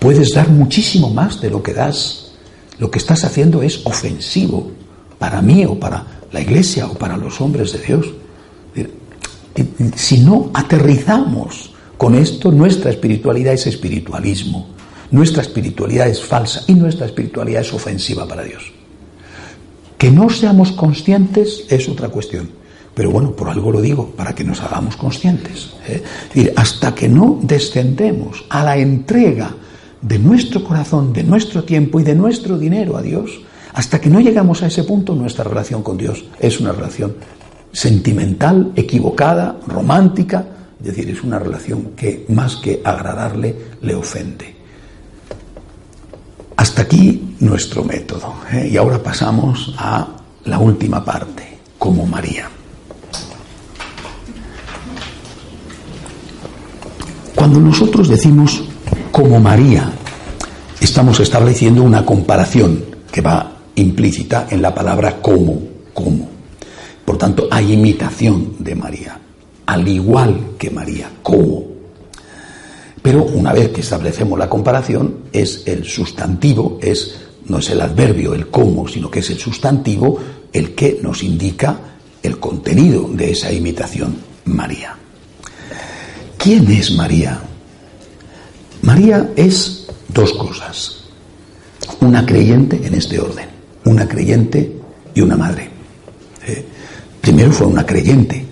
Puedes 0.03 0.35
dar 0.35 0.49
muchísimo 0.49 1.11
más 1.11 1.41
de 1.41 1.49
lo 1.49 1.63
que 1.63 1.73
das. 1.73 2.33
Lo 2.81 2.91
que 2.91 2.99
estás 2.99 3.23
haciendo 3.23 3.63
es 3.63 3.83
ofensivo 3.87 4.73
para 5.23 5.41
mí 5.41 5.65
o 5.65 5.79
para 5.79 6.05
la 6.33 6.41
iglesia 6.41 6.89
o 6.89 6.95
para 6.95 7.17
los 7.17 7.41
hombres 7.41 7.73
de 7.73 7.79
Dios. 7.79 8.11
Si 9.95 10.19
no 10.19 10.51
aterrizamos 10.53 11.73
con 11.97 12.17
esto, 12.17 12.51
nuestra 12.51 12.91
espiritualidad 12.91 13.55
es 13.55 13.69
espiritualismo, 13.69 14.71
nuestra 15.13 15.43
espiritualidad 15.43 16.09
es 16.09 16.21
falsa 16.21 16.65
y 16.67 16.75
nuestra 16.75 17.07
espiritualidad 17.07 17.61
es 17.61 17.73
ofensiva 17.73 18.27
para 18.27 18.43
Dios. 18.43 18.73
Que 19.97 20.11
no 20.11 20.29
seamos 20.29 20.73
conscientes 20.73 21.67
es 21.69 21.89
otra 21.89 22.09
cuestión. 22.09 22.51
Pero 22.93 23.13
bueno, 23.13 23.31
por 23.31 23.49
algo 23.49 23.71
lo 23.71 23.81
digo, 23.81 24.11
para 24.17 24.35
que 24.35 24.43
nos 24.43 24.61
hagamos 24.61 24.97
conscientes. 24.97 25.71
¿eh? 25.87 26.53
Hasta 26.57 26.97
que 26.97 27.09
no 27.09 27.39
descendemos 27.41 28.45
a 28.49 28.65
la 28.65 28.77
entrega 28.77 29.55
de 30.01 30.19
nuestro 30.19 30.65
corazón, 30.65 31.13
de 31.13 31.23
nuestro 31.23 31.63
tiempo 31.63 32.01
y 32.01 32.03
de 32.03 32.17
nuestro 32.17 32.59
dinero 32.59 32.97
a 32.97 33.03
Dios, 33.03 33.43
hasta 33.75 34.01
que 34.01 34.11
no 34.11 34.21
llegamos 34.21 34.63
a 34.63 34.67
ese 34.67 34.85
punto, 34.85 35.15
nuestra 35.15 35.45
relación 35.45 35.83
con 35.83 35.97
Dios 35.97 36.25
es 36.39 36.61
una 36.61 36.73
relación 36.73 37.15
sentimental, 37.73 38.73
equivocada, 38.77 39.57
romántica, 39.67 40.45
es 40.79 40.87
decir, 40.87 41.09
es 41.09 41.23
una 41.23 41.39
relación 41.39 41.93
que 41.97 42.27
más 42.29 42.57
que 42.57 42.83
agradarle, 42.85 43.57
le 43.81 43.95
ofende. 43.95 44.57
Hasta 46.57 46.83
aquí 46.83 47.37
nuestro 47.41 47.83
método. 47.83 48.35
¿eh? 48.53 48.69
Y 48.71 48.77
ahora 48.77 49.03
pasamos 49.03 49.75
a 49.79 50.07
la 50.45 50.59
última 50.59 51.05
parte, 51.05 51.59
como 51.79 52.07
María. 52.07 52.49
Cuando 57.35 57.59
nosotros 57.59 58.09
decimos 58.09 58.63
como 59.11 59.41
María, 59.41 59.91
estamos 60.81 61.19
estableciendo 61.21 61.83
una 61.83 62.05
comparación 62.05 62.85
que 63.11 63.21
va 63.21 63.52
implícita 63.77 64.49
en 64.51 64.63
la 64.63 64.75
palabra 64.75 65.21
como, 65.21 65.61
como. 65.95 66.29
Por 67.05 67.19
tanto, 67.19 67.49
hay 67.51 67.73
imitación 67.73 68.57
de 68.59 68.75
María, 68.75 69.19
al 69.67 69.87
igual 69.89 70.53
que 70.59 70.71
María, 70.71 71.11
como. 71.23 71.65
Pero 73.03 73.25
una 73.25 73.53
vez 73.53 73.71
que 73.71 73.81
establecemos 73.81 74.39
la 74.39 74.49
comparación, 74.49 75.25
es 75.33 75.65
el 75.67 75.85
sustantivo, 75.85 76.79
es 76.81 77.17
no 77.47 77.59
es 77.59 77.71
el 77.71 77.81
adverbio, 77.81 78.35
el 78.35 78.49
cómo, 78.49 78.87
sino 78.87 79.11
que 79.11 79.19
es 79.19 79.31
el 79.31 79.39
sustantivo 79.39 80.19
el 80.53 80.75
que 80.75 81.01
nos 81.03 81.23
indica 81.23 81.79
el 82.23 82.39
contenido 82.39 83.09
de 83.13 83.33
esa 83.33 83.53
imitación, 83.53 84.17
María. 84.45 84.97
¿Quién 86.37 86.71
es 86.71 86.93
María? 86.93 87.41
María 88.83 89.31
es 89.37 89.87
dos 90.09 90.33
cosas. 90.35 91.05
Una 92.01 92.27
creyente 92.27 92.81
en 92.85 92.95
este 92.95 93.19
orden, 93.19 93.49
una 93.85 94.09
creyente 94.09 94.73
y 95.15 95.21
una 95.21 95.37
madre. 95.37 95.69
¿Eh? 96.47 96.65
Primero 97.21 97.53
fue 97.53 97.67
una 97.67 97.87
creyente, 97.87 98.45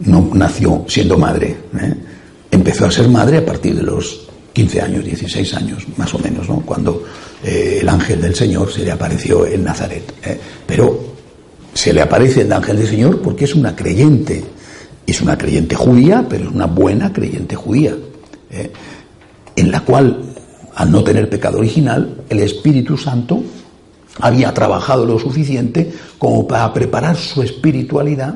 no 0.00 0.30
nació 0.34 0.84
siendo 0.88 1.18
madre. 1.18 1.56
¿eh? 1.80 1.94
empezó 2.50 2.86
a 2.86 2.90
ser 2.90 3.08
madre 3.08 3.38
a 3.38 3.46
partir 3.46 3.74
de 3.74 3.82
los 3.82 4.28
15 4.52 4.80
años, 4.80 5.04
16 5.04 5.54
años, 5.54 5.86
más 5.96 6.12
o 6.14 6.18
menos, 6.18 6.48
¿no? 6.48 6.60
cuando 6.60 7.04
eh, 7.44 7.78
el 7.80 7.88
ángel 7.88 8.20
del 8.20 8.34
Señor 8.34 8.72
se 8.72 8.84
le 8.84 8.90
apareció 8.90 9.46
en 9.46 9.64
Nazaret. 9.64 10.12
Pero 10.66 11.14
se 11.72 11.92
le 11.92 12.02
aparece 12.02 12.42
el 12.42 12.52
ángel 12.52 12.78
del 12.78 12.88
Señor 12.88 13.22
porque 13.22 13.44
es 13.44 13.54
una 13.54 13.76
creyente. 13.76 14.44
Es 15.06 15.22
una 15.22 15.38
creyente 15.38 15.74
judía, 15.74 16.26
pero 16.28 16.44
es 16.44 16.50
una 16.50 16.66
buena 16.66 17.10
creyente 17.12 17.56
judía, 17.56 17.96
en 19.56 19.70
la 19.70 19.80
cual, 19.80 20.34
al 20.74 20.90
no 20.90 21.02
tener 21.02 21.30
pecado 21.30 21.58
original, 21.58 22.24
el 22.28 22.40
Espíritu 22.40 22.98
Santo 22.98 23.42
había 24.20 24.52
trabajado 24.52 25.04
lo 25.04 25.18
suficiente 25.18 25.92
como 26.18 26.46
para 26.46 26.72
preparar 26.72 27.16
su 27.16 27.42
espiritualidad 27.42 28.34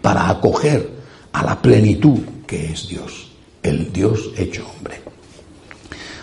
para 0.00 0.28
acoger 0.28 0.90
a 1.32 1.42
la 1.44 1.60
plenitud 1.60 2.20
que 2.46 2.72
es 2.72 2.88
Dios, 2.88 3.30
el 3.62 3.92
Dios 3.92 4.30
hecho 4.36 4.66
hombre. 4.76 5.00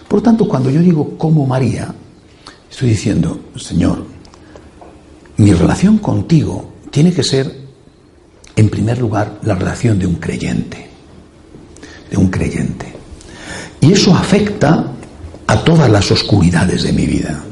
Por 0.08 0.22
tanto, 0.22 0.48
cuando 0.48 0.70
yo 0.70 0.82
digo 0.82 1.18
como 1.18 1.46
María, 1.46 1.94
estoy 2.70 2.90
diciendo, 2.90 3.40
Señor, 3.56 4.06
mi 5.38 5.54
relación 5.54 5.98
contigo 5.98 6.74
tiene 6.92 7.14
que 7.14 7.24
ser, 7.24 7.62
en 8.56 8.70
primer 8.70 9.00
lugar, 9.00 9.40
la 9.44 9.56
relación 9.56 9.98
de 9.98 10.06
un 10.06 10.16
creyente, 10.16 10.90
de 12.10 12.18
un 12.18 12.30
creyente. 12.30 12.94
Y 13.80 13.94
eso 13.94 14.14
afecta 14.14 14.92
a 15.48 15.64
todas 15.64 15.90
las 15.90 16.12
oscuridades 16.12 16.84
de 16.84 16.94
mi 16.94 17.08
vida, 17.08 17.44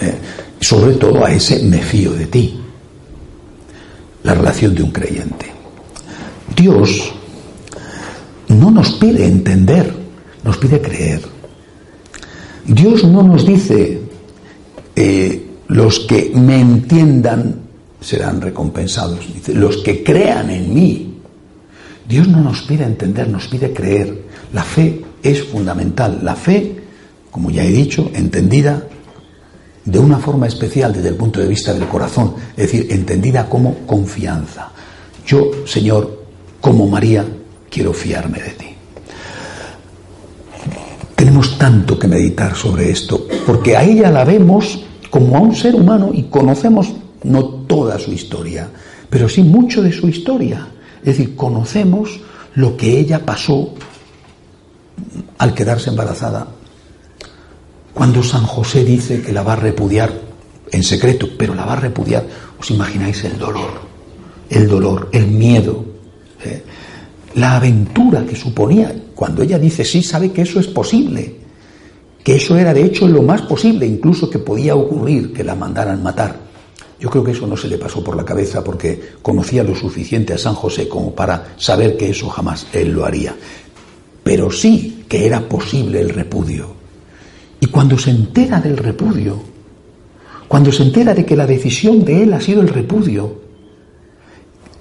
¿eh? 0.00 0.14
Sobre 0.62 0.94
todo 0.94 1.24
a 1.24 1.32
ese 1.32 1.62
me 1.64 1.82
fío 1.82 2.12
de 2.12 2.26
ti, 2.26 2.60
la 4.22 4.34
relación 4.34 4.74
de 4.74 4.82
un 4.84 4.92
creyente. 4.92 5.46
Dios 6.54 7.12
no 8.48 8.70
nos 8.70 8.92
pide 8.92 9.26
entender, 9.26 9.92
nos 10.44 10.56
pide 10.58 10.80
creer. 10.80 11.20
Dios 12.64 13.02
no 13.02 13.24
nos 13.24 13.44
dice, 13.44 14.02
eh, 14.94 15.46
los 15.66 16.00
que 16.00 16.30
me 16.32 16.60
entiendan 16.60 17.56
serán 18.00 18.40
recompensados. 18.40 19.20
Dice, 19.34 19.54
los 19.54 19.78
que 19.78 20.04
crean 20.04 20.50
en 20.50 20.72
mí. 20.72 21.08
Dios 22.08 22.28
no 22.28 22.40
nos 22.40 22.62
pide 22.62 22.84
entender, 22.84 23.28
nos 23.28 23.48
pide 23.48 23.72
creer. 23.72 24.26
La 24.52 24.62
fe 24.62 25.02
es 25.22 25.42
fundamental. 25.42 26.20
La 26.22 26.36
fe, 26.36 26.76
como 27.32 27.50
ya 27.50 27.64
he 27.64 27.70
dicho, 27.70 28.10
entendida 28.14 28.86
de 29.84 29.98
una 29.98 30.18
forma 30.18 30.46
especial 30.46 30.92
desde 30.92 31.08
el 31.08 31.16
punto 31.16 31.40
de 31.40 31.48
vista 31.48 31.74
del 31.74 31.88
corazón, 31.88 32.34
es 32.50 32.70
decir, 32.70 32.86
entendida 32.90 33.48
como 33.48 33.78
confianza. 33.86 34.70
Yo, 35.26 35.50
Señor, 35.66 36.24
como 36.60 36.86
María, 36.86 37.24
quiero 37.68 37.92
fiarme 37.92 38.38
de 38.38 38.50
ti. 38.50 38.66
Tenemos 41.16 41.58
tanto 41.58 41.98
que 41.98 42.08
meditar 42.08 42.54
sobre 42.54 42.90
esto, 42.90 43.26
porque 43.46 43.76
a 43.76 43.84
ella 43.84 44.10
la 44.10 44.24
vemos 44.24 44.84
como 45.10 45.36
a 45.36 45.40
un 45.40 45.54
ser 45.54 45.74
humano 45.74 46.10
y 46.12 46.24
conocemos 46.24 46.92
no 47.24 47.44
toda 47.44 47.98
su 47.98 48.12
historia, 48.12 48.68
pero 49.08 49.28
sí 49.28 49.42
mucho 49.42 49.82
de 49.82 49.92
su 49.92 50.08
historia. 50.08 50.66
Es 51.00 51.16
decir, 51.16 51.36
conocemos 51.36 52.20
lo 52.54 52.76
que 52.76 52.98
ella 52.98 53.24
pasó 53.24 53.74
al 55.38 55.54
quedarse 55.54 55.90
embarazada. 55.90 56.48
Cuando 57.94 58.22
San 58.22 58.44
José 58.44 58.84
dice 58.84 59.22
que 59.22 59.32
la 59.32 59.42
va 59.42 59.54
a 59.54 59.56
repudiar 59.56 60.12
en 60.70 60.82
secreto, 60.82 61.28
pero 61.36 61.54
la 61.54 61.66
va 61.66 61.74
a 61.74 61.80
repudiar, 61.80 62.26
os 62.58 62.70
imagináis 62.70 63.24
el 63.24 63.38
dolor, 63.38 63.82
el 64.48 64.68
dolor, 64.68 65.08
el 65.12 65.26
miedo. 65.26 65.84
¿eh? 66.44 66.62
la 67.34 67.56
aventura 67.56 68.24
que 68.24 68.36
suponía. 68.36 68.94
Cuando 69.14 69.42
ella 69.42 69.58
dice 69.58 69.84
sí, 69.84 70.02
sabe 70.02 70.32
que 70.32 70.42
eso 70.42 70.60
es 70.60 70.66
posible, 70.66 71.36
que 72.22 72.36
eso 72.36 72.56
era 72.56 72.74
de 72.74 72.84
hecho 72.84 73.06
lo 73.06 73.22
más 73.22 73.42
posible, 73.42 73.86
incluso 73.86 74.28
que 74.28 74.38
podía 74.38 74.74
ocurrir 74.74 75.32
que 75.32 75.44
la 75.44 75.54
mandaran 75.54 76.02
matar. 76.02 76.52
Yo 76.98 77.10
creo 77.10 77.24
que 77.24 77.32
eso 77.32 77.46
no 77.46 77.56
se 77.56 77.68
le 77.68 77.78
pasó 77.78 78.02
por 78.02 78.16
la 78.16 78.24
cabeza 78.24 78.62
porque 78.62 79.14
conocía 79.22 79.64
lo 79.64 79.74
suficiente 79.74 80.34
a 80.34 80.38
San 80.38 80.54
José 80.54 80.88
como 80.88 81.14
para 81.14 81.54
saber 81.56 81.96
que 81.96 82.10
eso 82.10 82.28
jamás 82.28 82.66
él 82.72 82.92
lo 82.92 83.04
haría. 83.04 83.34
Pero 84.22 84.50
sí 84.52 85.04
que 85.08 85.26
era 85.26 85.40
posible 85.48 86.00
el 86.00 86.10
repudio. 86.10 86.81
Y 87.62 87.68
cuando 87.68 87.96
se 87.96 88.10
entera 88.10 88.60
del 88.60 88.76
repudio, 88.76 89.38
cuando 90.48 90.72
se 90.72 90.82
entera 90.82 91.14
de 91.14 91.24
que 91.24 91.36
la 91.36 91.46
decisión 91.46 92.04
de 92.04 92.24
él 92.24 92.32
ha 92.32 92.40
sido 92.40 92.60
el 92.60 92.66
repudio, 92.66 93.40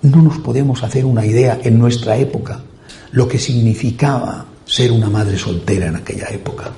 no 0.02 0.20
nos 0.24 0.40
podemos 0.40 0.82
hacer 0.82 1.06
una 1.06 1.24
idea 1.24 1.60
en 1.64 1.78
nuestra 1.78 2.18
época 2.18 2.64
lo 3.12 3.28
que 3.28 3.38
significaba 3.38 4.48
ser 4.66 4.92
una 4.92 5.12
madre 5.12 5.38
soltera 5.38 5.90
en 5.90 5.98
aquella 5.98 6.30
época. 6.30 6.72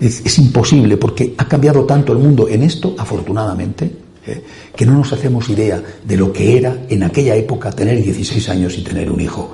Es, 0.00 0.36
imposible 0.40 0.96
porque 0.96 1.32
ha 1.38 1.46
cambiado 1.46 1.84
tanto 1.84 2.12
el 2.12 2.18
mundo 2.18 2.48
en 2.48 2.64
esto, 2.64 2.96
afortunadamente, 2.98 3.88
¿eh? 4.26 4.42
que 4.74 4.84
no 4.84 4.94
nos 4.94 5.12
hacemos 5.12 5.48
idea 5.48 5.80
de 6.04 6.16
lo 6.16 6.32
que 6.32 6.58
era 6.58 6.86
en 6.88 7.04
aquella 7.04 7.36
época 7.36 7.70
tener 7.70 8.02
16 8.02 8.48
años 8.48 8.76
y 8.76 8.82
tener 8.82 9.12
un 9.12 9.20
hijo 9.20 9.52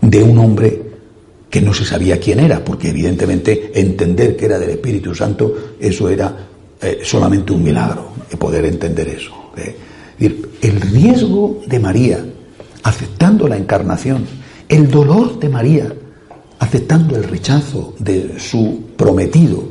de 0.00 0.22
un 0.22 0.38
hombre 0.38 0.91
que 1.52 1.60
no 1.60 1.74
se 1.74 1.84
sabía 1.84 2.18
quién 2.18 2.40
era, 2.40 2.64
porque 2.64 2.88
evidentemente 2.88 3.72
entender 3.74 4.36
que 4.36 4.46
era 4.46 4.58
del 4.58 4.70
Espíritu 4.70 5.14
Santo, 5.14 5.74
eso 5.78 6.08
era 6.08 6.48
eh, 6.80 7.00
solamente 7.04 7.52
un 7.52 7.62
milagro, 7.62 8.14
de 8.30 8.38
poder 8.38 8.64
entender 8.64 9.06
eso. 9.08 9.52
¿eh? 9.58 9.76
el 10.18 10.80
riesgo 10.80 11.60
de 11.66 11.78
María 11.80 12.24
aceptando 12.84 13.48
la 13.48 13.56
encarnación, 13.56 14.24
el 14.68 14.88
dolor 14.88 15.38
de 15.38 15.48
María 15.48 15.92
aceptando 16.58 17.16
el 17.16 17.24
rechazo 17.24 17.94
de 17.98 18.38
su 18.38 18.84
prometido. 18.96 19.64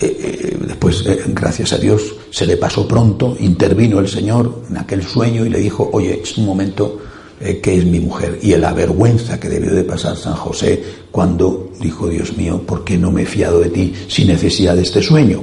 eh, 0.00 0.58
después, 0.66 1.04
eh, 1.06 1.24
gracias 1.28 1.72
a 1.72 1.78
Dios, 1.78 2.14
se 2.30 2.46
le 2.46 2.56
pasó 2.56 2.86
pronto, 2.86 3.36
intervino 3.38 3.98
el 3.98 4.08
Señor 4.08 4.62
en 4.70 4.78
aquel 4.78 5.02
sueño 5.02 5.44
y 5.44 5.50
le 5.50 5.58
dijo, 5.58 5.90
oye, 5.92 6.20
es 6.22 6.38
un 6.38 6.46
momento 6.46 7.00
que 7.38 7.78
es 7.78 7.84
mi 7.84 8.00
mujer. 8.00 8.38
Y 8.42 8.54
la 8.56 8.72
vergüenza 8.72 9.38
que 9.38 9.48
debió 9.48 9.72
de 9.72 9.84
pasar 9.84 10.16
San 10.16 10.34
José 10.34 10.82
cuando 11.10 11.70
dijo, 11.80 12.08
Dios 12.08 12.36
mío, 12.36 12.62
¿por 12.66 12.84
qué 12.84 12.98
no 12.98 13.10
me 13.10 13.22
he 13.22 13.26
fiado 13.26 13.60
de 13.60 13.70
ti 13.70 13.94
sin 14.08 14.28
necesidad 14.28 14.74
de 14.76 14.82
este 14.82 15.02
sueño? 15.02 15.42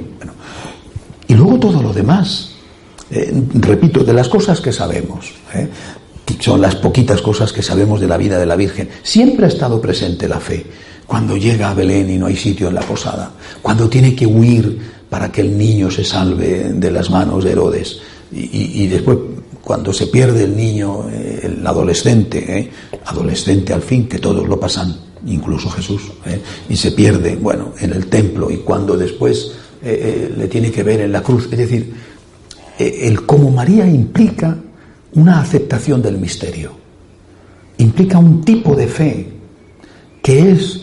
y 1.28 1.34
luego 1.34 1.58
todo 1.58 1.82
lo 1.82 1.92
demás, 1.92 2.52
eh, 3.10 3.42
repito, 3.54 4.04
de 4.04 4.12
las 4.12 4.28
cosas 4.28 4.60
que 4.60 4.72
sabemos, 4.72 5.32
¿eh? 5.54 5.68
son 6.40 6.60
las 6.60 6.76
poquitas 6.76 7.22
cosas 7.22 7.52
que 7.52 7.62
sabemos 7.62 8.00
de 8.00 8.08
la 8.08 8.16
vida 8.16 8.38
de 8.38 8.46
la 8.46 8.56
Virgen, 8.56 8.88
siempre 9.02 9.46
ha 9.46 9.48
estado 9.48 9.80
presente 9.80 10.28
la 10.28 10.40
fe. 10.40 10.64
Cuando 11.06 11.36
llega 11.36 11.70
a 11.70 11.74
Belén 11.74 12.10
y 12.10 12.18
no 12.18 12.26
hay 12.26 12.36
sitio 12.36 12.68
en 12.68 12.74
la 12.74 12.80
posada, 12.80 13.30
cuando 13.62 13.88
tiene 13.88 14.14
que 14.14 14.26
huir 14.26 14.78
para 15.08 15.30
que 15.30 15.40
el 15.40 15.56
niño 15.56 15.90
se 15.90 16.04
salve 16.04 16.72
de 16.72 16.90
las 16.90 17.10
manos 17.10 17.44
de 17.44 17.52
Herodes, 17.52 18.00
y, 18.32 18.86
después 18.88 19.18
cuando 19.66 19.92
se 19.92 20.06
pierde 20.06 20.44
el 20.44 20.56
niño, 20.56 21.08
eh, 21.10 21.40
el 21.42 21.66
adolescente, 21.66 22.70
adolescente 23.04 23.72
al 23.72 23.82
fin, 23.82 24.08
que 24.08 24.20
todos 24.20 24.46
lo 24.46 24.60
pasan, 24.60 24.94
incluso 25.26 25.68
Jesús, 25.70 26.12
y 26.68 26.76
se 26.76 26.92
pierde, 26.92 27.34
bueno, 27.34 27.72
en 27.80 27.92
el 27.92 28.06
templo, 28.06 28.48
y 28.48 28.58
cuando 28.58 28.96
después 28.96 29.52
le 29.82 30.48
tiene 30.48 30.70
que 30.70 30.82
ver 30.82 31.00
en 31.00 31.12
la 31.12 31.22
cruz, 31.22 31.48
es 31.50 31.58
decir, 31.58 31.94
eh, 32.78 33.00
el 33.02 33.24
cómo 33.24 33.50
María 33.50 33.86
implica 33.86 34.56
una 35.14 35.40
aceptación 35.40 36.02
del 36.02 36.18
misterio, 36.18 36.72
implica 37.78 38.18
un 38.18 38.44
tipo 38.44 38.74
de 38.74 38.86
fe 38.86 39.28
que 40.22 40.52
es 40.52 40.82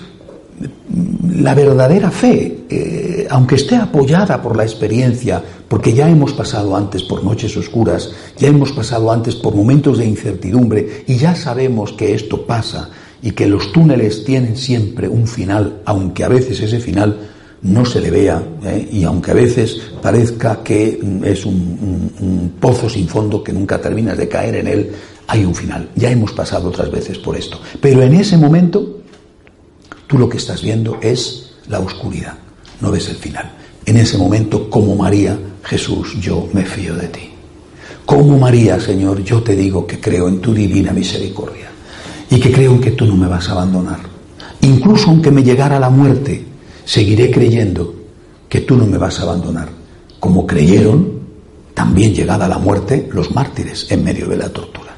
la 1.35 1.53
verdadera 1.53 2.11
fe, 2.11 2.65
eh, 2.69 3.27
aunque 3.29 3.55
esté 3.55 3.75
apoyada 3.75 4.41
por 4.41 4.55
la 4.55 4.63
experiencia, 4.63 5.41
porque 5.67 5.93
ya 5.93 6.09
hemos 6.09 6.33
pasado 6.33 6.75
antes 6.75 7.03
por 7.03 7.23
noches 7.23 7.55
oscuras, 7.57 8.11
ya 8.37 8.47
hemos 8.47 8.71
pasado 8.71 9.11
antes 9.11 9.35
por 9.35 9.55
momentos 9.55 9.97
de 9.97 10.05
incertidumbre 10.05 11.03
y 11.07 11.17
ya 11.17 11.35
sabemos 11.35 11.93
que 11.93 12.13
esto 12.13 12.45
pasa 12.45 12.89
y 13.21 13.31
que 13.31 13.47
los 13.47 13.71
túneles 13.71 14.23
tienen 14.23 14.55
siempre 14.55 15.07
un 15.07 15.27
final, 15.27 15.81
aunque 15.85 16.23
a 16.23 16.29
veces 16.29 16.59
ese 16.59 16.79
final 16.79 17.17
no 17.63 17.85
se 17.85 18.01
le 18.01 18.11
vea, 18.11 18.43
¿eh? 18.65 18.89
y 18.91 19.03
aunque 19.03 19.31
a 19.31 19.35
veces 19.35 19.79
parezca 20.01 20.61
que 20.61 20.99
es 21.23 21.45
un, 21.45 22.53
pozo 22.59 22.89
sin 22.89 23.07
fondo 23.07 23.43
que 23.43 23.53
nunca 23.53 23.79
terminas 23.79 24.17
de 24.17 24.27
caer 24.27 24.55
en 24.55 24.67
él, 24.67 24.91
hay 25.27 25.45
un 25.45 25.55
final. 25.55 25.89
Ya 25.95 26.11
hemos 26.11 26.33
pasado 26.33 26.69
otras 26.69 26.91
veces 26.91 27.17
por 27.17 27.35
esto. 27.37 27.59
Pero 27.79 28.01
en 28.01 28.13
ese 28.13 28.37
momento, 28.37 29.02
tú 30.13 30.19
lo 30.19 30.29
que 30.29 30.37
estás 30.37 30.61
viendo 30.61 30.99
es 31.01 31.53
la 31.69 31.79
oscuridad, 31.79 32.35
no 32.81 32.91
ves 32.91 33.09
el 33.09 33.15
final. 33.15 33.51
En 33.83 33.97
ese 33.97 34.15
momento, 34.15 34.69
como 34.69 34.95
María, 34.95 35.35
Jesús, 35.63 36.21
yo 36.21 36.47
me 36.53 36.63
fío 36.63 36.95
de 36.95 37.07
ti. 37.07 37.31
Como 38.05 38.37
María, 38.37 38.79
Señor, 38.79 39.23
yo 39.23 39.41
te 39.41 39.55
digo 39.55 39.87
que 39.87 39.99
creo 39.99 40.27
en 40.27 40.39
tu 40.39 40.53
divina 40.53 40.93
misericordia 40.93 41.71
y 42.29 42.39
que 42.39 42.51
creo 42.51 42.73
en 42.73 42.81
que 42.81 42.91
tú 42.91 43.07
no 43.07 43.15
me 43.15 43.25
vas 43.25 43.49
a 43.49 43.53
abandonar. 43.53 44.01
Incluso 44.61 45.09
aunque 45.09 45.31
me 45.31 45.41
llegara 45.41 45.79
la 45.79 45.89
muerte, 45.89 46.45
seguiré 46.85 47.31
creyendo 47.31 47.95
que 48.47 48.61
tú 48.61 48.77
no 48.77 48.85
me 48.85 48.99
vas 48.99 49.19
a 49.19 49.23
abandonar, 49.23 49.69
como 50.19 50.45
creyeron 50.45 51.23
también 51.73 52.13
llegada 52.13 52.47
la 52.47 52.59
muerte 52.59 53.09
los 53.11 53.33
mártires 53.33 53.87
en 53.89 54.03
medio 54.03 54.27
de 54.27 54.37
la 54.37 54.49
tortura. 54.49 54.93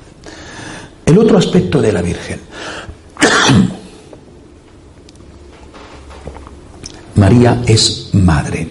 El 1.05 1.18
otro 1.18 1.38
aspecto 1.38 1.82
de 1.82 1.93
la 1.93 2.01
Virgen. 2.01 2.41
María 7.16 7.63
es 7.66 8.09
madre. 8.13 8.68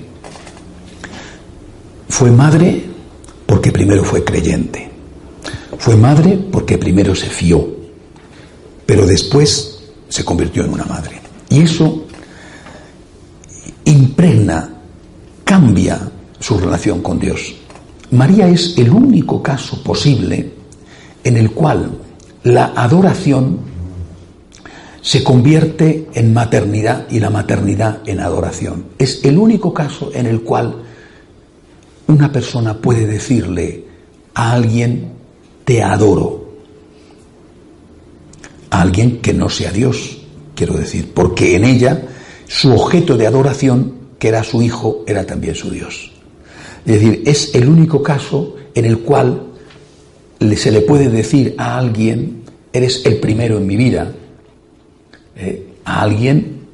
Fue 2.09 2.31
madre 2.31 2.85
porque 3.47 3.73
primero 3.73 4.05
fue 4.05 4.23
creyente. 4.23 4.91
Fue 5.79 5.97
madre 5.97 6.39
porque 6.53 6.79
primero 6.79 7.15
se 7.15 7.27
fió, 7.27 7.67
pero 8.87 9.07
después 9.07 9.81
se 10.09 10.25
convirtió 10.25 10.65
en 10.65 10.73
una 10.73 10.85
madre. 10.85 11.21
Y 11.51 11.63
eso 11.63 12.05
impregna, 13.85 14.71
cambia 15.45 16.11
su 16.39 16.59
relación 16.59 17.01
con 17.03 17.19
Dios. 17.19 17.55
María 18.11 18.49
es 18.49 18.79
el 18.79 18.91
único 18.91 19.43
caso 19.43 19.83
posible 19.83 20.53
en 21.25 21.37
el 21.37 21.51
cual 21.51 21.99
la 22.45 22.73
adoración 22.77 23.74
se 25.05 25.23
convierte 25.23 26.09
en 26.15 26.33
maternidad 26.33 27.07
y 27.11 27.21
la 27.21 27.29
maternidad 27.29 28.01
en 28.07 28.21
adoración. 28.21 28.87
Es 28.99 29.23
el 29.23 29.37
único 29.37 29.75
caso 29.75 30.11
en 30.15 30.25
el 30.25 30.41
cual 30.41 30.83
una 32.07 32.33
persona 32.33 32.81
puede 32.81 33.07
decirle 33.07 33.85
a 34.33 34.53
alguien, 34.53 35.13
te 35.67 35.83
adoro. 35.83 36.55
A 38.71 38.81
alguien 38.81 39.21
que 39.21 39.35
no 39.35 39.51
sea 39.51 39.71
Dios, 39.73 40.23
quiero 40.55 40.73
decir, 40.73 41.13
porque 41.13 41.55
en 41.55 41.65
ella 41.65 42.09
su 42.49 42.73
objeto 42.73 43.19
de 43.19 43.27
adoración, 43.27 43.97
que 44.19 44.29
era 44.29 44.43
su 44.43 44.63
hijo, 44.63 45.05
era 45.07 45.27
también 45.27 45.55
su 45.55 45.71
Dios. 45.71 46.13
Es 46.87 46.95
decir, 46.95 47.23
es 47.27 47.55
el 47.55 47.69
único 47.69 48.03
caso 48.03 48.57
en 48.75 48.87
el 48.87 49.01
cual 49.01 49.49
se 50.57 50.71
le 50.71 50.81
puede 50.81 51.11
decir 51.11 51.55
a 51.59 51.77
alguien, 51.77 52.45
eres 52.73 53.05
el 53.05 53.21
primero 53.21 53.59
en 53.59 53.67
mi 53.67 53.77
vida, 53.77 54.11
eh, 55.37 55.75
a 55.85 56.03
alguien 56.03 56.65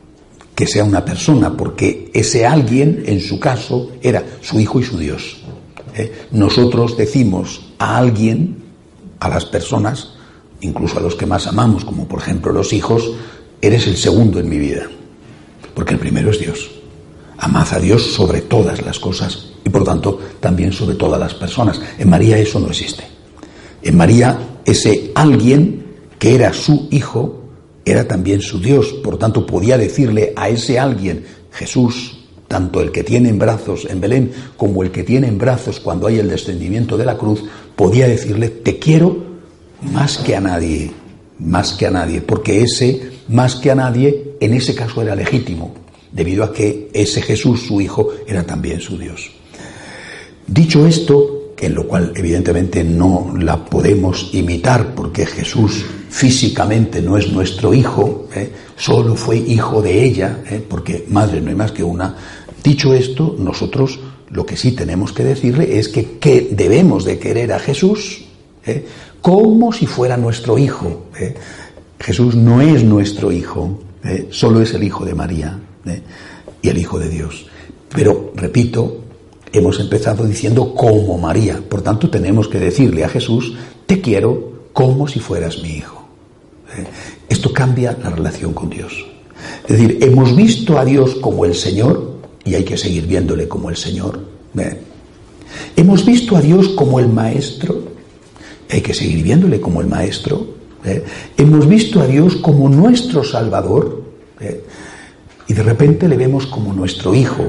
que 0.55 0.67
sea 0.67 0.85
una 0.85 1.05
persona, 1.05 1.57
porque 1.57 2.11
ese 2.13 2.47
alguien, 2.47 3.03
en 3.07 3.21
su 3.21 3.41
caso, 3.41 3.93
era 4.03 4.23
su 4.43 4.61
hijo 4.61 4.81
y 4.81 4.85
su 4.85 4.99
Dios. 4.99 5.39
Eh, 5.95 6.27
nosotros 6.33 6.97
decimos 6.97 7.73
a 7.79 7.97
alguien, 7.97 8.63
a 9.19 9.29
las 9.29 9.47
personas, 9.47 10.15
incluso 10.61 10.99
a 10.99 11.03
los 11.03 11.15
que 11.15 11.27
más 11.27 11.47
amamos, 11.47 11.85
como 11.85 12.07
por 12.07 12.21
ejemplo 12.21 12.53
los 12.53 12.73
hijos, 12.73 13.11
eres 13.61 13.87
el 13.87 13.97
segundo 13.97 14.39
en 14.39 14.49
mi 14.49 14.59
vida 14.59 14.89
porque 15.75 15.95
el 15.95 16.01
primero 16.01 16.31
es 16.31 16.39
Dios. 16.39 16.71
Amad 17.39 17.73
a 17.73 17.79
Dios 17.79 18.13
sobre 18.13 18.43
todas 18.43 18.83
las 18.85 18.99
cosas 18.99 19.47
y 19.65 19.71
por 19.71 19.85
tanto 19.85 20.19
también 20.41 20.73
sobre 20.73 20.95
todas 20.95 21.19
las 21.19 21.35
personas. 21.35 21.81
En 21.99 22.11
María 22.11 22.39
eso 22.39 22.61
no 22.61 22.69
existe. 22.69 23.05
En 23.83 23.97
María 23.97 24.59
ese 24.65 25.11
alguien 25.15 25.87
que 26.19 26.35
era 26.35 26.53
su 26.53 26.89
hijo 26.91 27.40
era 27.85 28.07
también 28.07 28.41
su 28.41 28.61
Dios. 28.61 28.93
Por 29.05 29.19
tanto 29.19 29.47
podía 29.47 29.79
decirle 29.79 30.33
a 30.37 30.49
ese 30.49 30.79
alguien, 30.79 31.25
Jesús, 31.53 32.19
tanto 32.49 32.81
el 32.81 32.91
que 32.91 33.05
tiene 33.05 33.29
en 33.29 33.39
brazos 33.39 33.87
en 33.89 34.01
Belén 34.01 34.33
como 34.57 34.83
el 34.83 34.91
que 34.91 35.05
tiene 35.05 35.29
en 35.29 35.39
brazos 35.39 35.79
cuando 35.81 36.07
hay 36.07 36.19
el 36.19 36.29
descendimiento 36.29 36.97
de 36.97 37.05
la 37.05 37.17
cruz, 37.17 37.45
podía 37.77 38.09
decirle, 38.09 38.49
te 38.49 38.79
quiero 38.79 39.25
más 39.93 40.19
que 40.19 40.37
a 40.37 40.41
nadie, 40.41 40.91
más 41.39 41.73
que 41.73 41.87
a 41.87 41.91
nadie, 41.91 42.21
porque 42.21 42.63
ese 42.63 43.11
más 43.29 43.57
que 43.57 43.71
a 43.71 43.75
nadie, 43.75 44.35
en 44.41 44.55
ese 44.55 44.75
caso 44.75 45.01
era 45.01 45.15
legítimo, 45.15 45.75
debido 46.13 46.45
a 46.45 46.53
que 46.53 46.91
ese 46.93 47.23
Jesús, 47.23 47.63
su 47.67 47.81
Hijo, 47.81 48.09
era 48.27 48.43
también 48.43 48.81
su 48.81 48.99
Dios. 48.99 49.31
Dicho 50.47 50.87
esto, 50.87 51.40
en 51.61 51.75
lo 51.75 51.87
cual 51.87 52.13
evidentemente 52.17 52.83
no 52.83 53.35
la 53.39 53.65
podemos 53.65 54.31
imitar 54.33 54.95
porque 54.95 55.27
Jesús 55.27 55.85
físicamente 56.09 57.03
no 57.03 57.17
es 57.17 57.31
nuestro 57.33 57.73
hijo, 57.75 58.29
¿eh? 58.35 58.51
solo 58.77 59.15
fue 59.15 59.37
hijo 59.37 59.81
de 59.83 60.05
ella, 60.05 60.43
¿eh? 60.51 60.65
porque 60.67 61.05
madre 61.09 61.41
no 61.41 61.51
hay 61.51 61.55
más 61.55 61.73
que 61.73 61.85
una. 61.85 62.17
Dicho 62.63 62.95
esto, 62.95 63.37
nosotros 63.39 64.01
lo 64.31 64.47
que 64.47 64.57
sí 64.57 64.73
tenemos 64.73 65.13
que 65.13 65.25
decirle 65.25 65.79
es 65.79 65.89
que, 65.89 66.19
que 66.19 66.49
debemos 66.53 67.05
de 67.05 67.19
querer 67.19 67.53
a 67.53 67.59
Jesús 67.59 68.25
¿eh? 68.67 68.87
como 69.21 69.73
si 69.73 69.87
fuera 69.87 70.17
nuestro 70.17 70.59
hijo. 70.59 71.07
Jesús 71.99 72.35
no 72.35 72.63
es 72.63 72.83
nuestro 72.83 73.31
Hijo, 73.31 73.79
solo 74.31 74.63
es 74.63 74.73
el 74.73 74.85
Hijo 74.85 75.05
de 75.05 75.15
María 75.15 75.59
y 76.63 76.69
el 76.71 76.79
Hijo 76.79 76.99
de 76.99 77.11
Dios. 77.11 77.47
Pero, 77.91 78.33
repito, 78.35 79.03
hemos 79.53 79.81
empezado 79.81 80.25
diciendo 80.25 80.75
como 80.75 81.19
María, 81.19 81.63
por 81.69 81.83
tanto 81.83 82.11
tenemos 82.11 82.49
que 82.49 82.59
decirle 82.59 83.05
a 83.05 83.09
Jesús, 83.09 83.55
te 83.87 84.01
quiero 84.01 84.69
como 84.73 85.09
si 85.09 85.21
fueras 85.21 85.63
mi 85.63 85.71
Hijo. 85.71 86.05
¿eh? 86.77 86.85
Esto 87.29 87.53
cambia 87.53 87.97
la 88.03 88.11
relación 88.11 88.53
con 88.53 88.71
Dios. 88.71 89.07
Es 89.65 89.79
decir, 89.79 89.99
hemos 90.03 90.35
visto 90.37 90.79
a 90.79 90.85
Dios 90.85 91.17
como 91.17 91.45
el 91.45 91.55
Señor 91.55 92.19
y 92.45 92.55
hay 92.55 92.65
que 92.65 92.77
seguir 92.77 93.07
viéndole 93.07 93.49
como 93.49 93.71
el 93.71 93.77
Señor. 93.77 94.21
Hemos 95.77 96.05
visto 96.05 96.37
a 96.37 96.41
Dios 96.41 96.69
como 96.71 97.01
el 97.01 97.09
Maestro, 97.09 97.83
y 98.69 98.75
hay 98.77 98.81
que 98.81 98.95
seguir 98.95 99.23
viéndole 99.23 99.61
como 99.61 99.81
el 99.81 99.87
Maestro. 99.87 100.47
¿eh? 100.85 101.05
Hemos 101.37 101.69
visto 101.69 102.01
a 102.01 102.07
Dios 102.07 102.37
como 102.37 102.69
nuestro 102.69 103.25
Salvador 103.25 104.03
¿eh? 104.41 104.65
y 105.49 105.53
de 105.53 105.63
repente 105.63 106.09
le 106.09 106.17
vemos 106.17 106.47
como 106.47 106.73
nuestro 106.73 107.15
Hijo. 107.15 107.45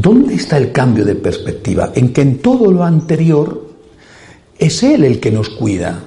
¿Dónde 0.00 0.34
está 0.36 0.58
el 0.58 0.70
cambio 0.70 1.04
de 1.04 1.16
perspectiva? 1.16 1.90
En 1.92 2.12
que 2.12 2.20
en 2.20 2.38
todo 2.38 2.70
lo 2.70 2.84
anterior 2.84 3.68
es 4.56 4.84
Él 4.84 5.02
el 5.02 5.18
que 5.18 5.32
nos 5.32 5.48
cuida, 5.48 6.04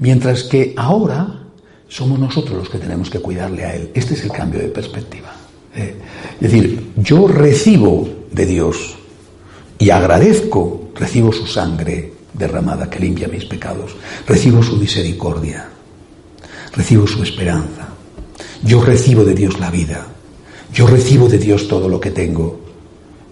mientras 0.00 0.42
que 0.42 0.74
ahora 0.76 1.42
somos 1.88 2.18
nosotros 2.18 2.58
los 2.58 2.68
que 2.68 2.78
tenemos 2.78 3.10
que 3.10 3.20
cuidarle 3.20 3.64
a 3.64 3.76
Él. 3.76 3.92
Este 3.94 4.14
es 4.14 4.24
el 4.24 4.32
cambio 4.32 4.58
de 4.58 4.66
perspectiva. 4.66 5.32
¿eh? 5.76 5.94
Es 6.40 6.50
decir, 6.50 6.90
yo 6.96 7.28
recibo 7.28 8.08
de 8.32 8.46
Dios 8.46 8.96
y 9.78 9.90
agradezco, 9.90 10.90
recibo 10.96 11.32
su 11.32 11.46
sangre, 11.46 12.14
derramada 12.32 12.90
que 12.90 12.98
limpia 12.98 13.28
mis 13.28 13.44
pecados. 13.44 13.94
Recibo 14.26 14.60
su 14.60 14.76
misericordia, 14.76 15.68
recibo 16.74 17.06
su 17.06 17.22
esperanza. 17.22 17.90
Yo 18.64 18.82
recibo 18.84 19.24
de 19.24 19.36
Dios 19.36 19.60
la 19.60 19.70
vida, 19.70 20.04
yo 20.72 20.88
recibo 20.88 21.28
de 21.28 21.38
Dios 21.38 21.68
todo 21.68 21.88
lo 21.88 22.00
que 22.00 22.10
tengo. 22.10 22.63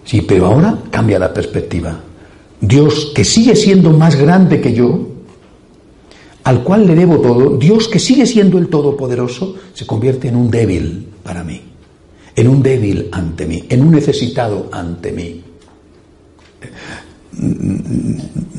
Sí, 0.05 0.23
pero 0.23 0.47
ahora 0.47 0.79
cambia 0.91 1.19
la 1.19 1.33
perspectiva, 1.33 2.01
Dios 2.61 3.13
que 3.15 3.25
sigue 3.25 3.57
siendo 3.57 3.91
más 3.91 4.17
grande 4.17 4.61
que 4.61 4.73
yo, 4.73 5.09
al 6.45 6.63
cual 6.65 6.87
le 6.87 6.95
debo 6.95 7.21
todo, 7.21 7.57
Dios 7.57 7.89
que 7.89 7.99
sigue 7.99 8.27
siendo 8.27 8.59
el 8.59 8.69
Todopoderoso, 8.69 9.57
se 9.75 9.87
convierte 9.87 10.29
en 10.29 10.37
un 10.37 10.51
débil 10.51 11.09
para 11.23 11.45
mí, 11.45 11.61
en 12.35 12.49
un 12.49 12.63
débil 12.63 13.09
ante 13.13 13.47
mí, 13.47 13.65
en 13.69 13.83
un 13.83 13.93
necesitado 13.93 14.69
ante 14.73 15.13
mí. 15.13 15.43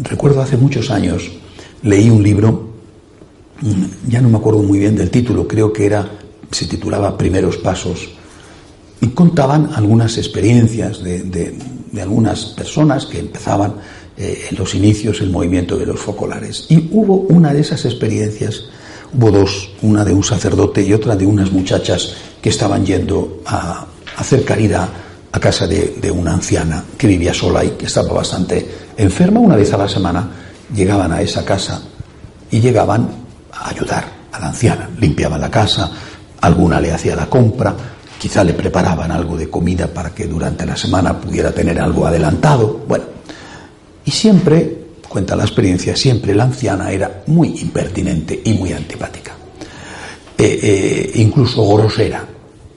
Recuerdo 0.01 0.41
hace 0.41 0.57
muchos 0.57 0.89
años, 0.89 1.29
leí 1.83 2.09
un 2.09 2.23
libro, 2.23 2.69
ya 4.07 4.21
no 4.21 4.29
me 4.29 4.37
acuerdo 4.37 4.63
muy 4.63 4.79
bien 4.79 4.95
del 4.95 5.09
título, 5.09 5.47
creo 5.47 5.71
que 5.71 5.85
era, 5.85 6.09
se 6.51 6.65
titulaba 6.67 7.17
Primeros 7.17 7.57
Pasos, 7.57 8.09
y 9.03 9.09
contaban 9.09 9.71
algunas 9.75 10.17
experiencias 10.17 11.03
de, 11.03 11.53
algunas 12.01 12.45
personas 12.45 13.05
que 13.05 13.19
empezaban 13.19 13.75
eh, 14.15 14.47
en 14.49 14.57
los 14.57 14.73
inicios 14.75 15.19
el 15.19 15.29
movimiento 15.29 15.75
de 15.75 15.85
los 15.85 15.99
focolares. 15.99 16.67
Y 16.69 16.87
hubo 16.89 17.15
una 17.27 17.53
de 17.53 17.59
esas 17.59 17.83
experiencias, 17.83 18.63
hubo 19.13 19.29
dos, 19.29 19.71
una 19.81 20.05
de 20.05 20.13
un 20.13 20.23
sacerdote 20.23 20.83
y 20.83 20.93
otra 20.93 21.17
de 21.17 21.25
unas 21.25 21.51
muchachas 21.51 22.13
que 22.41 22.47
estaban 22.47 22.85
yendo 22.85 23.41
a 23.45 23.85
hacer 24.15 24.45
caridad 24.45 24.87
a 25.33 25.37
casa 25.37 25.67
de, 25.67 25.97
de 26.01 26.09
una 26.09 26.31
anciana 26.31 26.85
que 26.97 27.07
vivía 27.07 27.33
sola 27.33 27.65
y 27.65 27.71
que 27.71 27.87
estaba 27.87 28.13
bastante 28.13 28.65
enferma. 28.95 29.41
Una 29.41 29.57
vez 29.57 29.73
a 29.73 29.77
la 29.77 29.89
semana 29.89 30.31
llegaban 30.73 31.11
a 31.11 31.21
esa 31.21 31.43
casa 31.43 31.81
y 32.49 32.61
llegaban 32.61 33.09
a 33.51 33.69
ayudar 33.69 34.05
a 34.31 34.39
la 34.39 34.47
anciana. 34.47 34.89
Limpiaban 34.97 35.41
la 35.41 35.51
casa, 35.51 35.91
alguna 36.39 36.79
le 36.79 36.93
hacía 36.93 37.17
la 37.17 37.25
compra, 37.25 37.75
quizá 38.23 38.41
le 38.41 38.53
preparaban 38.53 39.11
algo 39.11 39.35
de 39.35 39.49
comida 39.49 39.85
para 39.87 40.11
que 40.11 40.27
durante 40.27 40.65
la 40.65 40.77
semana 40.77 41.19
pudiera 41.19 41.51
tener 41.51 41.77
algo 41.77 42.07
adelantado. 42.07 42.79
Bueno, 42.87 43.03
y 44.05 44.11
siempre, 44.11 44.85
cuenta 45.09 45.35
la 45.35 45.43
experiencia, 45.43 45.93
siempre 45.97 46.33
la 46.33 46.45
anciana 46.45 46.89
era 46.89 47.23
muy 47.27 47.49
impertinente 47.59 48.41
y 48.45 48.53
muy 48.53 48.71
antipática. 48.71 49.33
Eh, 50.37 50.59
eh, 50.63 51.11
incluso 51.15 51.67
grosera. 51.67 52.25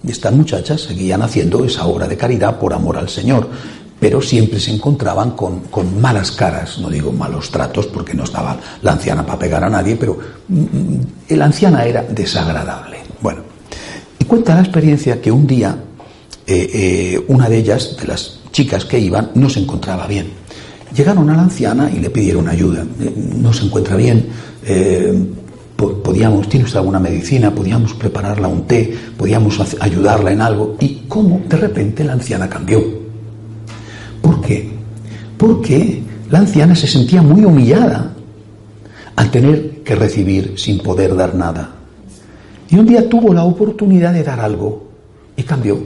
Estas 0.04 0.32
muchachas 0.32 0.80
seguían 0.80 1.22
haciendo 1.22 1.64
esa 1.64 1.86
obra 1.86 2.08
de 2.08 2.16
caridad 2.16 2.58
por 2.58 2.74
amor 2.74 2.96
al 2.96 3.08
Señor, 3.08 3.48
pero 4.00 4.20
siempre 4.20 4.58
se 4.58 4.72
encontraban 4.72 5.36
con, 5.36 5.62
malas 6.00 6.32
caras, 6.32 6.78
no 6.80 6.90
digo 6.90 7.12
malos 7.12 7.52
tratos, 7.52 7.86
porque 7.86 8.14
no 8.14 8.24
estaba 8.24 8.56
la 8.82 8.90
anciana 8.90 9.24
para 9.24 9.38
pegar 9.38 9.62
a 9.62 9.70
nadie, 9.70 9.94
pero 9.94 10.18
mm, 10.48 10.58
mm, 10.58 11.00
la 11.36 11.44
anciana 11.44 11.84
era 11.84 12.02
desagradable. 12.02 12.98
Bueno, 13.20 13.45
cuenta 14.26 14.54
la 14.54 14.60
experiencia 14.60 15.20
que 15.20 15.32
un 15.32 15.46
día 15.46 15.76
eh, 16.46 17.24
una 17.28 17.48
de 17.48 17.58
ellas, 17.58 17.96
de 18.00 18.06
las 18.06 18.40
chicas 18.52 18.84
que 18.84 18.98
iban, 18.98 19.30
no 19.34 19.48
se 19.50 19.60
encontraba 19.60 20.06
bien 20.06 20.46
Llegaron 20.96 21.28
a 21.28 21.36
la 21.36 21.42
anciana 21.42 21.90
y 21.94 21.98
le 21.98 22.08
pidieron 22.08 22.48
ayuda. 22.48 22.82
Eh, 23.00 23.12
no 23.36 23.52
se 23.52 23.66
encuentra 23.66 23.96
bien, 23.96 24.28
eh, 24.64 25.14
podíamos, 25.76 26.48
¿tiene 26.48 26.64
usted 26.64 26.78
alguna 26.78 26.98
medicina? 26.98 27.54
Podíamos 27.54 27.92
prepararla 27.92 28.48
un 28.48 28.66
té, 28.66 28.96
podíamos 29.16 29.60
ayudarla 29.78 30.32
en 30.32 30.40
algo. 30.40 30.76
¿Y 30.80 31.02
cómo 31.06 31.42
de 31.46 31.56
repente 31.58 32.02
la 32.02 32.14
anciana 32.14 32.48
cambió? 32.48 32.82
¿Por 34.22 34.40
qué? 34.40 34.70
Porque 35.36 36.02
la 36.30 36.38
anciana 36.38 36.74
se 36.74 36.86
sentía 36.86 37.20
muy 37.20 37.44
humillada 37.44 38.14
al 39.16 39.30
tener 39.30 39.82
que 39.82 39.96
recibir 39.96 40.54
sin 40.56 40.78
poder 40.78 41.14
dar 41.14 41.34
nada. 41.34 41.75
Y 42.68 42.76
un 42.76 42.86
día 42.86 43.08
tuvo 43.08 43.32
la 43.32 43.44
oportunidad 43.44 44.12
de 44.12 44.24
dar 44.24 44.40
algo 44.40 44.84
y 45.36 45.42
cambió. 45.42 45.78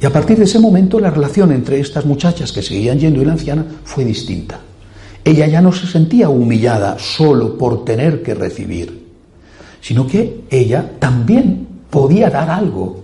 Y 0.00 0.06
a 0.06 0.12
partir 0.12 0.38
de 0.38 0.44
ese 0.44 0.58
momento 0.58 0.98
la 0.98 1.10
relación 1.10 1.52
entre 1.52 1.80
estas 1.80 2.06
muchachas 2.06 2.52
que 2.52 2.62
seguían 2.62 2.98
yendo 2.98 3.20
y 3.20 3.24
la 3.24 3.32
anciana 3.32 3.64
fue 3.84 4.04
distinta. 4.04 4.60
Ella 5.24 5.46
ya 5.46 5.60
no 5.60 5.72
se 5.72 5.86
sentía 5.86 6.28
humillada 6.30 6.98
solo 6.98 7.58
por 7.58 7.84
tener 7.84 8.22
que 8.22 8.34
recibir, 8.34 9.08
sino 9.80 10.06
que 10.06 10.42
ella 10.48 10.92
también 10.98 11.66
podía 11.90 12.30
dar 12.30 12.48
algo. 12.48 13.02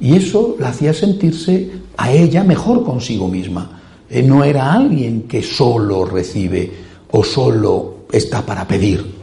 Y 0.00 0.16
eso 0.16 0.56
la 0.58 0.68
hacía 0.68 0.94
sentirse 0.94 1.70
a 1.96 2.10
ella 2.10 2.42
mejor 2.42 2.84
consigo 2.84 3.28
misma. 3.28 3.80
Eh, 4.08 4.22
no 4.22 4.42
era 4.42 4.72
alguien 4.72 5.22
que 5.22 5.42
solo 5.42 6.06
recibe 6.06 6.72
o 7.10 7.22
solo 7.22 7.96
está 8.10 8.44
para 8.46 8.66
pedir 8.66 9.19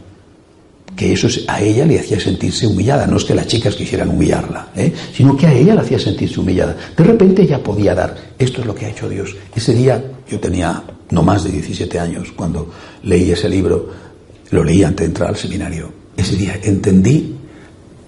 que 0.98 1.14
eso 1.14 1.28
a 1.48 1.62
ella 1.62 1.86
le 1.86 2.00
hacía 2.00 2.20
sentirse 2.20 2.66
humillada. 2.66 3.06
No 3.06 3.18
es 3.18 3.24
que 3.24 3.36
las 3.36 3.46
chicas 3.46 3.76
quisieran 3.76 4.10
humillarla, 4.10 4.70
¿eh? 4.76 4.92
sino 5.14 5.38
que 5.38 5.46
a 5.46 5.54
ella 5.54 5.76
le 5.76 5.82
hacía 5.82 6.00
sentirse 6.00 6.40
humillada. 6.40 6.76
De 6.98 7.04
repente 7.04 7.44
ella 7.44 7.64
podía 7.64 7.94
dar. 7.94 8.18
Esto 8.38 8.62
es 8.62 8.68
lo 8.68 8.74
que 8.74 8.88
ha 8.88 8.90
hecho 8.90 9.08
Dios. 9.08 9.36
Ese 9.56 9.76
día 9.76 10.04
yo 10.28 10.40
tenía 10.40 10.84
no 11.12 11.22
más 11.22 11.44
de 11.44 11.52
17 11.52 12.00
años 12.00 12.34
cuando 12.36 12.72
leí 13.04 13.32
ese 13.32 13.48
libro. 13.48 13.90
Lo 14.50 14.64
leí 14.64 14.84
antes 14.84 15.06
de 15.06 15.06
entrar 15.06 15.30
al 15.30 15.38
seminario. 15.38 15.92
Ese 16.18 16.36
día 16.36 16.60
entendí 16.64 17.36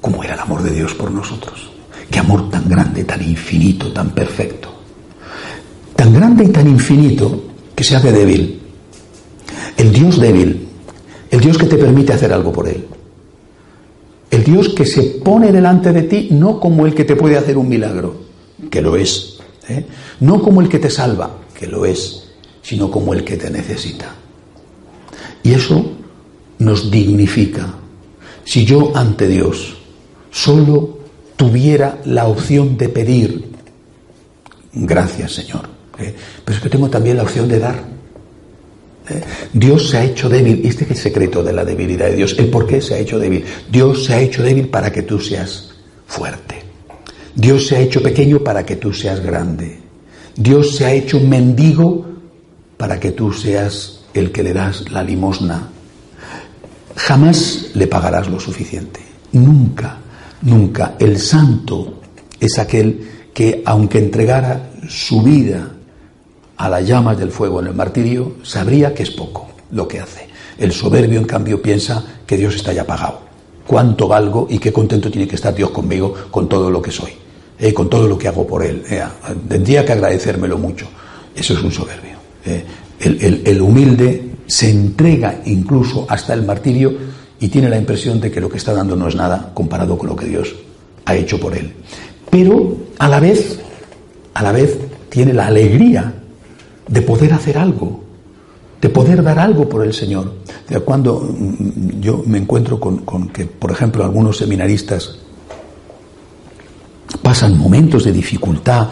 cómo 0.02 0.24
era 0.24 0.34
el 0.34 0.40
amor 0.40 0.64
de 0.64 0.72
Dios 0.72 0.96
por 0.96 1.12
nosotros. 1.12 1.70
Qué 2.10 2.18
amor 2.18 2.50
tan 2.50 2.68
grande, 2.68 3.04
tan 3.04 3.22
infinito, 3.22 3.94
tan 3.94 4.10
perfecto. 4.10 4.74
Tan 5.96 6.12
grande 6.12 6.46
y 6.46 6.48
tan 6.48 6.68
infinito 6.68 7.44
que 7.76 7.84
se 7.84 7.96
hace 7.96 8.12
débil. 8.12 8.60
El 9.78 9.94
Dios 9.94 10.20
débil 10.20 10.69
el 11.32 11.40
Dios 11.40 11.58
que 11.58 11.66
te 11.66 11.78
permite 11.78 12.14
hacer 12.14 12.34
algo 12.34 12.52
por 12.52 12.68
Él. 12.68 12.86
El 14.32 14.44
Dios 14.44 14.70
que 14.70 14.86
se 14.86 15.02
pone 15.24 15.52
delante 15.52 15.92
de 15.92 16.04
ti 16.04 16.30
no 16.32 16.60
como 16.60 16.86
el 16.86 16.94
que 16.94 17.06
te 17.06 17.16
puede 17.16 17.38
hacer 17.38 17.58
un 17.58 17.68
milagro, 17.68 18.16
que 18.70 18.82
lo 18.82 18.96
es. 18.96 19.40
¿eh? 19.68 19.86
No 20.20 20.42
como 20.42 20.62
el 20.62 20.70
que 20.70 20.80
te 20.80 20.90
salva, 20.90 21.38
que 21.58 21.68
lo 21.68 21.86
es, 21.86 22.30
sino 22.62 22.92
como 22.92 23.14
el 23.14 23.24
que 23.24 23.38
te 23.38 23.50
necesita. 23.50 24.14
Y 25.44 25.54
eso 25.54 25.94
nos 26.60 26.92
dignifica. 26.92 27.74
Si 28.44 28.66
yo 28.66 28.92
ante 28.96 29.28
Dios 29.28 29.78
solo 30.32 31.00
tuviera 31.36 32.00
la 32.06 32.28
opción 32.28 32.78
de 32.78 32.90
pedir, 32.90 33.50
gracias 34.74 35.34
Señor, 35.34 35.70
¿eh? 35.98 36.14
pero 36.44 36.58
es 36.58 36.64
que 36.64 36.70
tengo 36.70 36.90
también 36.90 37.18
la 37.18 37.24
opción 37.24 37.48
de 37.48 37.60
dar. 37.60 37.99
Dios 39.54 39.90
se 39.90 39.98
ha 39.98 40.04
hecho 40.04 40.30
débil. 40.30 40.62
Este 40.64 40.84
es 40.86 40.92
el 40.92 40.98
secreto 40.98 41.44
de 41.44 41.54
la 41.54 41.66
debilidad 41.66 42.08
de 42.08 42.16
Dios. 42.16 42.36
El 42.38 42.50
por 42.50 42.68
qué 42.68 42.82
se 42.82 42.96
ha 42.96 43.00
hecho 43.00 43.20
débil. 43.20 43.44
Dios 43.72 44.06
se 44.06 44.14
ha 44.14 44.22
hecho 44.22 44.44
débil 44.44 44.68
para 44.68 44.92
que 44.92 45.04
tú 45.04 45.20
seas 45.20 45.72
fuerte. 46.08 46.64
Dios 47.36 47.68
se 47.68 47.78
ha 47.78 47.80
hecho 47.80 48.02
pequeño 48.02 48.40
para 48.40 48.66
que 48.66 48.76
tú 48.76 48.94
seas 48.94 49.22
grande. 49.22 49.80
Dios 50.36 50.76
se 50.76 50.86
ha 50.86 50.94
hecho 50.94 51.20
mendigo 51.20 52.06
para 52.78 53.00
que 53.00 53.12
tú 53.12 53.34
seas 53.34 54.02
el 54.14 54.32
que 54.32 54.44
le 54.44 54.54
das 54.54 54.90
la 54.92 55.04
limosna. 55.04 55.70
Jamás 56.96 57.72
le 57.74 57.88
pagarás 57.88 58.28
lo 58.30 58.40
suficiente. 58.40 59.00
Nunca, 59.34 59.98
nunca. 60.42 60.96
El 61.00 61.20
santo 61.20 62.02
es 62.40 62.58
aquel 62.58 63.08
que, 63.34 63.62
aunque 63.66 64.00
entregara 64.00 64.72
su 64.88 65.22
vida 65.22 65.76
a 66.60 66.68
las 66.68 66.86
llamas 66.86 67.18
del 67.18 67.32
fuego 67.32 67.62
en 67.62 67.68
el 67.68 67.74
martirio, 67.74 68.34
sabría 68.44 68.94
que 68.94 69.04
es 69.04 69.12
poco 69.12 69.48
lo 69.72 69.88
que 69.88 70.02
hace. 70.02 70.28
El 70.58 70.74
soberbio, 70.74 71.18
en 71.18 71.26
cambio, 71.26 71.62
piensa 71.62 72.04
que 72.28 72.36
Dios 72.36 72.54
está 72.54 72.74
ya 72.74 72.86
pagado. 72.86 73.22
¿Cuánto 73.66 74.10
valgo 74.10 74.46
y 74.50 74.60
qué 74.60 74.74
contento 74.74 75.10
tiene 75.10 75.26
que 75.26 75.36
estar 75.36 75.56
Dios 75.56 75.70
conmigo 75.70 76.14
con 76.30 76.50
todo 76.50 76.70
lo 76.70 76.82
que 76.82 76.92
soy? 76.92 77.12
Eh, 77.58 77.74
con 77.74 77.90
todo 77.90 78.10
lo 78.10 78.18
que 78.18 78.28
hago 78.28 78.46
por 78.46 78.66
Él. 78.66 78.84
Eh, 78.90 79.02
tendría 79.48 79.86
que 79.86 79.94
agradecérmelo 79.94 80.58
mucho. 80.58 80.86
Eso 81.34 81.54
es 81.54 81.64
un 81.64 81.72
soberbio. 81.72 82.18
Eh, 82.46 82.66
el, 83.00 83.42
el 83.46 83.62
humilde 83.62 84.32
se 84.46 84.70
entrega 84.70 85.42
incluso 85.46 86.06
hasta 86.10 86.34
el 86.34 86.44
martirio 86.44 86.94
y 87.40 87.48
tiene 87.48 87.70
la 87.70 87.78
impresión 87.78 88.20
de 88.20 88.30
que 88.30 88.42
lo 88.42 88.50
que 88.50 88.58
está 88.58 88.74
dando 88.74 88.98
no 88.98 89.08
es 89.08 89.16
nada 89.16 89.52
comparado 89.54 89.98
con 89.98 90.10
lo 90.10 90.16
que 90.16 90.26
Dios 90.26 90.54
ha 91.06 91.16
hecho 91.16 91.40
por 91.40 91.56
él. 91.56 91.72
Pero 92.30 92.76
a 92.98 93.08
la 93.08 93.22
vez, 93.22 93.62
a 94.34 94.44
la 94.44 94.52
vez 94.52 94.78
tiene 95.10 95.32
la 95.32 95.48
alegría 95.48 96.19
de 96.90 97.02
poder 97.02 97.34
hacer 97.34 97.58
algo, 97.58 98.02
de 98.82 98.90
poder 98.90 99.22
dar 99.24 99.40
algo 99.40 99.70
por 99.70 99.86
el 99.86 99.94
Señor. 99.94 100.34
Cuando 100.84 101.20
mm, 101.20 102.02
yo 102.02 102.24
me 102.26 102.40
encuentro 102.40 102.80
con, 102.80 103.30
que, 103.30 103.46
por 103.46 103.72
ejemplo, 103.72 104.04
algunos 104.04 104.38
seminaristas 104.38 105.18
pasan 107.22 107.58
momentos 107.58 108.04
de 108.04 108.12
dificultad, 108.12 108.88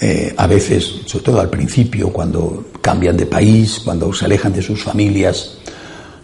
eh, 0.00 0.32
a 0.36 0.46
veces, 0.46 1.02
sobre 1.04 1.24
todo 1.24 1.40
al 1.40 1.50
principio, 1.50 2.10
cuando 2.10 2.66
cambian 2.80 3.16
de 3.16 3.26
país, 3.26 3.80
cuando 3.84 4.12
se 4.12 4.24
alejan 4.24 4.52
de 4.52 4.62
sus 4.62 4.82
familias, 4.82 5.58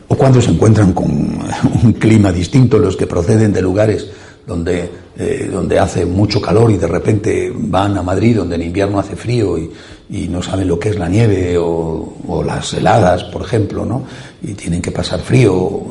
o 0.08 0.14
cuando 0.14 0.40
se 0.40 0.50
encuentran 0.50 0.92
con 0.92 1.10
un 1.84 1.92
clima 1.94 2.32
distinto, 2.32 2.78
los 2.78 2.96
que 2.96 3.06
proceden 3.06 3.52
de 3.52 3.62
lugares 3.62 4.06
donde, 4.46 4.88
eh, 5.18 5.48
donde 5.50 5.78
hace 5.78 6.06
mucho 6.06 6.40
calor 6.40 6.70
y 6.70 6.76
de 6.76 6.86
repente 6.86 7.52
van 7.52 7.98
a 7.98 8.02
Madrid, 8.02 8.36
donde 8.36 8.54
en 8.54 8.62
invierno 8.62 9.00
hace 9.00 9.16
frío 9.16 9.58
y, 9.58 9.70
y 10.08 10.28
no 10.28 10.42
saben 10.42 10.68
lo 10.68 10.78
que 10.78 10.90
es 10.90 10.98
la 10.98 11.08
nieve 11.08 11.56
o, 11.58 12.42
las 12.44 12.72
heladas, 12.74 13.24
por 13.24 13.42
ejemplo, 13.42 13.84
¿no? 13.84 14.04
Y 14.42 14.52
tienen 14.54 14.80
que 14.80 14.90
pasar 14.90 15.20
frío. 15.20 15.82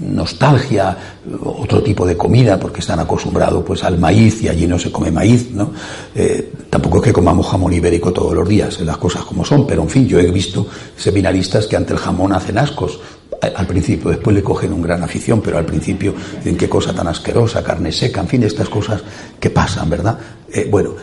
nostalgia, 0.00 0.96
otro 1.44 1.82
tipo 1.82 2.06
de 2.06 2.16
comida, 2.16 2.58
porque 2.58 2.80
están 2.80 3.00
acostumbrados 3.00 3.62
pues 3.64 3.84
al 3.84 3.98
maíz 3.98 4.42
y 4.42 4.48
allí 4.48 4.66
no 4.66 4.78
se 4.78 4.90
come 4.90 5.10
maíz, 5.10 5.50
¿no? 5.52 5.72
Eh, 6.14 6.52
tampoco 6.70 6.98
es 6.98 7.04
que 7.04 7.12
comamos 7.12 7.46
jamón 7.46 7.72
ibérico 7.72 8.12
todos 8.12 8.34
los 8.34 8.48
días, 8.48 8.80
las 8.80 8.96
cosas 8.96 9.24
como 9.24 9.44
son, 9.44 9.66
pero 9.66 9.82
en 9.82 9.90
fin, 9.90 10.08
yo 10.08 10.18
he 10.18 10.30
visto 10.30 10.66
seminaristas 10.96 11.66
que 11.66 11.76
ante 11.76 11.92
el 11.92 11.98
jamón 11.98 12.32
hacen 12.32 12.58
ascos, 12.58 12.98
al 13.40 13.66
principio, 13.66 14.10
después 14.10 14.34
le 14.34 14.42
cogen 14.42 14.72
un 14.72 14.82
gran 14.82 15.02
afición, 15.02 15.40
pero 15.40 15.58
al 15.58 15.64
principio 15.64 16.14
dicen 16.38 16.56
qué 16.56 16.68
cosa 16.68 16.92
tan 16.92 17.08
asquerosa, 17.08 17.62
carne 17.62 17.90
seca, 17.90 18.20
en 18.20 18.28
fin, 18.28 18.42
estas 18.42 18.68
cosas 18.68 19.02
que 19.38 19.50
pasan, 19.50 19.88
¿verdad? 19.88 20.18
Eh, 20.52 20.68
bueno, 20.70 20.94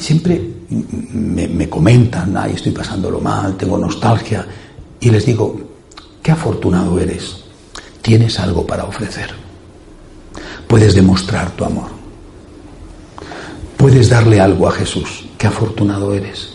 siempre 0.00 0.40
me, 1.12 1.48
me, 1.48 1.68
comentan, 1.68 2.36
ay, 2.36 2.52
estoy 2.54 2.72
pasándolo 2.72 3.20
mal, 3.20 3.56
tengo 3.56 3.78
nostalgia, 3.78 4.46
y 5.00 5.10
les 5.10 5.24
digo, 5.26 5.60
qué 6.22 6.32
afortunado 6.32 6.98
eres, 6.98 7.44
tienes 8.02 8.38
algo 8.38 8.66
para 8.66 8.84
ofrecer, 8.84 9.30
puedes 10.66 10.94
demostrar 10.94 11.50
tu 11.52 11.64
amor, 11.64 11.88
puedes 13.76 14.08
darle 14.08 14.40
algo 14.40 14.68
a 14.68 14.72
Jesús, 14.72 15.26
qué 15.36 15.46
afortunado 15.46 16.12
eres. 16.14 16.50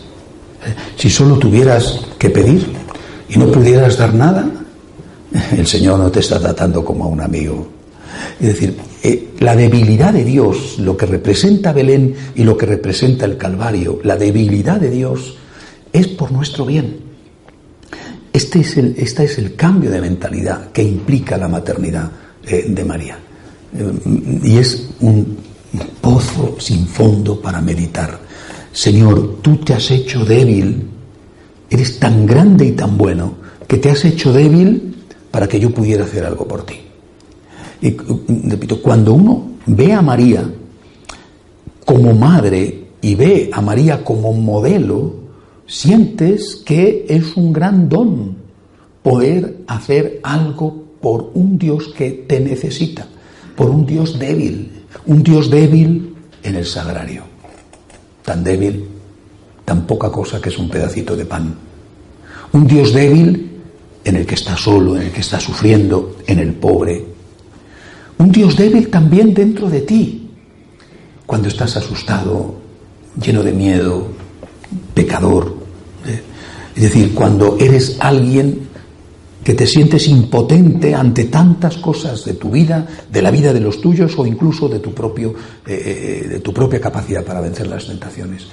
Eh, 0.64 0.74
si 0.96 1.10
solo 1.10 1.38
tuvieras 1.38 2.00
que 2.18 2.30
pedir 2.30 2.72
y 3.28 3.38
no 3.38 3.50
pudieras 3.50 3.96
dar 3.96 4.14
nada, 4.14 4.46
el 5.52 5.66
Señor 5.66 5.98
no 5.98 6.10
te 6.10 6.20
está 6.20 6.38
tratando 6.38 6.84
como 6.84 7.04
a 7.04 7.08
un 7.08 7.20
amigo. 7.20 7.73
Es 8.40 8.46
decir, 8.46 8.76
eh, 9.02 9.30
la 9.40 9.56
debilidad 9.56 10.12
de 10.12 10.24
Dios, 10.24 10.78
lo 10.78 10.96
que 10.96 11.06
representa 11.06 11.72
Belén 11.72 12.14
y 12.34 12.44
lo 12.44 12.56
que 12.56 12.66
representa 12.66 13.24
el 13.24 13.36
Calvario, 13.36 14.00
la 14.02 14.16
debilidad 14.16 14.80
de 14.80 14.90
Dios 14.90 15.36
es 15.92 16.08
por 16.08 16.32
nuestro 16.32 16.66
bien. 16.66 16.98
Este 18.32 18.60
es 18.60 18.76
el, 18.76 18.96
es 18.96 19.38
el 19.38 19.54
cambio 19.54 19.90
de 19.90 20.00
mentalidad 20.00 20.72
que 20.72 20.82
implica 20.82 21.36
la 21.36 21.48
maternidad 21.48 22.10
eh, 22.46 22.66
de 22.68 22.84
María. 22.84 23.18
Eh, 23.76 24.40
y 24.42 24.58
es 24.58 24.88
un 25.00 25.36
pozo 26.00 26.56
sin 26.58 26.86
fondo 26.86 27.40
para 27.40 27.60
meditar. 27.60 28.18
Señor, 28.72 29.38
tú 29.40 29.58
te 29.58 29.74
has 29.74 29.90
hecho 29.90 30.24
débil, 30.24 30.88
eres 31.70 31.98
tan 32.00 32.26
grande 32.26 32.66
y 32.66 32.72
tan 32.72 32.98
bueno 32.98 33.34
que 33.68 33.76
te 33.78 33.90
has 33.90 34.04
hecho 34.04 34.32
débil 34.32 34.96
para 35.30 35.48
que 35.48 35.60
yo 35.60 35.70
pudiera 35.70 36.04
hacer 36.04 36.24
algo 36.24 36.46
por 36.46 36.66
ti. 36.66 36.80
Y 37.84 37.94
repito, 38.48 38.80
cuando 38.80 39.12
uno 39.12 39.50
ve 39.66 39.92
a 39.92 40.00
María 40.00 40.42
como 41.84 42.14
madre 42.14 42.84
y 43.02 43.14
ve 43.14 43.50
a 43.52 43.60
María 43.60 44.02
como 44.02 44.32
modelo, 44.32 45.12
sientes 45.66 46.56
que 46.64 47.04
es 47.06 47.36
un 47.36 47.52
gran 47.52 47.90
don 47.90 48.36
poder 49.02 49.58
hacer 49.66 50.18
algo 50.22 50.82
por 51.02 51.30
un 51.34 51.58
Dios 51.58 51.88
que 51.88 52.24
te 52.26 52.40
necesita, 52.40 53.06
por 53.54 53.68
un 53.68 53.84
Dios 53.84 54.18
débil, 54.18 54.86
un 55.04 55.22
Dios 55.22 55.50
débil 55.50 56.14
en 56.42 56.54
el 56.54 56.64
sagrario, 56.64 57.24
tan 58.24 58.42
débil, 58.42 58.82
tan 59.66 59.86
poca 59.86 60.10
cosa 60.10 60.40
que 60.40 60.48
es 60.48 60.58
un 60.58 60.70
pedacito 60.70 61.14
de 61.14 61.26
pan, 61.26 61.54
un 62.52 62.66
Dios 62.66 62.94
débil 62.94 63.50
en 64.02 64.16
el 64.16 64.24
que 64.24 64.36
está 64.36 64.56
solo, 64.56 64.96
en 64.96 65.02
el 65.02 65.12
que 65.12 65.20
está 65.20 65.38
sufriendo, 65.38 66.16
en 66.26 66.38
el 66.38 66.54
pobre. 66.54 67.13
Un 68.18 68.30
Dios 68.30 68.56
débil 68.56 68.88
también 68.88 69.34
dentro 69.34 69.68
de 69.68 69.80
ti, 69.80 70.30
cuando 71.26 71.48
estás 71.48 71.76
asustado, 71.76 72.54
lleno 73.20 73.42
de 73.42 73.52
miedo, 73.52 74.08
pecador. 74.94 75.54
¿eh? 76.06 76.20
Es 76.76 76.82
decir, 76.82 77.14
cuando 77.14 77.56
eres 77.58 77.96
alguien 78.00 78.68
que 79.44 79.54
te 79.54 79.66
sientes 79.66 80.08
impotente 80.08 80.94
ante 80.94 81.24
tantas 81.24 81.76
cosas 81.76 82.24
de 82.24 82.34
tu 82.34 82.50
vida, 82.50 82.86
de 83.10 83.22
la 83.22 83.30
vida 83.30 83.52
de 83.52 83.60
los 83.60 83.80
tuyos 83.80 84.18
o 84.18 84.26
incluso 84.26 84.68
de 84.68 84.78
tu, 84.78 84.94
propio, 84.94 85.34
eh, 85.66 86.22
eh, 86.24 86.28
de 86.28 86.40
tu 86.40 86.52
propia 86.52 86.80
capacidad 86.80 87.22
para 87.22 87.42
vencer 87.42 87.66
las 87.66 87.86
tentaciones. 87.86 88.46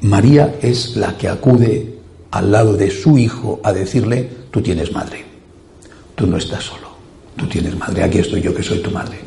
María 0.00 0.56
es 0.60 0.96
la 0.96 1.16
que 1.16 1.28
acude 1.28 1.98
al 2.32 2.50
lado 2.50 2.76
de 2.76 2.90
su 2.90 3.18
hijo 3.18 3.60
a 3.62 3.72
decirle, 3.72 4.28
tú 4.50 4.60
tienes 4.60 4.90
madre, 4.90 5.24
tú 6.16 6.26
no 6.26 6.38
estás 6.38 6.64
solo, 6.64 6.88
tú 7.36 7.46
tienes 7.46 7.76
madre, 7.76 8.02
aquí 8.02 8.18
estoy 8.18 8.40
yo 8.40 8.54
que 8.54 8.62
soy 8.62 8.78
tu 8.78 8.90
madre. 8.90 9.18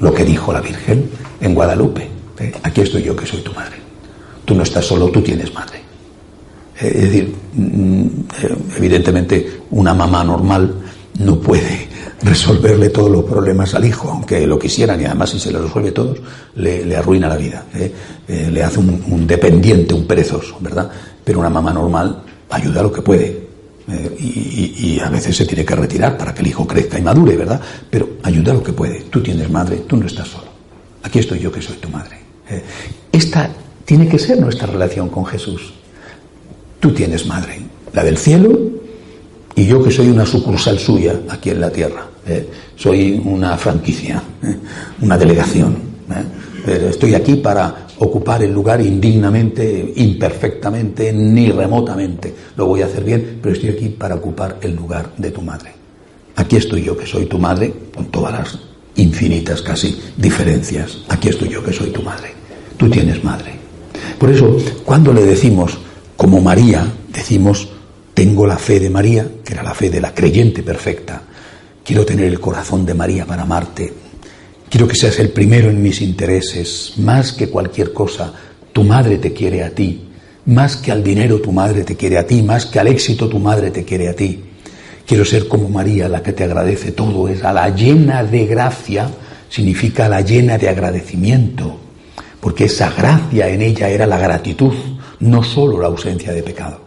Lo 0.00 0.14
que 0.14 0.24
dijo 0.24 0.52
la 0.52 0.60
Virgen 0.60 1.10
en 1.40 1.54
Guadalupe, 1.54 2.08
¿eh? 2.38 2.52
aquí 2.62 2.82
estoy 2.82 3.02
yo 3.02 3.16
que 3.16 3.26
soy 3.26 3.40
tu 3.40 3.52
madre, 3.52 3.76
tú 4.44 4.54
no 4.54 4.62
estás 4.62 4.84
solo, 4.84 5.08
tú 5.08 5.20
tienes 5.22 5.52
madre. 5.52 5.78
Eh, 6.80 6.92
es 6.94 7.02
decir, 7.02 7.34
mm, 7.54 8.06
eh, 8.42 8.56
evidentemente 8.76 9.60
una 9.70 9.94
mamá 9.94 10.22
normal 10.22 10.72
no 11.18 11.40
puede 11.40 11.88
resolverle 12.22 12.90
todos 12.90 13.10
los 13.10 13.24
problemas 13.24 13.74
al 13.74 13.84
hijo, 13.84 14.10
aunque 14.10 14.46
lo 14.46 14.58
quisieran, 14.58 15.00
y 15.00 15.04
además 15.04 15.30
si 15.30 15.40
se 15.40 15.50
lo 15.50 15.62
resuelve 15.62 15.92
todos, 15.92 16.18
le, 16.56 16.96
arruina 16.96 17.28
la 17.28 17.36
vida, 17.36 17.64
le 18.28 18.62
hace 18.62 18.80
un, 18.80 19.04
un, 19.08 19.26
dependiente, 19.26 19.94
un 19.94 20.04
perezoso, 20.04 20.58
¿verdad? 20.60 20.90
Pero 21.24 21.40
una 21.40 21.50
mamá 21.50 21.72
normal 21.72 22.22
ayuda 22.50 22.82
lo 22.82 22.92
que 22.92 23.02
puede. 23.02 23.47
Eh, 23.90 24.16
y, 24.20 25.00
a 25.00 25.08
veces 25.08 25.34
se 25.34 25.46
tiene 25.46 25.64
que 25.64 25.74
retirar 25.74 26.18
para 26.18 26.34
que 26.34 26.42
el 26.42 26.48
hijo 26.48 26.66
crezca 26.66 26.98
y 26.98 27.02
madure, 27.02 27.36
¿verdad? 27.36 27.60
Pero 27.88 28.18
ayuda 28.22 28.52
lo 28.52 28.62
que 28.62 28.72
puede. 28.72 29.04
Tú 29.10 29.22
tienes 29.22 29.50
madre, 29.50 29.84
tú 29.86 29.96
no 29.96 30.06
estás 30.06 30.28
solo. 30.28 30.48
Aquí 31.02 31.20
estoy 31.20 31.38
yo 31.38 31.50
que 31.50 31.62
soy 31.62 31.76
tu 31.76 31.88
madre. 31.88 32.18
Eh, 32.50 32.62
esta 33.12 33.48
tiene 33.84 34.06
que 34.06 34.18
ser 34.18 34.40
nuestra 34.40 34.66
relación 34.66 35.08
con 35.08 35.24
Jesús. 35.24 35.72
Tú 36.80 36.92
tienes 36.92 37.26
madre, 37.26 37.60
la 37.94 38.04
del 38.04 38.18
cielo, 38.18 38.58
y 39.54 39.66
yo 39.66 39.82
que 39.82 39.90
soy 39.90 40.08
una 40.08 40.26
sucursal 40.26 40.78
suya 40.78 41.20
aquí 41.28 41.50
en 41.50 41.60
la 41.60 41.70
tierra. 41.70 42.06
Eh, 42.26 42.46
soy 42.76 43.20
una 43.24 43.56
franquicia, 43.56 44.22
una 45.00 45.16
delegación. 45.16 45.88
estoy 46.66 47.14
aquí 47.14 47.36
para 47.36 47.87
ocupar 48.00 48.42
el 48.42 48.52
lugar 48.52 48.80
indignamente, 48.80 49.92
imperfectamente, 49.96 51.12
ni 51.12 51.50
remotamente. 51.50 52.34
Lo 52.56 52.66
voy 52.66 52.82
a 52.82 52.86
hacer 52.86 53.04
bien, 53.04 53.38
pero 53.42 53.54
estoy 53.54 53.70
aquí 53.70 53.88
para 53.88 54.14
ocupar 54.14 54.58
el 54.60 54.74
lugar 54.74 55.12
de 55.16 55.30
tu 55.30 55.42
madre. 55.42 55.72
Aquí 56.36 56.56
estoy 56.56 56.82
yo, 56.82 56.96
que 56.96 57.06
soy 57.06 57.26
tu 57.26 57.38
madre, 57.38 57.72
con 57.94 58.06
todas 58.06 58.32
las 58.32 58.58
infinitas 58.96 59.62
casi 59.62 59.98
diferencias. 60.16 60.98
Aquí 61.08 61.28
estoy 61.28 61.48
yo, 61.48 61.62
que 61.64 61.72
soy 61.72 61.90
tu 61.90 62.02
madre. 62.02 62.28
Tú 62.76 62.88
tienes 62.88 63.22
madre. 63.24 63.52
Por 64.18 64.30
eso, 64.30 64.56
cuando 64.84 65.12
le 65.12 65.24
decimos, 65.24 65.78
como 66.16 66.40
María, 66.40 66.86
decimos, 67.12 67.68
tengo 68.14 68.46
la 68.46 68.58
fe 68.58 68.80
de 68.80 68.90
María, 68.90 69.26
que 69.44 69.54
era 69.54 69.62
la 69.62 69.74
fe 69.74 69.90
de 69.90 70.00
la 70.00 70.14
creyente 70.14 70.62
perfecta, 70.62 71.22
quiero 71.84 72.04
tener 72.04 72.26
el 72.26 72.40
corazón 72.40 72.84
de 72.84 72.94
María 72.94 73.24
para 73.24 73.42
amarte, 73.42 73.92
Quiero 74.70 74.86
que 74.86 74.96
seas 74.96 75.18
el 75.18 75.30
primero 75.30 75.70
en 75.70 75.82
mis 75.82 76.02
intereses, 76.02 76.92
más 76.98 77.32
que 77.32 77.48
cualquier 77.48 77.94
cosa. 77.94 78.34
Tu 78.72 78.84
madre 78.84 79.16
te 79.16 79.32
quiere 79.32 79.64
a 79.64 79.70
ti, 79.74 80.08
más 80.44 80.76
que 80.76 80.92
al 80.92 81.02
dinero 81.02 81.40
tu 81.40 81.52
madre 81.52 81.84
te 81.84 81.96
quiere 81.96 82.18
a 82.18 82.26
ti, 82.26 82.42
más 82.42 82.66
que 82.66 82.78
al 82.78 82.88
éxito 82.88 83.28
tu 83.28 83.38
madre 83.38 83.70
te 83.70 83.84
quiere 83.84 84.08
a 84.08 84.14
ti. 84.14 84.44
Quiero 85.06 85.24
ser 85.24 85.48
como 85.48 85.70
María, 85.70 86.06
la 86.06 86.22
que 86.22 86.34
te 86.34 86.44
agradece 86.44 86.92
todo, 86.92 87.28
es 87.28 87.42
a 87.44 87.52
la 87.54 87.74
llena 87.74 88.22
de 88.22 88.44
gracia, 88.44 89.08
significa 89.48 90.06
la 90.06 90.20
llena 90.20 90.58
de 90.58 90.68
agradecimiento, 90.68 91.78
porque 92.38 92.64
esa 92.64 92.90
gracia 92.90 93.48
en 93.48 93.62
ella 93.62 93.88
era 93.88 94.06
la 94.06 94.18
gratitud, 94.18 94.74
no 95.20 95.42
solo 95.42 95.80
la 95.80 95.86
ausencia 95.86 96.30
de 96.32 96.42
pecado. 96.42 96.82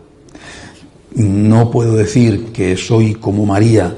No 1.16 1.72
puedo 1.72 1.96
decir 1.96 2.52
que 2.54 2.78
soy 2.78 3.16
como 3.16 3.48
María, 3.48 3.96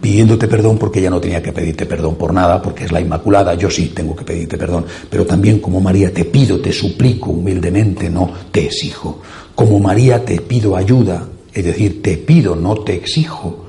pidiéndote 0.00 0.46
perdón 0.46 0.78
porque 0.78 1.00
ella 1.00 1.10
no 1.10 1.20
tenía 1.20 1.42
que 1.42 1.52
pedirte 1.52 1.86
perdón 1.86 2.14
por 2.14 2.32
nada, 2.32 2.62
porque 2.62 2.84
es 2.84 2.92
la 2.92 3.00
Inmaculada, 3.00 3.54
yo 3.54 3.68
sí 3.68 3.92
tengo 3.94 4.14
que 4.14 4.24
pedirte 4.24 4.56
perdón, 4.56 4.84
pero 5.10 5.26
también 5.26 5.58
como 5.58 5.80
María 5.80 6.12
te 6.12 6.24
pido, 6.24 6.60
te 6.60 6.72
suplico 6.72 7.30
humildemente, 7.30 8.08
no 8.08 8.30
te 8.52 8.66
exijo. 8.66 9.20
Como 9.54 9.80
María 9.80 10.24
te 10.24 10.40
pido 10.40 10.76
ayuda, 10.76 11.26
es 11.52 11.64
decir, 11.64 12.02
te 12.02 12.16
pido, 12.18 12.54
no 12.54 12.76
te 12.76 12.94
exijo. 12.94 13.64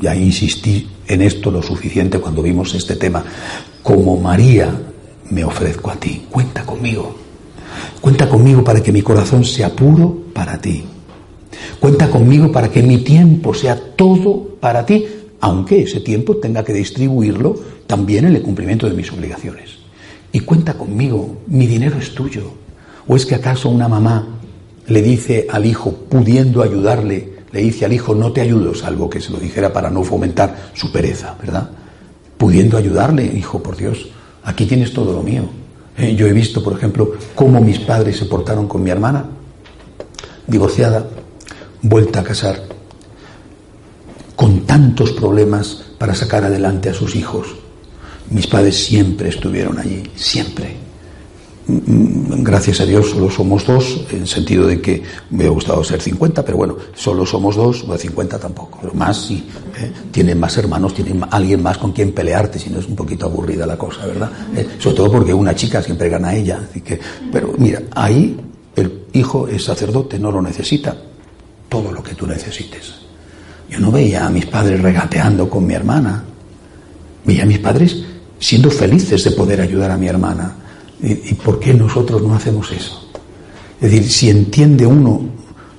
Ya 0.00 0.16
insistí 0.16 0.88
en 1.06 1.22
esto 1.22 1.50
lo 1.50 1.62
suficiente 1.62 2.18
cuando 2.18 2.42
vimos 2.42 2.74
este 2.74 2.96
tema. 2.96 3.24
Como 3.82 4.16
María 4.16 4.74
me 5.30 5.44
ofrezco 5.44 5.90
a 5.90 5.96
ti, 5.96 6.26
cuenta 6.30 6.64
conmigo. 6.64 7.14
Cuenta 8.00 8.28
conmigo 8.28 8.64
para 8.64 8.82
que 8.82 8.90
mi 8.90 9.02
corazón 9.02 9.44
sea 9.44 9.70
puro 9.70 10.24
para 10.32 10.58
ti. 10.58 10.82
Cuenta 11.80 12.08
conmigo 12.08 12.50
para 12.52 12.70
que 12.70 12.82
mi 12.82 12.98
tiempo 12.98 13.54
sea 13.54 13.76
todo 13.96 14.56
para 14.60 14.86
ti, 14.86 15.04
aunque 15.40 15.82
ese 15.82 16.00
tiempo 16.00 16.36
tenga 16.36 16.64
que 16.64 16.72
distribuirlo 16.72 17.56
también 17.86 18.26
en 18.26 18.36
el 18.36 18.42
cumplimiento 18.42 18.88
de 18.88 18.94
mis 18.94 19.12
obligaciones. 19.12 19.70
Y 20.32 20.40
cuenta 20.40 20.74
conmigo, 20.74 21.38
mi 21.48 21.66
dinero 21.66 21.98
es 21.98 22.14
tuyo. 22.14 22.52
¿O 23.06 23.16
es 23.16 23.26
que 23.26 23.34
acaso 23.34 23.68
una 23.68 23.88
mamá 23.88 24.38
le 24.86 25.02
dice 25.02 25.46
al 25.50 25.66
hijo, 25.66 25.92
pudiendo 26.08 26.62
ayudarle, 26.62 27.32
le 27.52 27.60
dice 27.60 27.84
al 27.84 27.92
hijo, 27.92 28.14
no 28.14 28.32
te 28.32 28.40
ayudo, 28.40 28.74
salvo 28.74 29.10
que 29.10 29.20
se 29.20 29.30
lo 29.30 29.38
dijera 29.38 29.72
para 29.72 29.90
no 29.90 30.02
fomentar 30.04 30.70
su 30.74 30.90
pereza, 30.90 31.36
¿verdad? 31.40 31.70
Pudiendo 32.38 32.76
ayudarle, 32.76 33.24
hijo, 33.24 33.62
por 33.62 33.76
Dios, 33.76 34.08
aquí 34.42 34.66
tienes 34.66 34.92
todo 34.92 35.12
lo 35.12 35.22
mío. 35.22 35.42
Eh, 35.98 36.14
yo 36.16 36.26
he 36.26 36.32
visto, 36.32 36.62
por 36.62 36.72
ejemplo, 36.72 37.12
cómo 37.34 37.60
mis 37.60 37.78
padres 37.78 38.16
se 38.16 38.24
portaron 38.24 38.66
con 38.66 38.82
mi 38.82 38.90
hermana, 38.90 39.26
divorciada, 40.46 41.06
vuelta 41.82 42.20
a 42.20 42.24
casar, 42.24 42.62
con 44.36 44.60
tantos 44.62 45.12
problemas, 45.12 45.84
para 45.98 46.14
sacar 46.14 46.44
adelante 46.44 46.88
a 46.88 46.94
sus 46.94 47.14
hijos. 47.14 47.48
Mis 48.30 48.46
padres 48.46 48.84
siempre 48.84 49.28
estuvieron 49.28 49.78
allí, 49.78 50.02
siempre. 50.16 50.82
Gracias 51.64 52.80
a 52.80 52.86
Dios 52.86 53.10
solo 53.10 53.30
somos 53.30 53.64
dos, 53.64 54.04
en 54.10 54.26
sentido 54.26 54.66
de 54.66 54.80
que 54.80 55.02
me 55.30 55.38
hubiera 55.38 55.52
gustado 55.52 55.84
ser 55.84 56.00
50, 56.00 56.44
pero 56.44 56.56
bueno, 56.56 56.76
solo 56.94 57.24
somos 57.24 57.54
dos, 57.54 57.84
o 57.86 57.96
50 57.96 58.38
tampoco, 58.38 58.80
más 58.94 59.26
sí. 59.26 59.46
¿eh? 59.78 59.92
Tienen 60.10 60.40
más 60.40 60.56
hermanos, 60.58 60.92
tienen 60.92 61.22
alguien 61.30 61.62
más 61.62 61.78
con 61.78 61.92
quien 61.92 62.12
pelearte, 62.12 62.58
si 62.58 62.68
no 62.68 62.80
es 62.80 62.86
un 62.86 62.96
poquito 62.96 63.26
aburrida 63.26 63.64
la 63.64 63.78
cosa, 63.78 64.04
¿verdad? 64.06 64.30
¿Eh? 64.56 64.66
Sobre 64.78 64.96
todo 64.96 65.12
porque 65.12 65.32
una 65.32 65.54
chica 65.54 65.80
siempre 65.80 66.08
gana 66.08 66.34
ella. 66.34 66.66
Así 66.68 66.82
pero 67.30 67.54
mira, 67.56 67.80
ahí 67.94 68.36
el 68.74 69.04
hijo 69.12 69.46
es 69.46 69.62
sacerdote, 69.62 70.18
no 70.18 70.32
lo 70.32 70.42
necesita. 70.42 70.96
Todo 71.72 71.90
lo 71.90 72.02
que 72.02 72.14
tú 72.14 72.26
necesites. 72.26 72.92
Yo 73.70 73.80
no 73.80 73.90
veía 73.90 74.26
a 74.26 74.28
mis 74.28 74.44
padres 74.44 74.82
regateando 74.82 75.48
con 75.48 75.66
mi 75.66 75.72
hermana. 75.72 76.22
Veía 77.24 77.44
a 77.44 77.46
mis 77.46 77.60
padres 77.60 77.96
siendo 78.38 78.70
felices 78.70 79.24
de 79.24 79.30
poder 79.30 79.58
ayudar 79.62 79.90
a 79.90 79.96
mi 79.96 80.06
hermana. 80.06 80.54
¿Y, 81.00 81.32
por 81.32 81.58
qué 81.58 81.72
nosotros 81.72 82.20
no 82.20 82.34
hacemos 82.34 82.70
eso? 82.72 83.08
Es 83.80 83.90
decir, 83.90 84.10
si 84.10 84.28
entiende 84.28 84.84
uno 84.84 85.22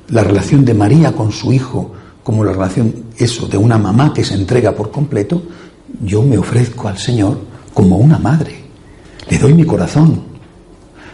la 0.08 0.24
relación 0.24 0.66
de 0.66 0.74
María 0.74 1.12
con 1.12 1.32
su 1.32 1.54
hijo 1.54 1.94
como 2.24 2.44
la 2.44 2.54
relación, 2.54 2.92
eso, 3.16 3.48
de 3.48 3.58
una 3.58 3.78
mamá 3.78 4.16
que 4.16 4.24
se 4.24 4.34
entrega 4.34 4.72
por 4.72 4.90
completo, 4.90 5.44
yo 6.04 6.24
me 6.24 6.40
ofrezco 6.40 6.88
al 6.88 6.98
Señor 6.98 7.38
como 7.72 7.98
una 7.98 8.18
madre. 8.18 8.56
Le 9.30 9.38
doy 9.38 9.54
mi 9.54 9.64
corazón, 9.64 10.24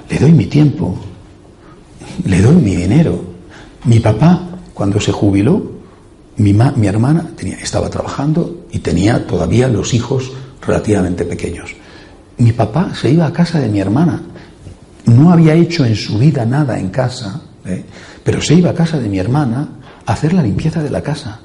le 0.09 0.17
doy 0.17 0.32
mi 0.32 0.45
tiempo, 0.45 0.95
le 2.23 2.41
doy 2.41 2.55
mi 2.55 2.77
dinero. 2.77 3.27
Mi 3.84 3.99
papá, 3.99 4.49
cuando 4.80 5.01
se 5.01 5.11
jubiló, 5.11 5.61
mi, 6.38 6.53
mi 6.53 6.88
hermana 6.88 7.32
estaba 7.61 7.89
trabajando 7.89 8.63
y 8.71 8.80
tenía 8.80 9.27
todavía 9.27 9.67
los 9.67 9.93
hijos 9.93 10.32
relativamente 10.65 11.25
pequeños. 11.25 11.71
Mi 12.38 12.53
papá 12.53 12.95
se 12.95 13.11
iba 13.11 13.25
a 13.25 13.34
casa 13.34 13.59
de 13.59 13.67
mi 13.67 13.82
hermana. 13.82 14.21
No 15.03 15.34
había 15.34 15.53
hecho 15.53 15.84
en 15.84 15.97
su 15.97 16.17
vida 16.17 16.45
nada 16.45 16.80
en 16.80 16.91
casa, 16.91 17.41
¿eh? 17.65 17.84
pero 18.23 18.41
se 18.41 18.53
iba 18.53 18.69
a 18.69 18.73
casa 18.73 18.97
de 18.97 19.09
mi 19.09 19.19
hermana 19.19 19.67
a 20.05 20.13
hacer 20.13 20.32
la 20.32 20.43
limpieza 20.43 20.82
de 20.82 20.91
la 20.91 21.01
casa. 21.01 21.41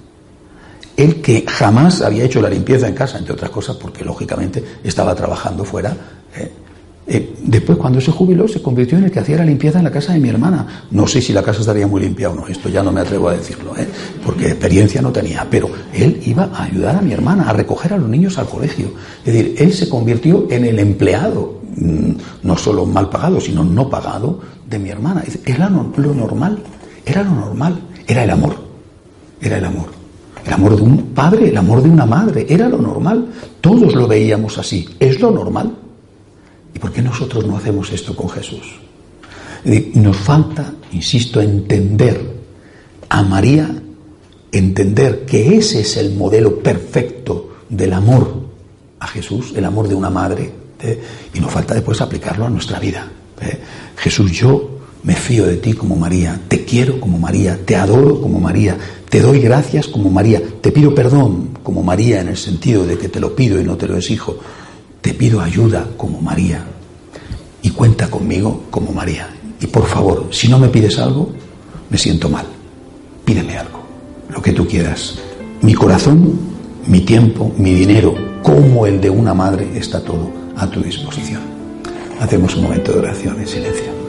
Él 0.97 1.21
que 1.21 1.45
jamás 1.49 2.03
había 2.03 2.23
hecho 2.23 2.41
la 2.41 2.49
limpieza 2.49 2.87
en 2.87 2.95
casa, 2.95 3.19
entre 3.19 3.35
otras 3.35 3.51
cosas 3.51 3.75
porque 3.75 4.05
lógicamente 4.05 4.63
estaba 4.85 5.13
trabajando 5.13 5.65
fuera, 5.65 5.91
¿eh? 6.37 6.53
Eh, 7.07 7.35
después, 7.43 7.77
cuando 7.77 8.01
se 8.01 8.11
jubiló, 8.11 8.49
se 8.49 8.63
convirtió 8.63 8.97
en 8.97 9.05
el 9.05 9.11
que 9.11 9.21
hacía 9.21 9.37
la 9.37 9.45
limpieza 9.45 9.79
en 9.79 9.85
la 9.85 9.91
casa 9.91 10.15
de 10.15 10.21
mi 10.21 10.31
hermana. 10.31 10.87
No 10.91 11.07
sé 11.07 11.21
si 11.21 11.33
la 11.33 11.43
casa 11.43 11.61
estaría 11.61 11.87
muy 11.87 12.01
limpia 12.01 12.31
o 12.31 12.35
no, 12.35 12.47
esto 12.47 12.69
ya 12.69 12.83
no 12.83 12.93
me 12.93 13.01
atrevo 13.01 13.29
a 13.29 13.35
decirlo, 13.35 13.77
¿eh? 13.77 13.87
porque 14.25 14.49
experiencia 14.49 15.03
no 15.03 15.13
tenía, 15.13 15.47
pero 15.51 15.69
él 15.93 16.21
iba 16.25 16.45
a 16.45 16.65
ayudar 16.65 16.97
a 16.97 17.03
mi 17.03 17.13
hermana 17.13 17.51
a 17.51 17.53
recoger 17.53 17.93
a 17.93 17.99
los 17.99 18.09
niños 18.09 18.39
al 18.39 18.47
colegio. 18.47 18.87
Es 19.25 19.33
decir, 19.35 19.55
él 19.59 19.73
se 19.73 19.89
convirtió 19.89 20.47
en 20.51 20.65
el 20.65 20.79
empleado, 20.79 21.61
mm, 21.77 22.11
no 22.43 22.57
solo 22.57 22.87
mal 22.87 23.11
pagado, 23.11 23.39
sino 23.41 23.63
no 23.65 23.91
pagado 23.91 24.41
de 24.69 24.79
mi 24.79 24.89
hermana. 24.89 25.23
Era 25.45 25.69
lo 25.69 26.15
normal, 26.15 26.59
era 27.05 27.23
lo 27.23 27.35
normal, 27.35 27.81
era 28.07 28.25
el 28.25 28.31
amor, 28.31 28.57
era 29.43 29.59
el 29.59 29.65
amor. 29.65 30.05
El 30.47 30.53
amor 30.53 30.77
de 30.77 30.83
un 30.83 30.99
padre, 31.15 31.49
el 31.49 31.57
amor 31.57 31.83
de 31.83 31.89
una 31.89 32.05
madre, 32.05 32.47
era 32.49 32.69
lo 32.69 32.79
normal. 32.79 33.29
Todos 33.61 33.95
lo 33.95 34.07
veíamos 34.07 34.59
así, 34.59 34.87
es 34.99 35.21
lo 35.21 35.31
normal. 35.31 35.75
¿Y 36.75 36.79
por 36.79 36.93
qué 36.93 37.03
nosotros 37.03 37.47
no 37.47 37.57
hacemos 37.57 37.93
esto 37.93 38.15
con 38.15 38.29
Jesús? 38.29 38.77
Nos 39.95 40.17
falta, 40.17 40.73
insisto, 40.93 41.41
entender 41.41 42.35
a 43.09 43.23
María, 43.23 43.71
entender 44.53 45.25
que 45.25 45.57
ese 45.57 45.81
es 45.81 45.97
el 45.97 46.15
modelo 46.15 46.59
perfecto 46.59 47.57
del 47.69 47.93
amor 47.93 48.45
a 49.01 49.07
Jesús, 49.07 49.53
el 49.57 49.65
amor 49.65 49.89
de 49.89 49.95
una 49.95 50.11
madre, 50.11 50.53
¿eh? 50.81 51.01
y 51.33 51.41
nos 51.41 51.51
falta 51.51 51.75
después 51.75 52.01
aplicarlo 52.01 52.47
a 52.47 52.51
nuestra 52.51 52.79
vida. 52.79 53.11
¿eh? 53.41 53.59
Jesús, 53.97 54.33
yo 54.33 54.75
me 55.03 55.15
fío 55.15 55.47
de 55.47 55.57
ti 55.57 55.75
como 55.75 55.97
María, 55.97 56.41
te 56.49 56.65
quiero 56.65 57.01
como 57.01 57.19
María, 57.19 57.59
te 57.65 57.77
adoro 57.77 58.21
como 58.21 58.41
María, 58.41 58.77
te 59.09 59.21
doy 59.21 59.41
gracias 59.41 59.87
como 59.87 60.11
María, 60.11 60.43
te 60.61 60.73
pido 60.73 60.95
perdón 60.95 61.59
como 61.63 61.83
María 61.83 62.21
en 62.21 62.29
el 62.29 62.37
sentido 62.37 62.87
de 62.87 62.99
que 62.99 63.09
te 63.09 63.21
lo 63.21 63.35
pido 63.37 63.61
y 63.61 63.65
no 63.65 63.77
te 63.77 63.87
lo 63.87 63.97
exijo, 63.97 64.39
te 65.05 65.13
pido 65.13 65.43
ayuda 65.43 65.87
como 65.99 66.23
María 66.23 66.65
y 67.61 67.69
cuenta 67.69 68.09
conmigo 68.09 68.65
como 68.71 68.91
María. 68.91 69.29
Y 69.61 69.67
por 69.67 69.85
favor, 69.85 70.29
si 70.31 70.49
no 70.49 70.59
me 70.59 70.69
pides 70.69 70.99
algo, 70.99 71.31
me 71.91 71.99
siento 71.99 72.31
mal. 72.31 72.47
Pídeme 73.23 73.59
algo, 73.59 73.85
lo 74.31 74.41
que 74.41 74.53
tú 74.53 74.67
quieras. 74.67 75.19
Mi 75.61 75.75
corazón, 75.75 76.39
mi 76.87 77.03
tiempo, 77.03 77.53
mi 77.59 77.75
dinero, 77.75 78.15
como 78.43 78.87
el 78.87 78.99
de 78.99 79.11
una 79.11 79.35
madre, 79.35 79.77
está 79.77 80.03
todo 80.03 80.31
a 80.57 80.67
tu 80.71 80.81
disposición. 80.81 81.43
Hacemos 82.19 82.57
un 82.57 82.63
momento 82.63 82.93
de 82.93 83.01
oración 83.01 83.39
en 83.39 83.47
silencio. 83.47 84.04